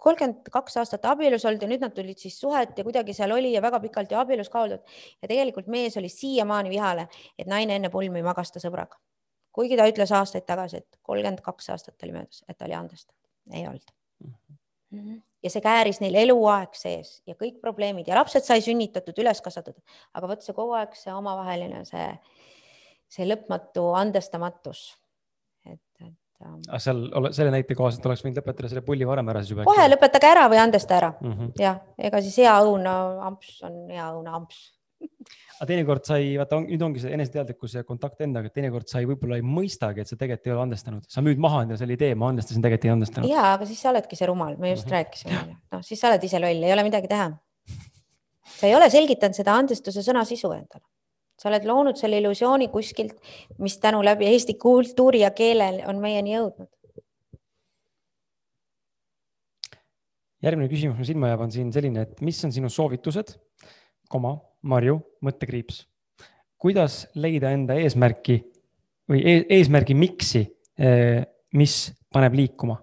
[0.00, 3.52] kolmkümmend kaks aastat abielus olnud ja nüüd nad tulid siis suhet ja kuidagi seal oli
[3.54, 4.82] ja väga pikalt ju abielus ka oldud.
[5.22, 8.98] ja tegelikult mees oli siiamaani vihane, et naine enne pulmi magas ta sõbraga.
[9.52, 13.28] kuigi ta ütles aastaid tagasi, et kolmkümmend kaks aastat oli möödas, et ta oli andestatud,
[13.52, 13.92] ei olnud
[14.24, 14.34] mm.
[14.92, 15.20] -hmm.
[15.42, 19.82] ja see kääris neil eluaeg sees ja kõik probleemid ja lapsed sai sünnitatud, üles kasvatatud,
[20.14, 22.08] aga vot see kogu aeg see omavaheline, see,
[23.08, 24.88] see lõpmatu andestamatus
[26.40, 27.04] aga seal,
[27.36, 29.66] selle näite kohaselt oleks võinud lõpetada selle pulli varem ära siis juba.
[29.68, 31.54] kohe lõpetage ära või andesta ära mm -hmm.
[31.60, 32.94] jah, ega siis hea õuna
[33.28, 34.60] amps on hea õuna amps
[35.60, 39.00] aga teinekord sa ei, vaata, nüüd ongi see eneseteadlikkus ja kontakt endaga, et teinekord sa
[39.00, 41.96] ei, võib-olla ei mõistagi, et sa tegelikult ei ole andestanud, sa müüd maha endale selle
[41.96, 43.32] idee, ma andestasin, tegelikult ei andestanud.
[43.32, 44.96] ja, aga siis sa oledki see rumal, me just mm -hmm.
[44.96, 47.30] rääkisime, noh, siis sa oled ise loll, ei ole midagi teha.
[48.60, 50.84] sa ei ole selgitanud seda andestuse sõna sisu endale
[51.40, 53.16] sa oled loonud selle illusiooni kuskilt,
[53.64, 56.68] mis tänu läbi eesti kultuuri ja keele on meieni jõudnud.
[60.40, 63.34] järgmine küsimus, mis silma jääb, on siin selline, et mis on sinu soovitused,
[64.08, 64.38] koma,
[64.72, 65.82] Marju, mõttekriips,
[66.60, 68.38] kuidas leida enda eesmärki
[69.08, 70.42] või e eesmärgi miksi,
[70.80, 71.20] eh,
[71.52, 71.76] mis
[72.12, 72.78] paneb liikuma?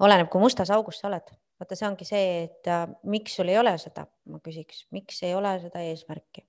[0.00, 3.58] oleneb, kui mustas augus sa oled vaata, see ongi see, et äh, miks sul ei
[3.60, 6.44] ole seda, ma küsiks, miks ei ole seda eesmärki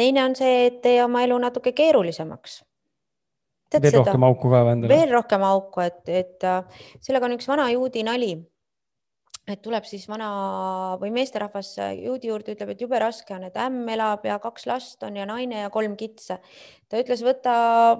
[0.00, 2.60] teine on see, et tee oma elu natuke keerulisemaks.
[3.74, 4.04] veel seda?
[4.04, 4.94] rohkem auku ka endale?
[4.94, 8.32] veel rohkem auku, et, et äh, sellega on üks vana juudi nali.
[9.50, 10.30] et tuleb siis vana
[11.00, 15.02] või meesterahvas juudi juurde, ütleb, et jube raske on, et ämm elab ja kaks last
[15.06, 16.38] on ja naine ja kolm kitse.
[16.88, 17.56] ta ütles, võta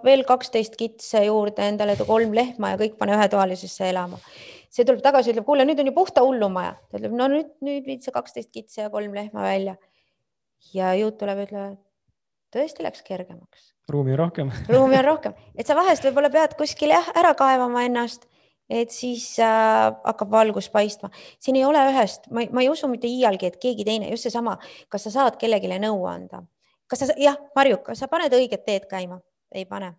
[0.06, 4.20] veel kaksteist kitse juurde endale, kolm lehma ja kõik pane ühetoalisesse elama
[4.70, 6.76] see tuleb tagasi, ütleb, kuule, nüüd on ju puhta hullumaja.
[6.88, 9.76] ta ütleb, no nüüd, nüüd viid sa kaksteist kitse ja kolm lehma välja
[10.74, 11.78] ja juut tuleb, ütleb,
[12.54, 13.70] tõesti läks kergemaks.
[13.90, 17.84] ruumi on rohkem ruumi on rohkem, et sa vahest võib-olla pead kuskil jah ära kaevama
[17.86, 18.26] ennast,
[18.70, 21.10] et siis äh, hakkab valgus paistma.
[21.38, 24.58] siin ei ole ühest, ma ei usu mitte iialgi, et keegi teine, just seesama,
[24.88, 26.44] kas sa saad kellelegi nõu anda,
[26.90, 29.20] kas sa, jah, Marju, kas sa paned õiget teed käima?
[29.50, 29.94] ei pane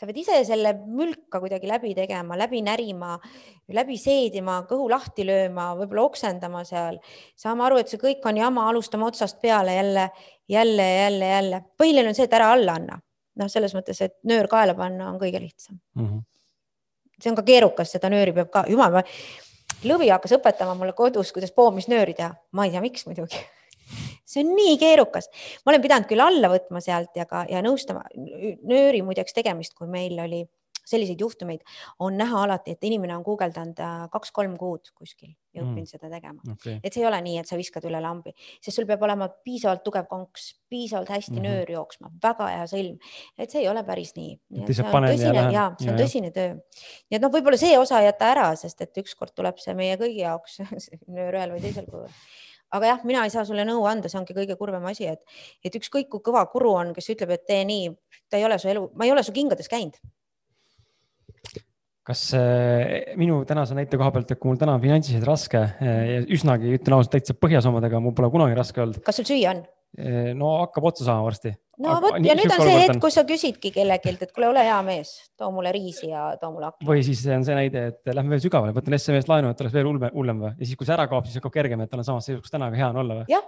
[0.00, 3.18] sa pead ise selle mülka kuidagi läbi tegema, läbi närima,
[3.76, 6.96] läbi seedima, kõhu lahti lööma, võib-olla oksendama seal,
[7.36, 10.08] saama aru, et see kõik on jama, alustame otsast peale jälle,
[10.48, 11.62] jälle, jälle, jälle.
[11.76, 12.98] põhiline on see, et ära alla anna.
[13.40, 16.06] noh, selles mõttes, et nöör kaela panna on kõige lihtsam mm.
[16.06, 16.24] -hmm.
[17.22, 19.02] see on ka keerukas, seda nööri peab ka, jumal,
[19.84, 23.44] lõvi hakkas õpetama mulle kodus, kuidas poomisnööri teha, ma ei tea, miks muidugi
[24.30, 25.30] see on nii keerukas,
[25.64, 29.90] ma olen pidanud küll alla võtma sealt ja ka ja nõustama nööri muideks tegemist, kui
[29.90, 30.44] meil oli
[30.90, 31.62] selliseid juhtumeid,
[32.02, 35.90] on näha alati, et inimene on guugeldanud äh, kaks-kolm kuud kuskil ja õppinud mm.
[35.90, 36.78] seda tegema okay..
[36.82, 38.32] et see ei ole nii, et sa viskad üle lambi,
[38.62, 41.60] sest sul peab olema piisavalt tugev konks, piisavalt hästi mm -hmm.
[41.60, 42.98] nöör jooksma, väga hea sõlm,
[43.38, 44.36] et see ei ole päris nii.
[44.70, 46.54] see on tõsine ja, see on ja, tõsine töö.
[46.54, 50.22] nii et noh, võib-olla see osa jätta ära, sest et ükskord tuleb see meie kõigi
[50.22, 50.60] jaoks
[51.18, 52.08] nöör ühel või teisel kujul
[52.76, 55.22] aga jah, mina ei saa sulle nõu anda, see ongi kõige kurvem asi, et,
[55.64, 57.90] et ükskõik kui kõva kuru on, kes ütleb, et tee nii,
[58.30, 59.98] ta ei ole su elu, ma ei ole su kingades käinud.
[62.10, 66.16] kas äh, minu tänase näite koha pealt, et kui mul täna on finantsiliselt raske äh,
[66.32, 69.02] üsnagi, ütlen ausalt, täitsa põhjas omadega, mul pole kunagi raske olnud.
[69.06, 69.62] kas sul süüa on?
[70.38, 71.50] No hakkab otsa saama varsti
[71.80, 74.78] no vot ja nüüd on see hetk, kus sa küsidki kellelgi, et kuule, ole hea
[74.86, 76.88] mees, too mulle riisi ja too mulle akna.
[76.90, 79.88] või siis on see näide, et lähme veel sügavale, võtan SMS laenu, et oleks veel
[79.88, 82.44] hullem või ja siis, kui see ära kaob, siis hakkab kergem, et olen samas seisus,
[82.44, 83.30] kus täna ka hea on olla või?
[83.32, 83.46] jah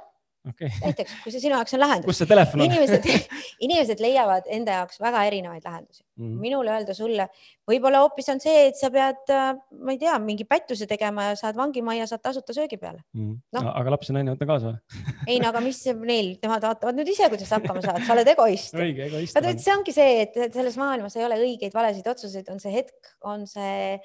[0.48, 0.70] okay..
[0.82, 2.08] näiteks, kui see sinu jaoks on lahendus.
[2.08, 2.70] kus see telefon on?
[2.70, 3.06] inimesed
[3.66, 6.32] inimesed leiavad enda jaoks väga erinevaid lahendusi mm..
[6.42, 7.28] minule öelda sulle,
[7.68, 9.52] võib-olla hoopis on see, et sa pead, äh,
[9.84, 13.38] ma ei tea, mingi pättuse tegema ja saad vangimajja, saad tasuta söögi peale mm..
[13.54, 13.64] No.
[13.70, 15.06] aga laps ja naine võtta kaasa või?
[15.34, 18.74] ei no aga mis neil, nemad vaatavad nüüd ise, kuidas hakkama saad, sa oled egoist.
[18.74, 19.38] õige, egoist.
[19.38, 23.46] vaata, see ongi see, et selles maailmas ei ole õigeid-valesid otsuseid, on see hetk, on
[23.50, 23.98] see,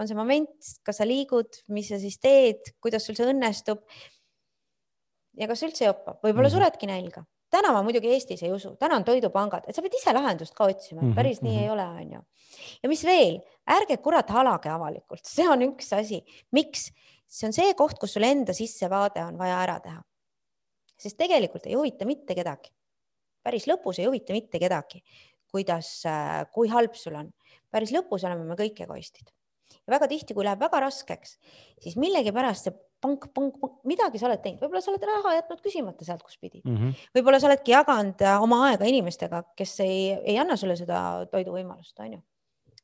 [0.00, 3.84] on see moment, kas sa liigud, mis sa siis teed, kuidas sul see õnnestub
[5.38, 6.58] ja kas üldse jopab, võib-olla mm -hmm.
[6.58, 7.24] suredki nälga.
[7.52, 10.64] täna ma muidugi Eestis ei usu, täna on toidupangad, et sa pead ise lahendust ka
[10.64, 11.14] otsima mm, -hmm.
[11.14, 11.62] päris nii mm -hmm.
[11.62, 12.20] ei ole, onju.
[12.82, 16.92] ja mis veel, ärge kurat halage avalikult, see on üks asi, miks?
[17.28, 20.02] see on see koht, kus sul enda sissevaade on vaja ära teha.
[20.98, 22.70] sest tegelikult ei huvita mitte kedagi.
[23.42, 25.02] päris lõpus ei huvita mitte kedagi,
[25.52, 27.32] kuidas, äh, kui halb sul on.
[27.70, 29.32] päris lõpus oleme me kõik egoistid
[29.86, 31.36] ja väga tihti, kui läheb väga raskeks,
[31.80, 35.62] siis millegipärast see pank, pank, pank, midagi sa oled teinud, võib-olla sa oled raha jätnud
[35.64, 36.62] küsimata sealt, kus pidid.
[36.64, 37.08] Mm -hmm..
[37.16, 41.98] võib-olla sa oledki jaganud äh, oma aega inimestega, kes ei, ei anna sulle seda toiduvõimalust,
[42.04, 42.22] on ju.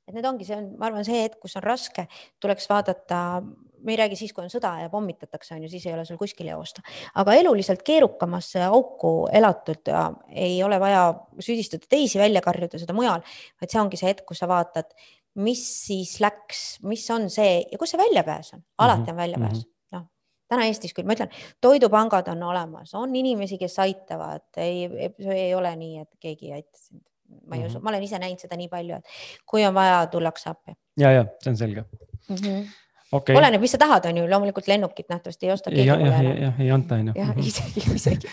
[0.09, 2.07] et need ongi, see on, ma arvan, see hetk, kus on raske,
[2.41, 3.43] tuleks vaadata,
[3.85, 6.17] me ei räägi siis, kui on sõda ja pommitatakse, on ju, siis ei ole sul
[6.17, 6.83] kuskile joosta,
[7.21, 13.23] aga eluliselt keerukamasse auku elatud ja ei ole vaja süüdistada teisi, välja karjuda seda mujal,
[13.61, 14.97] vaid see ongi see hetk, kus sa vaatad,
[15.45, 19.59] mis siis läks, mis on see ja kus see väljapääs on, alati mhm, on väljapääs.
[19.59, 19.67] Mm.
[19.67, 19.78] -hmm
[20.49, 21.33] täna Eestis küll, ma ütlen,
[21.65, 24.87] toidupangad on olemas, on inimesi, kes aitavad, ei,
[25.35, 27.03] ei ole nii, et keegi ei aita sind.
[27.29, 27.71] ma ei mm -hmm.
[27.71, 29.05] usu, ma olen ise näinud seda nii palju, et
[29.47, 30.73] kui on vaja, tullakse appi.
[30.97, 31.85] ja, ja see on selge
[32.29, 32.37] mm.
[32.37, 32.69] -hmm.
[33.13, 33.37] Okay.
[33.37, 35.71] oleneb, mis sa tahad, on ju, loomulikult lennukit nähtavasti ei osta.
[35.71, 37.13] jah, jah, jah, ei anta, on ju.
[37.17, 37.39] jah, mhm.
[37.41, 38.29] isegi, isegi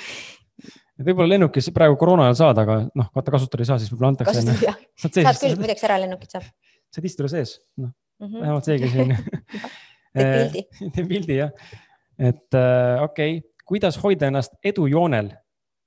[1.04, 4.42] võib-olla lennukis praegu koroona ajal saad, aga noh, vaata kasutada ei saa, siis võib-olla antakse.
[5.02, 6.48] saad küll, muideks eralennukit saab.
[6.94, 9.16] saad istuda sees, noh mm -hmm., vähemalt seegi siin
[10.16, 10.64] teed pildi.
[10.96, 11.52] teed pildi jah
[12.20, 15.32] et äh, okei okay., kuidas hoida ennast edujoonel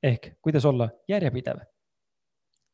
[0.03, 1.59] ehk kuidas olla järjepidev?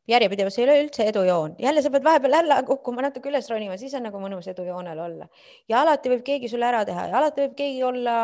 [0.09, 3.95] järjepidevus ei ole üldse edujoon, jälle sa pead vahepeal jälle kukkuma natuke üles ronima, siis
[3.97, 5.29] on nagu mõnus edujoonel olla
[5.69, 8.17] ja alati võib keegi sulle ära teha ja alati võib keegi olla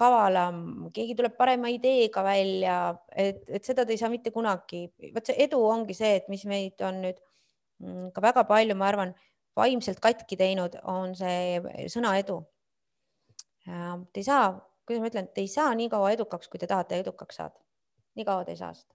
[0.00, 0.62] kavalam,
[0.96, 2.76] keegi tuleb parema ideega välja,
[3.12, 6.46] et, et seda te ei saa mitte kunagi, vot see edu ongi see, et mis
[6.48, 7.20] meid on nüüd
[7.84, 9.12] mm, ka väga palju, ma arvan,
[9.60, 11.60] vaimselt katki teinud, on see
[11.92, 12.40] sõna edu
[13.64, 14.52] Te ei saa,
[14.88, 17.58] kuidas ma ütlen, te ei saa nii kaua edukaks, kui te tahate edukaks saada.
[18.18, 18.94] nii kaua te ei saa seda.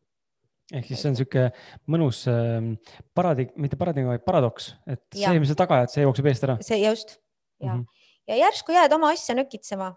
[0.73, 1.45] ehk siis see on niisugune
[1.93, 5.29] mõnus äh, paradig-, mitte paradigma, vaid paradoks, et ja.
[5.29, 6.57] see, mis sa taga ajad, see jookseb eest ära.
[6.65, 7.19] see just
[7.61, 8.09] ja mm, -hmm.
[8.27, 9.93] ja järsku jääd oma asja nökitsema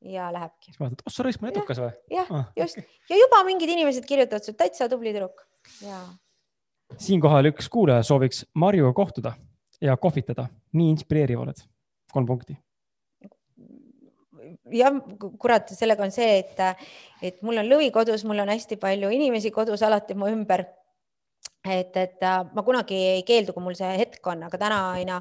[0.00, 0.72] ja lähebki.
[0.72, 1.92] siis vaatad, oh sa raisk, ma edukas või?
[2.10, 2.98] jah ah,, just okay.
[3.10, 5.46] ja juba mingid inimesed kirjutavad sulle täitsa tubli tüdruk
[5.86, 6.00] ja.
[6.96, 9.36] siinkohal üks kuulaja sooviks Marjuga kohtuda
[9.80, 11.62] ja kohvitada, nii inspireeriv oled.
[12.12, 12.58] kolm punkti
[14.72, 14.96] jah,
[15.38, 16.60] kurat, sellega on see, et,
[17.22, 20.66] et mul on lõvi kodus, mul on hästi palju inimesi kodus alati mu ümber.
[21.64, 22.22] et, et
[22.54, 25.20] ma kunagi ei keeldu, kui mul see hetk on, aga täna aina,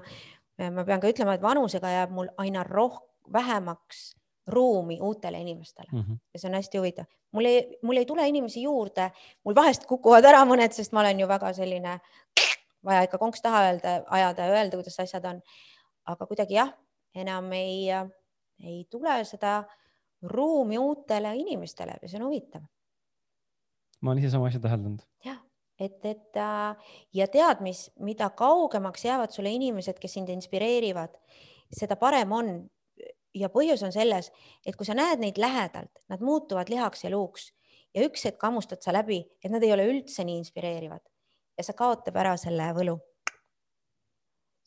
[0.71, 4.15] ma pean ka ütlema, et vanusega jääb mul aina rohkem, vähemaks
[4.49, 5.99] ruumi uutele inimestele mm.
[5.99, 6.17] -hmm.
[6.33, 7.05] ja see on hästi huvitav.
[7.31, 9.11] mul ei, mul ei tule inimesi juurde,
[9.43, 11.99] mul vahest kukuvad ära mõned, sest ma olen ju väga selline,
[12.85, 15.41] vaja ikka konks taha öelda, ajada ja öelda, kuidas asjad on.
[16.05, 16.73] aga kuidagi jah,
[17.15, 17.89] enam ei,
[18.63, 19.63] ei tule seda
[20.21, 22.63] ruumi uutele inimestele ja see on huvitav.
[24.01, 25.05] ma olen ise sama asja täheldanud.
[25.25, 25.39] jah,
[25.79, 31.15] et, et äh, ja tead, mis, mida kaugemaks jäävad sulle inimesed, kes sind inspireerivad,
[31.71, 32.51] seda parem on
[33.35, 34.31] ja põhjus on selles,
[34.65, 37.51] et kui sa näed neid lähedalt, nad muutuvad lihaks ja luuks
[37.95, 41.03] ja üks hetk hammustad sa läbi, et nad ei ole üldse nii inspireerivad
[41.57, 42.97] ja see kaotab ära selle võlu.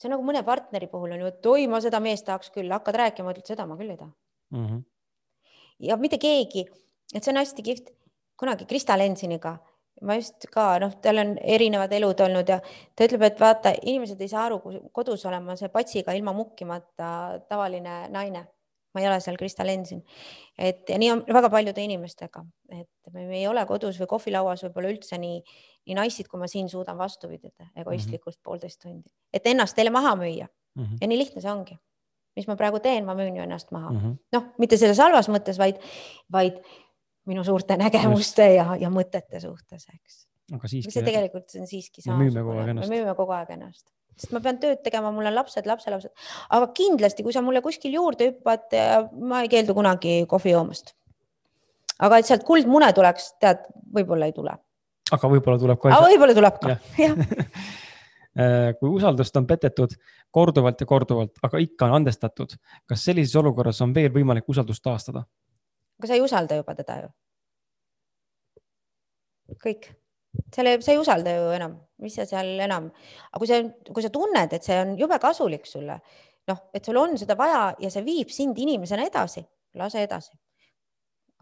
[0.02, 2.70] See on nagu mõne partneri puhul on ju, et oi, ma seda meest tahaks küll,
[2.74, 4.66] hakkad rääkima, ütled seda ma küll ei taha mm.
[4.66, 4.80] -hmm.
[5.88, 6.66] ja mitte keegi,
[7.14, 7.92] et see on hästi kihvt.
[8.42, 9.58] kunagi Krista Lensiniga
[10.02, 12.58] ma just ka noh, tal on erinevad elud olnud ja
[12.96, 17.12] ta ütleb, et vaata, inimesed ei saa aru, kui kodus olema see patsiga ilma mukkimata
[17.48, 18.46] tavaline naine.
[18.94, 20.02] Ma ei ole seal Krista Lensin,
[20.58, 22.44] et ja nii on väga paljude inimestega,
[22.76, 25.38] et me ei ole kodus või kohvilauas võib-olla üldse nii,
[25.88, 28.44] nii naissid, kui ma siin suudan vastu pidada egoistlikult mm -hmm.
[28.50, 30.84] poolteist tundi, et ennast teile maha müüa mm.
[30.84, 30.98] -hmm.
[31.00, 31.78] ja nii lihtne see ongi.
[32.36, 35.28] mis ma praegu teen, ma müün ju ennast maha mm -hmm., noh, mitte selles halvas
[35.28, 35.76] mõttes, vaid,
[36.32, 36.62] vaid
[37.26, 38.56] minu suurte nägemuste Just.
[38.56, 40.28] ja, ja mõtete suhtes, eks.
[40.52, 40.92] aga siiski.
[40.92, 42.02] see tegelikult see on siiski.
[42.06, 42.88] me müüme kogu aeg ennast.
[42.88, 43.86] me müüme kogu aeg ennast,
[44.16, 46.12] sest ma pean tööd tegema, mul on lapsed, lapselapsed,
[46.56, 48.76] aga kindlasti, kui sa mulle kuskil juurde hüppad,
[49.20, 50.94] ma ei keeldu kunagi kohvi joomast.
[52.02, 53.64] aga et sealt kuldmune tuleks, tead,
[53.94, 54.56] võib-olla ei tule.
[55.12, 55.94] aga võib-olla tuleb kohe.
[55.96, 57.16] aga võib-olla tuleb ka, jah
[58.42, 59.96] äh, kui usaldust on petetud
[60.32, 62.54] korduvalt ja korduvalt, aga ikka on andestatud,
[62.88, 65.26] kas sellises olukorras on veel võimalik usaldust taastada?
[66.00, 67.10] aga sa ei usalda juba teda ju.
[69.62, 69.90] kõik,
[70.54, 72.90] selle, sa ei usalda ju enam, mis sa seal enam,
[73.30, 75.98] aga kui sa, kui sa tunned, et see on jube kasulik sulle,
[76.50, 79.44] noh, et sul on seda vaja ja see viib sind inimesena edasi,
[79.80, 80.34] lase edasi.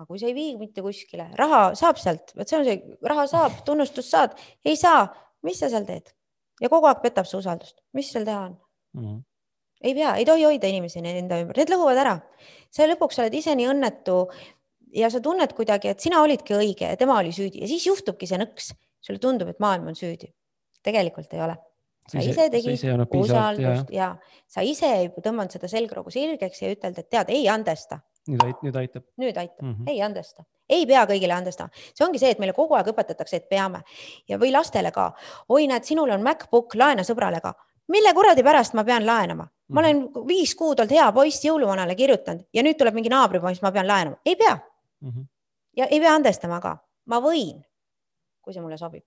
[0.01, 3.27] aga kui see ei vii mitte kuskile, raha saab sealt, vot see on see, raha
[3.29, 5.05] saab, tunnustust saad, ei saa,
[5.45, 6.15] mis sa seal teed?
[6.61, 8.55] ja kogu aeg petab su usaldust, mis seal teha on
[8.97, 9.03] mm?
[9.03, 9.21] -hmm
[9.81, 12.19] ei pea, ei tohi hoida inimesi enda ümber, need lõhuvad ära.
[12.71, 14.17] sa lõpuks oled ise nii õnnetu
[14.95, 18.29] ja sa tunned kuidagi, et sina olidki õige ja tema oli süüdi ja siis juhtubki
[18.29, 18.73] see nõks.
[19.01, 20.33] sulle tundub, et maailm on süüdi.
[20.83, 21.57] tegelikult ei ole.
[22.11, 24.15] sa ise, ise tegid usaldust ja.
[24.17, 28.01] ja sa ise ei tõmmanud seda selgroogu sirgeks ja ütelnud, et tead, ei andesta.
[28.29, 29.05] nüüd, nüüd aitab.
[29.17, 29.91] nüüd aitab mm, -hmm.
[29.91, 33.49] ei andesta ei pea kõigile andestama, see ongi see, et meile kogu aeg õpetatakse, et
[33.51, 33.81] peame
[34.29, 35.13] ja, või lastele ka.
[35.49, 37.55] oi, näed, sinul on MacBook, laena sõbrale ka
[37.91, 40.27] mille kuradi pärast ma pean laenama, ma olen mhm.
[40.29, 44.21] viis kuud olnud hea poiss jõuluvanale kirjutanud ja nüüd tuleb mingi naabripoiss, ma pean laenama,
[44.27, 44.57] ei pea
[45.01, 45.11] mm.
[45.11, 45.27] -hmm.
[45.77, 47.63] ja ei pea andestama ka, ma võin,
[48.43, 49.05] kui see mulle sobib.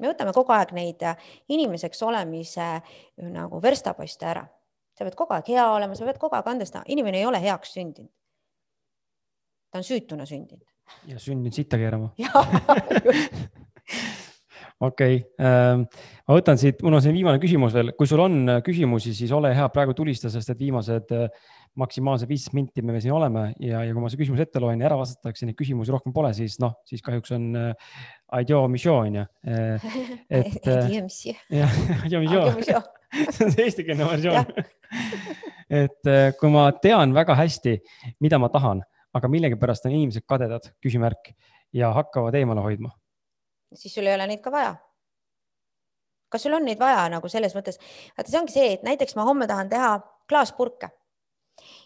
[0.00, 1.16] me võtame kogu aeg neid äh,
[1.48, 2.82] inimeseks olemise äh,
[3.18, 4.46] nagu verstaposte ära.
[4.94, 7.72] sa pead kogu aeg hea olema, sa pead kogu aeg andestama, inimene ei ole heaks
[7.72, 8.12] sündinud.
[9.70, 10.66] ta on süütuna sündinud.
[11.06, 12.10] ja sündinud sitta keerama
[14.80, 15.46] okei okay.
[15.46, 15.84] ähm,,
[16.28, 19.32] ma võtan siit, mul on siin viimane küsimus veel, kui sul on äh, küsimusi, siis
[19.32, 21.12] ole hea, praegu tulista, sest et viimased
[21.78, 24.88] maksimaalsed viisteist minti me siin oleme ja, ja kui ma see küsimuse ette loen ja
[24.88, 27.96] ära vastatakse, neid küsimusi rohkem pole, siis noh, siis kahjuks on äh,
[28.38, 29.86] Aidio Mission ja äh,.
[30.28, 30.90] et äh,.
[31.60, 34.50] jah, Aidio Mission, see on see eestikeelne versioon
[35.70, 37.76] et kui ma tean väga hästi,
[38.24, 38.82] mida ma tahan,
[39.14, 41.30] aga millegipärast on inimesed kadedad, küsimärk
[41.74, 42.90] ja hakkavad eemale hoidma
[43.74, 44.74] siis sul ei ole neid ka vaja.
[46.30, 47.80] kas sul on neid vaja nagu selles mõttes,
[48.16, 49.96] vaata, see ongi see, et näiteks ma homme tahan teha
[50.30, 50.90] klaaspurke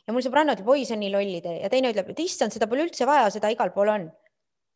[0.05, 2.55] ja mul sõbrannad ütleb, oi, see on nii loll idee ja teine ütleb, et issand,
[2.55, 4.07] seda pole üldse vaja, seda igal pool on.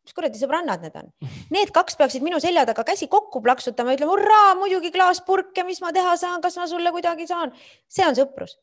[0.07, 1.11] mis kuradi sõbrannad need on?
[1.55, 5.93] Need kaks peaksid minu selja taga käsi kokku plaksutama ütlema, hurraa, muidugi klaaspurke, mis ma
[5.95, 7.53] teha saan, kas ma sulle kuidagi saan.
[7.87, 8.57] see on sõprus.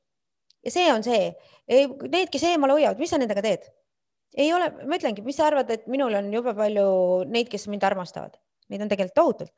[0.67, 1.35] ja see on see,
[1.69, 3.69] need, kes eemale hoiavad, mis sa nendega teed?
[4.37, 6.89] ei ole, ma ütlengi, mis sa arvad, et minul on jube palju
[7.31, 8.35] neid, kes mind armastavad,
[8.71, 9.53] neid on tegelikult tohutult,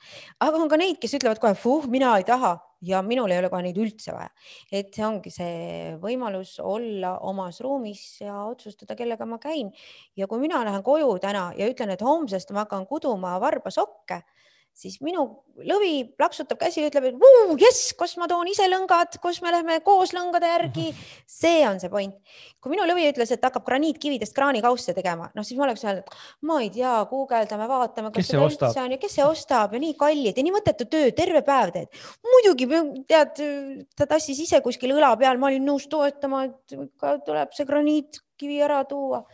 [0.44, 3.50] aga on ka neid, kes ütlevad kohe, fuh, mina ei taha ja minul ei ole
[3.50, 4.30] kohe neid üldse vaja.
[4.72, 9.72] et see ongi see võimalus olla omas ruumis ja otsustada, kellega ma käin.
[10.16, 14.22] ja kui mina lähen koju täna ja ütlen, et homsest ma hakkan kuduma varbasokke
[14.78, 15.24] siis minu
[15.66, 20.12] lõvi plaksutab käsi ütleb, et jess, kas ma toon ise lõngad, kus me lähme koos
[20.14, 20.92] lõngade järgi.
[21.40, 22.14] see on see point.
[22.62, 26.14] kui minu lõvi ütles, et hakkab graniitkividest kraanikausse tegema, noh, siis ma oleks öelnud,
[26.46, 29.94] ma ei tea, guugeldame, vaatame, kas seda üldse on ja kes see ostab ja nii
[29.98, 32.00] kallid ja nii mõttetu töö, terve päev teed.
[32.26, 32.70] muidugi
[33.10, 33.42] tead,
[33.98, 36.78] ta tassis ise kuskil õla peal, ma olin nõus toetama, et
[37.26, 39.24] tuleb see graniitkivi ära tuua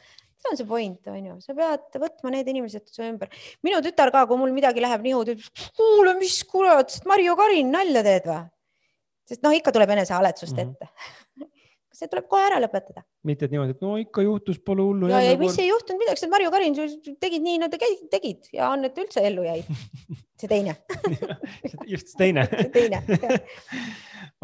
[0.44, 3.32] see on see point, on ju, sa pead võtma need inimesed su ümber.
[3.64, 7.72] minu tütar ka, kui mul midagi läheb nihu, ta ütleb, kuule, mis kurat, Marju Karin,
[7.72, 8.42] nalja teed või?
[9.24, 10.72] sest noh, ikka tuleb enesehaletsust mm -hmm.
[10.74, 11.48] ette
[11.98, 13.04] see tuleb kohe ära lõpetada.
[13.24, 15.08] mitte et niimoodi, et no ikka juhtus, pole hullu.
[15.08, 16.76] ja, ja mis ei juhtunud midagi, sa Marju Karin
[17.22, 17.80] tegid nii, nagu
[18.10, 19.70] tegid ja Annet üldse ellu jäid.
[20.40, 20.76] see teine
[21.92, 22.46] just see teine.
[22.50, 23.00] see teine.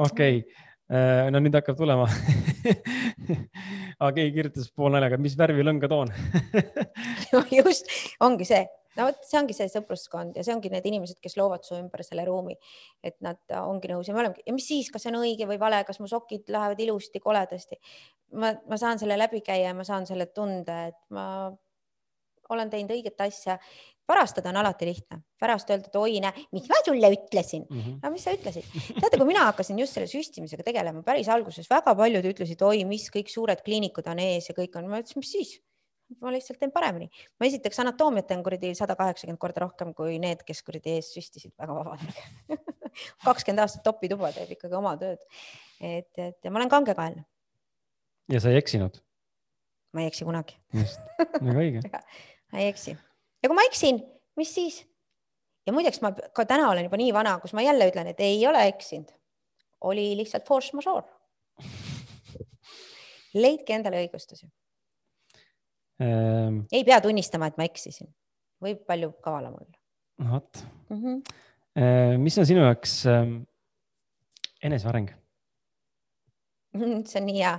[0.08, 2.08] okei, äh, no nüüd hakkab tulema
[4.00, 6.10] aga keegi kirjutas poolnaljaga, mis värvi lõnga toon
[7.60, 7.90] just,
[8.26, 8.64] ongi see
[8.98, 12.02] no vot, see ongi see sõpruskond ja see ongi need inimesed, kes loovad su ümber
[12.06, 12.56] selle ruumi,
[13.06, 15.60] et nad ongi nõus ja me olemegi ja mis siis, kas see on õige või
[15.62, 17.78] vale, kas mu sokid lähevad ilusti, koledasti.
[18.34, 21.26] ma, ma saan selle läbi käia ja ma saan selle tunde, et ma
[22.50, 23.58] olen teinud õiget asja.
[24.10, 27.80] Parastada on alati lihtne, pärast öelda, et oi, näe, mis ma sulle ütlesin mm.
[27.80, 27.98] -hmm.
[28.02, 28.66] no mis sa ütlesid?
[28.98, 33.08] teate, kui mina hakkasin just selle süstimisega tegelema päris alguses, väga paljud ütlesid, oi, mis
[33.14, 35.58] kõik suured kliinikud on ees ja kõik on, ma ütlesin, mis siis
[36.18, 37.10] ma lihtsalt teen paremini.
[37.38, 41.54] ma esiteks anatoomiat teen kuradi sada kaheksakümmend korda rohkem kui need, kes kuradi ees süstisid,
[41.58, 42.58] väga vabandage
[43.28, 45.22] kakskümmend aastat topituba teeb ikkagi oma tööd.
[45.80, 47.24] et, et ja ma olen kangekaelne.
[48.32, 48.98] ja sa ei eksinud?
[49.94, 50.58] ma ei eksi kunagi.
[50.82, 51.06] just,
[51.38, 51.84] väga õige
[52.50, 52.96] ma ei eksi
[53.42, 54.00] ja kui ma eksin,
[54.40, 54.80] mis siis?
[55.66, 58.40] ja muideks ma ka täna olen juba nii vana, kus ma jälle ütlen, et ei
[58.48, 59.10] ole eksinud.
[59.80, 61.06] oli lihtsalt force majeure.
[63.34, 64.48] leidke endale õigustusi
[66.02, 66.64] ähm....
[66.72, 68.10] ei pea tunnistama, et ma eksisin,
[68.62, 69.80] võib palju kavalam olla.
[70.32, 71.00] vot mm.
[71.04, 72.18] -hmm.
[72.18, 73.40] mis on sinu jaoks ähm,
[74.62, 75.12] eneseareng
[77.08, 77.58] see on nii hea.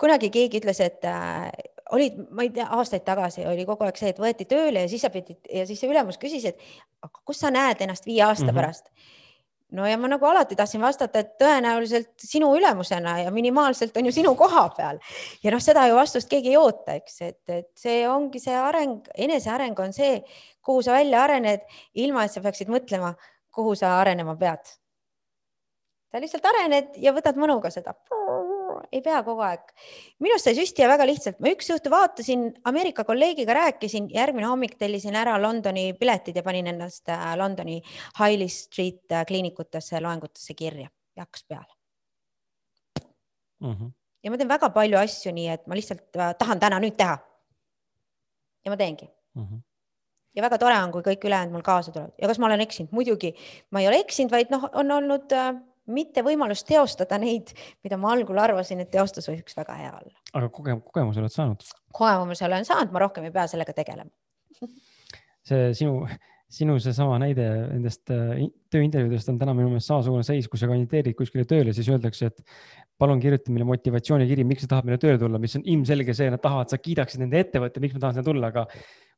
[0.00, 1.50] kunagi keegi ütles, et äh,
[1.92, 5.04] olid, ma ei tea, aastaid tagasi oli kogu aeg see, et võeti tööle ja siis
[5.06, 6.58] sa pidid ja siis see ülemus küsis, et
[7.04, 8.60] aga kus sa näed ennast viie aasta mm -hmm.
[8.60, 8.90] pärast
[9.70, 14.12] no ja ma nagu alati tahtsin vastata, et tõenäoliselt sinu ülemusena ja minimaalselt on ju
[14.12, 14.98] sinu koha peal
[15.42, 19.08] ja noh, seda ju vastust keegi ei oota, eks, et, et see ongi see areng,
[19.14, 20.22] eneseareng on see,
[20.62, 23.14] kuhu sa välja arened, ilma et sa peaksid mõtlema,
[23.54, 24.76] kuhu sa arenema pead.
[26.10, 27.94] sa lihtsalt arened ja võtad mõnuga seda
[28.92, 29.60] ei pea kogu aeg.
[30.24, 35.16] minust sai süstija väga lihtsalt, ma üks õhtu vaatasin, Ameerika kolleegiga rääkisin, järgmine hommik tellisin
[35.18, 37.80] ära Londoni piletid ja panin ennast äh, Londoni
[38.18, 41.72] Highly Street äh, kliinikutesse loengutesse kirja ja hakkas peale
[43.60, 43.72] mm.
[43.72, 43.92] -hmm.
[44.22, 47.18] ja ma teen väga palju asju nii, et ma lihtsalt äh, tahan täna nüüd teha.
[48.64, 49.42] ja ma teengi mm.
[49.42, 49.64] -hmm
[50.36, 52.92] ja väga tore on, kui kõik ülejäänud mul kaasa tulevad ja kas ma olen eksinud,
[52.92, 53.32] muidugi
[53.70, 55.54] ma ei ole eksinud, vaid noh, on olnud äh,
[55.86, 57.52] mitte võimalust teostada neid,
[57.84, 60.14] mida ma algul arvasin, et teostus võiks väga hea olla.
[60.34, 61.66] aga koge-, kogemuse oled saanud?
[61.96, 64.10] kogemuse olen saanud, ma rohkem ei pea sellega tegelema
[65.46, 66.00] see sinu,
[66.50, 71.16] sinu seesama näide nendest äh, tööintervjuudest on täna minu meelest samasugune seis, kui sa kandideerid
[71.18, 72.42] kuskile tööle, siis öeldakse, et
[72.98, 76.42] palun kirjuta meile motivatsioonikiri, miks sa tahad meile tööle tulla, mis on ilmselge see, nad
[76.42, 78.66] tahavad, sa kiidaksid nende ettevõtte, miks ma tahan sinna tulla, aga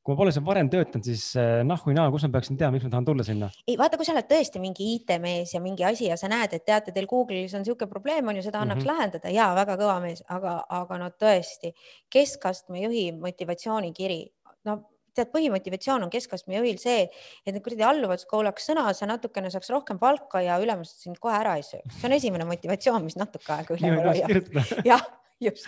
[0.03, 2.87] kui ma pole seal varem töötanud, siis eh, nahhu naa, kus ma peaksin teadma, miks
[2.87, 3.51] ma tahan tulla sinna?
[3.69, 6.65] ei vaata, kui sa oled tõesti mingi IT-mees ja mingi asi ja sa näed, et
[6.69, 8.99] teate, teil Google'is on niisugune probleem on ju, seda annaks mm -hmm.
[8.99, 11.75] lahendada ja väga kõva mees, aga, aga no tõesti
[12.11, 14.21] keskastme juhi motivatsioonikiri,
[14.71, 14.81] no
[15.19, 17.07] tead, põhimotivatsioon on keskastme juhil see,
[17.45, 21.37] et need kuradi alluvad kuulaks sõna, sa natukene saaks rohkem palka ja ülemused sind kohe
[21.37, 22.01] ära ei sööks.
[22.01, 24.55] see on esimene motivatsioon, mis natuke aega üleval hoiab.
[24.93, 25.05] jah,
[25.41, 25.67] just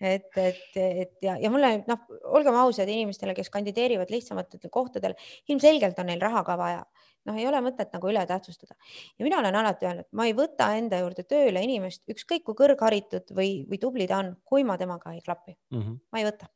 [0.00, 5.14] et, et, et ja, ja mulle noh, olgem ausad inimestele, kes kandideerivad lihtsamatel kohtadel,
[5.52, 6.82] ilmselgelt on neil raha ka vaja.
[7.28, 8.78] Noh, ei ole mõtet nagu üle tähtsustada.
[9.18, 13.34] Ja mina olen alati öelnud, ma ei võta enda juurde tööle inimest, ükskõik kui kõrgharitud
[13.36, 15.52] või, või tubli ta on, kui ma temaga ei klapi.
[15.74, 15.82] Mm.
[15.82, 16.00] -hmm.
[16.12, 16.48] ma ei võta,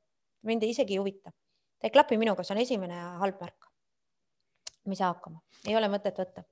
[0.49, 1.35] mind isegi ei huvita,
[1.79, 3.71] ta ei klapi minuga, see on esimene halb märk.
[4.85, 6.45] ma ei saa hakkama, ei ole mõtet võtta.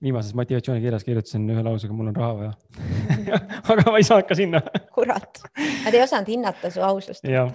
[0.00, 2.52] Viimases motivatsioonikirjas kirjutasin ühe lausega, mul on raha vaja.
[3.72, 4.62] Aga ma ei saanud ka sinna
[4.94, 5.42] kurat,
[5.84, 7.26] nad ei osanud hinnata su ausust.
[7.28, 7.50] jah,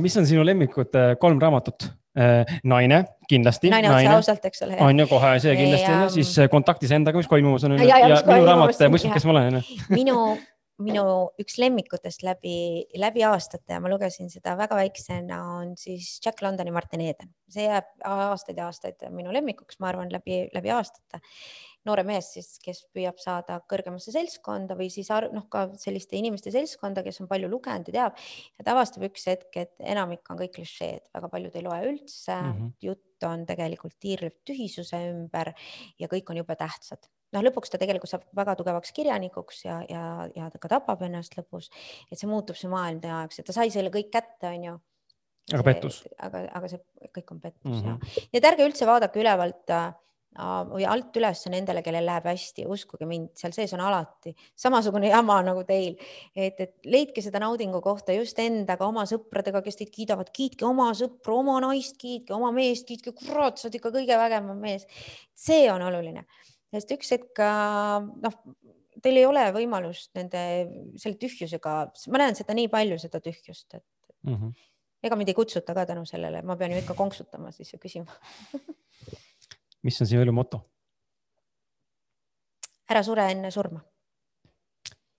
[0.00, 1.90] mis on sinu lemmikud äh, kolm raamatut?
[2.18, 3.70] Äh, naine, kindlasti.
[3.70, 4.78] naine otse ausalt, eks ole.
[4.82, 7.76] on ju, kohe see kindlasti, siis äh, kontaktis endaga, mis koimumas on.
[7.78, 9.60] ja, ja, ja minu raamat Mõistlik, kes ma olen.
[9.94, 10.16] minu
[10.80, 11.04] minu
[11.40, 16.72] üks lemmikutest läbi, läbi aastate ja ma lugesin seda väga väiksena, on siis Jack Londoni
[16.74, 17.32] Martin Eden.
[17.50, 21.20] see jääb aastaid ja aastaid minu lemmikuks, ma arvan, läbi, läbi aastate.
[21.88, 27.04] Noore mees siis, kes püüab saada kõrgemasse seltskonda või siis noh, ka selliste inimeste seltskonda,
[27.06, 30.58] kes on palju lugenud ja teab ja ta avastab üks hetk, et enamik on kõik
[30.58, 32.74] klišeed, väga paljud ei loe üldse mm, -hmm.
[32.88, 35.54] jutt on tegelikult tiirleb tühisuse ümber
[35.98, 40.04] ja kõik on jube tähtsad noh, lõpuks ta tegelikult saab väga tugevaks kirjanikuks ja, ja,
[40.36, 41.70] ja ta ka tapab ennast lõpus,
[42.10, 44.76] et see muutub see maailm tema jaoks, et ta sai selle kõik kätte, onju.
[45.54, 46.02] aga pettus?
[46.18, 48.14] aga, aga see kõik on pettus mm -hmm.
[48.16, 49.92] ja, ja et ärge üldse vaadake ülevalt äh,
[50.70, 55.40] või alt üles nendele, kellel läheb hästi, uskuge mind, seal sees on alati samasugune jama
[55.42, 55.96] nagu teil,
[56.36, 60.92] et, et leidke seda naudingu kohta just endaga, oma sõpradega, kes teid kiidavad, kiitke oma
[60.94, 64.86] sõpru, oma naist, kiitke oma meest, kiitke, kurat, sa oled ikka kõige vägevam mees.
[65.34, 66.24] see on oluline
[66.70, 68.36] sest üks hetk noh,
[69.02, 70.42] teil ei ole võimalust nende,
[71.00, 71.76] selle tühjusega,
[72.12, 73.84] ma näen seda nii palju, seda tühjust, et
[74.28, 74.52] mm -hmm.
[75.08, 78.12] ega mind ei kutsuta ka tänu sellele, ma pean ju ikka konksutama siis ja küsima
[79.86, 80.64] mis on sinu elu moto?
[82.90, 83.82] ära sure enne surma.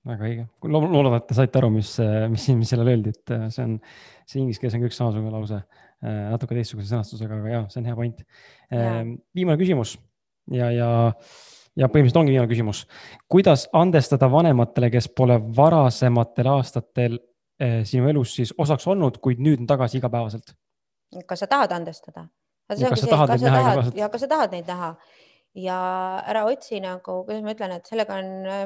[0.10, 1.94] väga õige, loodan, et te saite aru, mis,
[2.34, 3.78] mis, mis sellele öeldi, et see on,
[4.26, 5.60] see inglise keeles on ka üks samasugune lause,
[6.02, 8.24] natuke teistsuguse sõnastusega, aga jah, see on hea point.
[9.38, 9.94] viimane küsimus
[10.50, 10.90] ja, ja
[11.78, 12.86] ja põhimõtteliselt ongi viimane küsimus.
[13.32, 17.18] kuidas andestada vanematele, kes pole varasematel aastatel
[17.62, 20.56] eh, sinu elus siis osaks olnud, kuid nüüd on tagasi igapäevaselt?
[21.28, 22.28] kas sa tahad andestada?
[22.80, 24.00] Ja kas sa tahad neid näha igapäevaselt?
[24.00, 24.90] ja kas sa tahad neid näha
[25.68, 25.78] ja
[26.32, 28.66] ära otsi nagu, kuidas ma ütlen, et sellega on äh,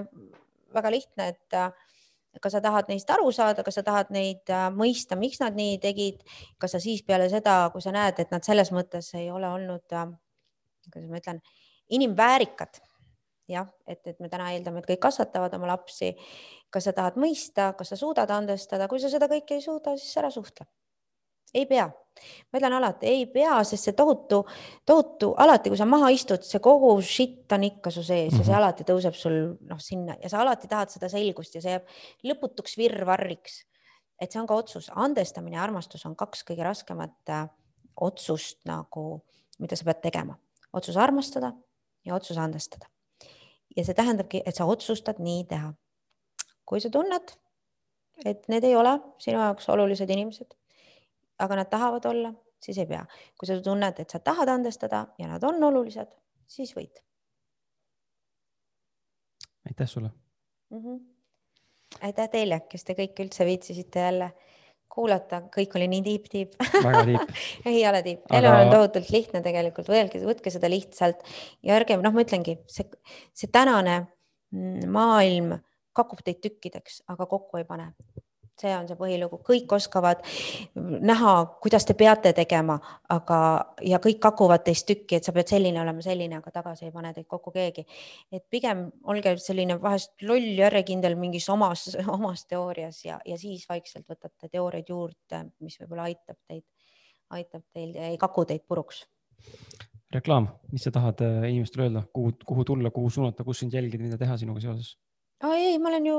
[0.76, 1.72] väga lihtne, et äh,
[2.42, 5.80] kas sa tahad neist aru saada, kas sa tahad neid äh, mõista, miks nad nii
[5.84, 6.22] tegid,
[6.62, 9.86] kas sa siis peale seda, kui sa näed, et nad selles mõttes ei ole olnud,
[10.92, 11.42] kuidas ma ütlen,
[11.96, 12.82] inimväärikad
[13.50, 16.16] jah, et, et me täna eeldame, et kõik kasvatavad oma lapsi.
[16.74, 20.18] kas sa tahad mõista, kas sa suudad andestada, kui sa seda kõike ei suuda, siis
[20.20, 20.66] ära suhtle.
[21.54, 21.86] Ei pea,
[22.52, 24.42] ma ütlen alati ei pea, sest see tohutu,
[24.88, 28.40] tohutu alati, kui sa maha istud, see kogu shit on ikka su sees mm -hmm.
[28.40, 28.62] ja see mhm.
[28.62, 29.38] alati tõuseb sul
[29.70, 31.86] noh, sinna ja sa alati tahad seda selgust ja see jääb
[32.24, 33.66] lõputuks virvarriks.
[34.22, 37.50] et see on ka otsus, andestamine ja armastus on kaks kõige raskemat äh,
[38.02, 39.22] otsust nagu,
[39.60, 40.40] mida sa pead tegema,
[40.74, 41.54] otsus armastada
[42.06, 42.88] ja otsus andestada
[43.76, 45.74] ja see tähendabki, et sa otsustad nii teha.
[46.66, 47.30] kui sa tunned,
[48.26, 50.56] et need ei ole sinu jaoks olulised inimesed,
[51.40, 53.06] aga nad tahavad olla, siis ei pea.
[53.38, 56.12] kui sa tunned, et sa tahad andestada ja nad on olulised,
[56.48, 57.02] siis võid.
[59.70, 60.12] aitäh sulle
[60.70, 60.82] mm.
[60.82, 61.00] -hmm.
[62.02, 64.32] aitäh teile, kes te kõik üldse viitsisite jälle
[64.96, 66.56] kuulata, kõik oli nii tiip-tiip.
[66.84, 67.40] väga tiip
[67.72, 68.64] ei ole tiip, elu Aga...
[68.64, 71.24] on tohutult lihtne tegelikult, võelge, võtke seda lihtsalt
[71.64, 72.88] ja ärge, noh, ma ütlengi, see,
[73.34, 73.98] see tänane
[74.54, 75.58] mm, maailm
[75.96, 77.92] kakub teid tükkideks, aga kokku ei pane
[78.62, 80.22] see on see põhilugu, kõik oskavad
[80.76, 81.34] näha,
[81.64, 82.78] kuidas te peate tegema,
[83.12, 83.40] aga,
[83.84, 87.14] ja kõik hakuvad teist tükki, et sa pead selline olema, selline, aga tagasi ei pane
[87.16, 87.86] teid kokku keegi.
[88.32, 94.08] et pigem olge selline vahest loll järjekindel mingis omas, omas teoorias ja, ja siis vaikselt
[94.10, 96.64] võtate teooriaid juurde, mis võib-olla aitab teid,
[97.36, 99.06] aitab teil ei kaku teid puruks
[100.16, 104.04] reklaam, mis sa tahad äh, inimestele öelda, kuhu, kuhu tulla, kuhu suunata, kus sind jälgida,
[104.04, 104.96] mida teha sinuga seoses?
[105.44, 106.18] Aa ei, ma olen ju.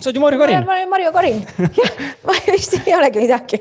[0.00, 0.64] sa oled ju Marju Karin.
[0.64, 1.42] ma olen Marju Karin
[1.80, 3.60] jah, ma vist ei olegi midagi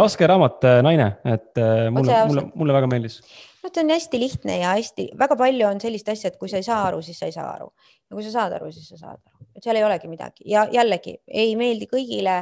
[0.00, 3.18] Oskar raamat äh, Naine, et äh, mulle, mulle, mulle väga meeldis.
[3.64, 6.62] no ta on hästi lihtne ja hästi, väga palju on sellist asja, et kui sa
[6.62, 7.68] ei saa aru, siis sa ei saa aru
[8.06, 10.64] ja kui sa saad aru, siis sa saad aru, et seal ei olegi midagi ja
[10.72, 12.38] jällegi ei meeldi kõigile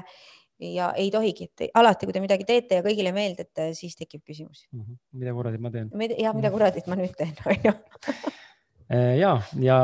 [0.65, 4.69] ja ei tohigi, et alati, kui te midagi teete ja kõigile meeldite, siis tekib küsimusi
[4.71, 4.81] mm.
[4.81, 5.03] -hmm.
[5.19, 5.91] mida kuradit ma teen?
[6.19, 7.75] ja mida kuradit ma nüüd teen, onju
[8.13, 8.54] Äh,
[8.91, 9.79] ja, ja,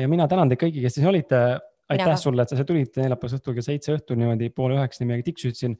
[0.00, 1.42] ja mina tänan teid kõiki, kes siin olite.
[1.88, 2.18] aitäh Mina.
[2.18, 5.76] sulle, et sa tulid neljapäevase õhtul kell seitse õhtul niimoodi poole üheksani meiega tiksusid siin.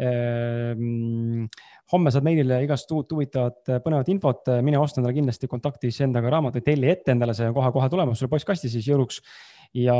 [0.00, 1.48] Ehm,
[1.92, 6.64] homme saad meilile igast uut huvitavat põnevat infot, mine osta endale kindlasti kontaktis endaga raamatuid,
[6.64, 9.20] telli ette endale, see on kohe-kohe tulemas sulle postkasti siis jõuluks.
[9.74, 9.96] ja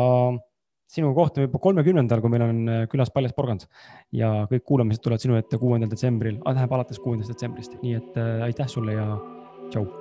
[0.91, 2.61] sinuga kohtume juba kolmekümnendal, kui meil on
[2.91, 3.67] külas Paljas porgand
[4.17, 8.47] ja kõik kuulamised tulevad sinu ette kuuendal detsembril, tähendab alates kuuendast detsembrist, nii et äh,
[8.51, 9.11] aitäh sulle ja
[9.71, 10.00] tšau